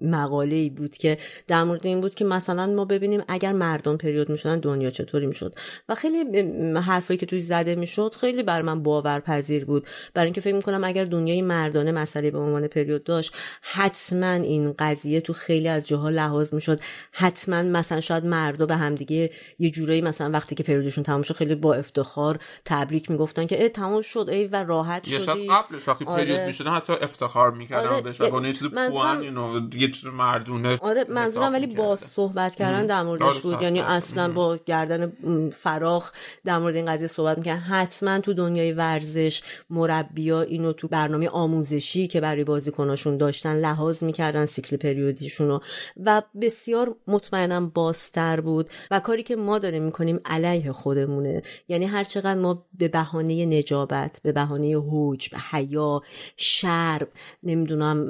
[0.02, 1.18] مقاله ای بود که
[1.48, 5.56] در مورد این بود که مثلا ما ببینیم اگر مردم پریود می‌شدن دنیا چطوری می‌شد.
[5.90, 6.42] و خیلی
[6.80, 9.88] حرفایی که توی زده می‌شد خیلی بر من باورپذیر بود.
[10.14, 13.21] برای اینکه فکر می‌کنم اگر دنیای مردانه مسئله به عنوان پریود داشت
[13.62, 16.80] حتما این قضیه تو خیلی از جاها لحاظ می‌شد
[17.12, 21.56] حتما مثلا شاید مردا به همدیگه یه جورایی مثلا وقتی که پریودشون تموم شد خیلی
[21.56, 25.88] با افتخار تبریک می‌گفتن که ای تموم شد ای و راحت یه شب شدی قبلش
[25.88, 26.24] وقتی آره.
[26.24, 28.02] پریود می‌شدن حتی افتخار می‌کردن آره.
[28.02, 31.88] بهش و یه چیز پوان اینو یه چیز مردونه آره منظورم ولی می‌کردن.
[31.88, 33.82] با صحبت کردن در موردش آره، بود یعنی.
[33.82, 35.12] اصلا با گردن
[35.50, 36.12] فراخ
[36.46, 42.08] در مورد این قضیه صحبت می‌کنن حتما تو دنیای ورزش مربیا اینو تو برنامه آموزشی
[42.08, 45.60] که برای بازیکناشون داشتن لحاظ می‌کردن سیکل پریودیشونو
[46.06, 51.42] و بسیار مطمئنم بازتر بود و کاری که ما داریم می‌کنیم علیه خودمونه.
[51.68, 56.02] یعنی هر چقدر ما به بهانه نجابت به بهانه حوج به حیا
[56.38, 57.08] شرم
[57.44, 58.08] نمی‌دونم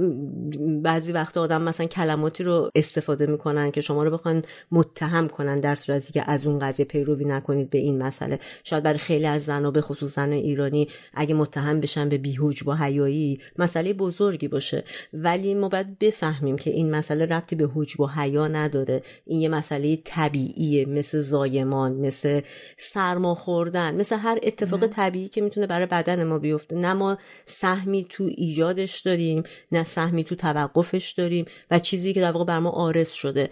[0.82, 5.76] بعضی وقت آدم مثلا کلماتی رو استفاده می‌کنن که شما رو بخوان متهم کنن در
[5.76, 8.40] صورتی که از اون قضیه پیروی نکنید به این مسئله.
[8.64, 12.76] شاید برای خیلی از زنها به خصوص زن ایرانی اگه متهم بشن به بیهوج با
[12.76, 14.84] حیایی مسئله بزرگی باشه.
[15.13, 19.03] ولی ما باید بفهمیم که این مسئله ربطی به هوج با حیا نداره.
[19.26, 22.41] این یه مسئله طبیعیه مثل زایمان مثل
[22.77, 26.76] سرما خوردن مثل هر اتفاق طبیعی که می‌تونه برای بدن ما بیفته.
[26.76, 32.31] نه ما سهمی تو ایجادش داریم نه سهمی تو توقفش داریم و چیزی که در
[32.31, 33.49] واقع بر ما آرز شده.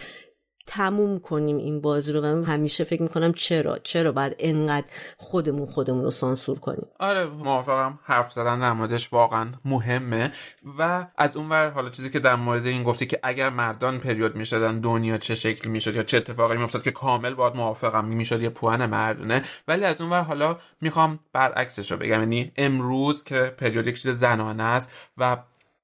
[0.72, 4.88] تموم کنیم این بازی رو و من همیشه فکر می‌کنم چرا؟ چرا باید انقدر
[5.18, 8.00] خودمون خودمون رو سانسور کنیم؟ آره موافقم.
[8.04, 10.32] حرف زدن در موردش واقعا مهمه
[10.80, 14.36] و از اون ور حالا چیزی که در مورد این گفتی که اگر مردان پریود
[14.36, 18.50] می‌شدن دنیا چه شکل می‌شد یا چه اتفاقی میافتاد که کامل باید موافقم می‌شد یه
[18.50, 19.44] پوان مردونه.
[19.68, 22.20] ولی از اون ور حالا می‌خوام برعکسش رو بگم.
[22.20, 25.38] یعنی امروز که پریود یک چیز زنانه است و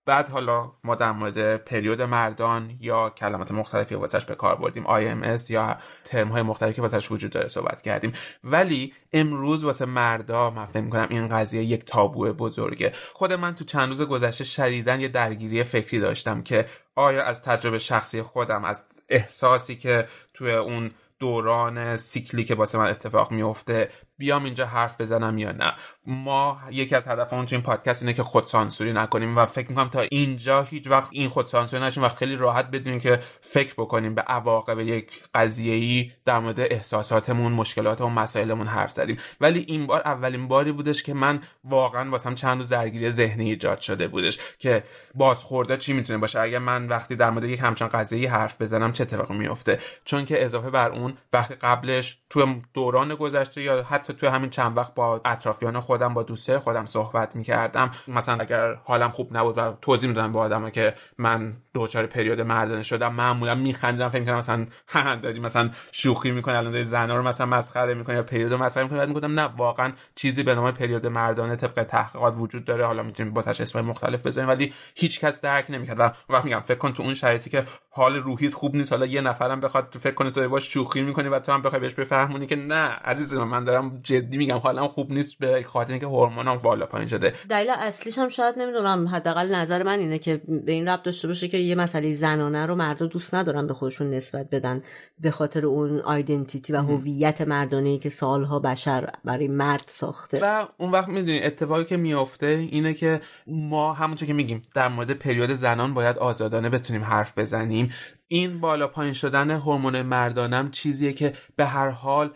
[0.05, 5.49] بعد حالا ما در مورد پریود مردان یا کلمات مختلفی واسش به کار بردیم IMS
[5.49, 8.13] یا ترم های مختلفی که واسش وجود داره صحبت کردیم.
[8.43, 12.91] ولی امروز واسه مردا من فکر می‌کنم این قضیه یک تابو بزرگه.
[13.13, 16.65] خود من تو چند روز گذشته شدیدن یه درگیری فکری داشتم که
[16.95, 22.87] آیا از تجربه شخصی خودم از احساسی که توی اون دوران سیکلی که واسه من
[22.87, 25.73] اتفاق میفته بیام اینجا حرف بزنم یا نه.
[26.05, 29.89] ما یکی از هدفمون تو این پادکست اینه که خود سانسوری نکنیم و فکر می‌کنم
[29.89, 34.15] تا اینجا هیچ وقت این خود سانسوری نشیم و خیلی راحت بدونیم که فکر بکنیم
[34.15, 39.17] به عواقب یک قضیه ای در مورد احساساتمون مشکلاتمون مسائلمون حرف زدیم.
[39.41, 43.79] ولی این بار اولین باری بودش که من واقعا واسم چند روز درگیری ذهنی ایجاد
[43.79, 44.83] شده بودش که
[45.15, 49.03] بازخورده چی می‌تونه باشه؟ اگه من وقتی در مورد یک همچین قضیه حرف بزنم چه
[49.03, 54.13] اتفاقی میفته چون که اضافه بر اون وقتی قبلش تو دوران گذشته یا حتی حتی
[54.13, 57.91] توی همین چند وقت با اطرافیان خودم با دوسته خودم صحبت می‌کردم.
[58.07, 62.83] مثلا اگر حالم خوب نبود و توضیح می‌دادم به آدم که من دچار پریود مردانه
[62.83, 64.65] شدم معمولا میخندم فکر می‌کنم مثلا
[65.23, 68.83] داری مثلا شوخی می‌کنه الان داری زنا رو مثلا مسخره می‌کنه یا پریود رو مسخره
[68.83, 72.85] می‌کنه می‌گفتم نه واقعا چیزی به نام پریود مردانه طبق تحقیقات وجود داره.
[72.85, 75.99] حالا می‌تونیم باسش اسمای مختلف بزنیم ولی هیچ کس درک نمی‌کرد.
[75.99, 79.21] و وقت میگم فکر کن تو اون شرایطی که حال روحیت خوب نیست حالا یه
[79.21, 82.45] نفرم بخواد تو فکر کنه تو باش شوخی می‌کنی و تو هم بخوای بهش بفهمونی
[82.45, 86.85] که نه عزیز من دارم جدی میگم حالم خوب نیست به خاطر اینکه هورمونام بالا
[86.85, 87.33] پایین شده.
[87.49, 91.47] دلیل اصلیش هم شاید نمی‌دونم حداقل نظر من اینه که به این ربط داشته باشه
[91.47, 94.81] که یه مسئله زنانه رو مردا دوست ندارن به خودشون نسبت بدن
[95.19, 100.39] به خاطر اون آیدنتیتی و هویت مردانه که سالها بشر برای مرد ساخته.
[100.41, 105.11] و اون وقت می‌دونی اتفاقی که میافته اینه که ما همونطور که میگیم در مورد
[105.11, 107.91] پریود زنان باید آزادانه بتونیم حرف بزنیم.
[108.27, 112.31] این بالا پایین شدن هورمون مردانم چیزیه که به هر حال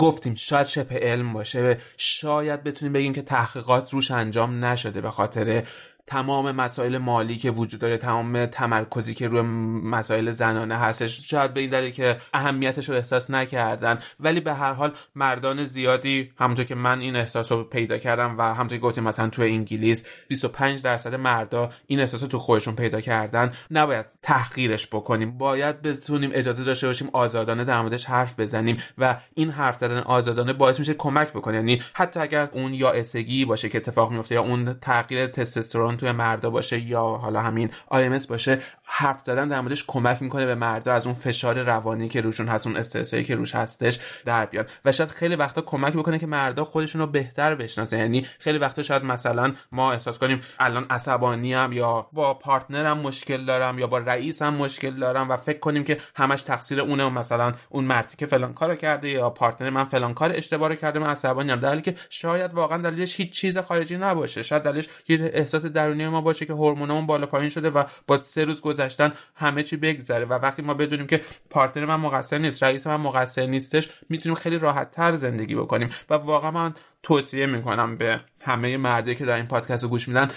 [0.00, 5.62] گفتیم شاید شبه علم باشه شاید بتونیم بگیم که تحقیقات روش انجام نشده به خاطر
[6.12, 11.60] تمام مسائل مالی که وجود داره تمام تمرکزی که روی مسائل زنانه هستش شاید به
[11.60, 13.98] این دلیل که اهمیتش رو احساس نکردن.
[14.20, 18.42] ولی به هر حال مردان زیادی همونطور که من این احساس رو پیدا کردم و
[18.42, 23.00] همونطور که گفتیم مثلا تو انگلیس 25 درصد مردا این احساس رو تو خودشون پیدا
[23.00, 23.52] کردن.
[23.70, 25.38] نباید تحقیرش بکنیم.
[25.38, 30.52] باید بتونیم اجازه داشته باشیم آزادانه در موردش حرف بزنیم و این حرف زدن آزادانه
[30.52, 31.56] باعث میشه کمک بکنه.
[31.56, 36.50] یعنی حتی اگر اون یائسگی باشه که اتفاق میفته یا اون تغییر تستوسترون توی مردا
[36.50, 41.06] باشه یا حالا همین IMS باشه حرف زدن در موردش کمک می‌کنه به مردا از
[41.06, 44.64] اون فشار روانی که روشون هست اون استرسایی که روش هستش در بیان.
[44.84, 47.98] و شاید خیلی وقتا کمک بکنه که مردا خودشون رو بهتر بشناسن.
[47.98, 52.98] یعنی خیلی وقتا شاید مثلا ما احساس کنیم الان عصبانی ام یا با partner م
[52.98, 57.10] مشکل دارم یا با رئیسم مشکل دارم و فکر کنیم که همش تقصیر اونه و
[57.10, 61.10] مثلا اون مردی که فلان کارو کرده یا partner من فلان کار اشتباه کرده من
[61.10, 64.42] عصبانی ام در حالی که شاید واقعا دلیلش هیچ چیز خارجی نباشه.
[64.42, 68.44] شاید دلیلش یه احساس درونی ما باشه که هورمونمون بالا پایین شده و با سه
[68.44, 70.24] روز گذشتن همه چی بگذره.
[70.24, 74.58] و وقتی ما بدونیم که پارتنر من مقصر نیست رئیس من مقصر نیستش می‌تونیم خیلی
[74.58, 75.90] راحت تر زندگی بکنیم.
[76.10, 80.30] و واقعا من توصیه می‌کنم به همه مردی که در این پادکست گوش میدن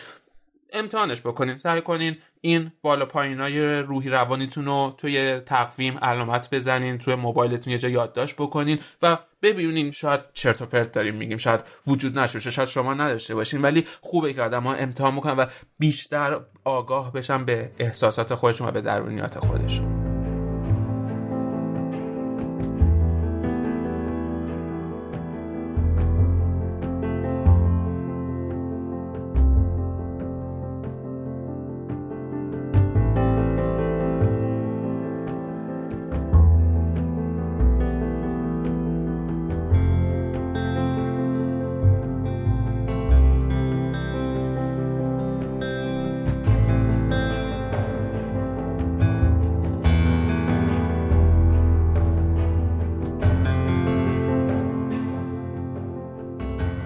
[0.74, 1.58] امتحانش بکنین.
[1.58, 7.80] سعی کنین این بالا پایینای روحی روانیتون رو توی تقویم علامت بزنین توی موبایلتون یه
[7.80, 9.18] جا یادداشت بکنین و
[9.54, 13.84] ببینین شاید چرت و پرت داریم میگیم شاید وجود نشوشه شاید شما نداشته باشین ولی
[14.02, 15.46] خوبه که آدم ها امتحان بکنن و
[15.80, 20.05] بیشتر آگاه بشن به احساسات خودشون و به درونیات خودشون.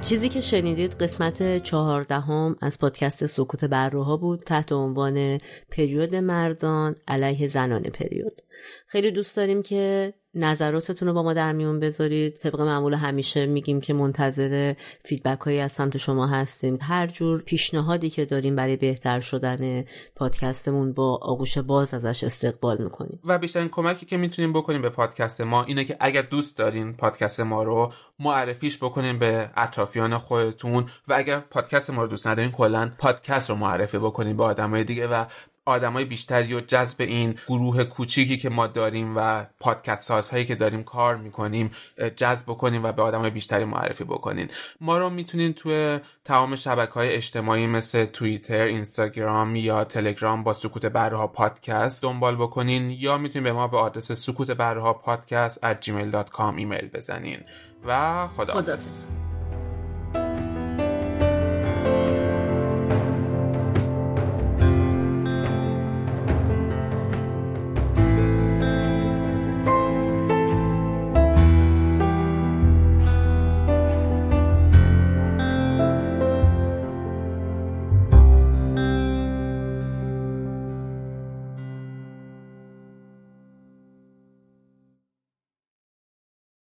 [0.10, 5.40] چیزی که شنیدید قسمت چهاردهم از پادکست سکوت برروها بود تحت عنوان
[5.72, 8.42] پریود مردان علیه زنان پریود.
[8.92, 12.36] خیلی دوست داریم که نظراتتون رو با ما در میون بذارید.
[12.36, 14.74] طبق معمول همیشه میگیم که منتظر
[15.06, 16.78] فیدبک هایی از سمت شما هستیم.
[16.82, 19.86] هر جور پیشنهادی که داریم برای بهتر شدن
[20.16, 23.20] پادکستمون با آغوش باز ازش استقبال می‌کنیم.
[23.24, 27.40] و بیشترین کمکی که می‌تونیم بکنیم به پادکست ما اینه که اگر دوست دارین پادکست
[27.40, 32.92] ما رو معرفیش بکنیم به اطرافیان خودتون و اگر پادکست ما رو دوست ندارین کلا
[33.00, 35.26] پادکست رو معرفی بکنیم به آدمای دیگه و
[35.70, 40.84] آدمای بیشتری و جذب این گروه کوچیکی که ما داریم و پادکست سازهایی که داریم
[40.84, 41.72] کار می‌کنیم
[42.16, 44.48] جذب بکنیم و به آدمای بیشتری معرفی بکنین.
[44.82, 50.86] ما رو می‌تونین توی تمام شبکه های اجتماعی مثل توییتر، اینستاگرام یا تلگرام با سکوت
[50.86, 56.58] برها پادکست دنبال بکنین یا می‌تونین به ما به آدرس سکوت برها پادکست at gmail.com
[56.58, 57.40] ایمیل بزنین.
[57.86, 59.29] و خدا, خدا.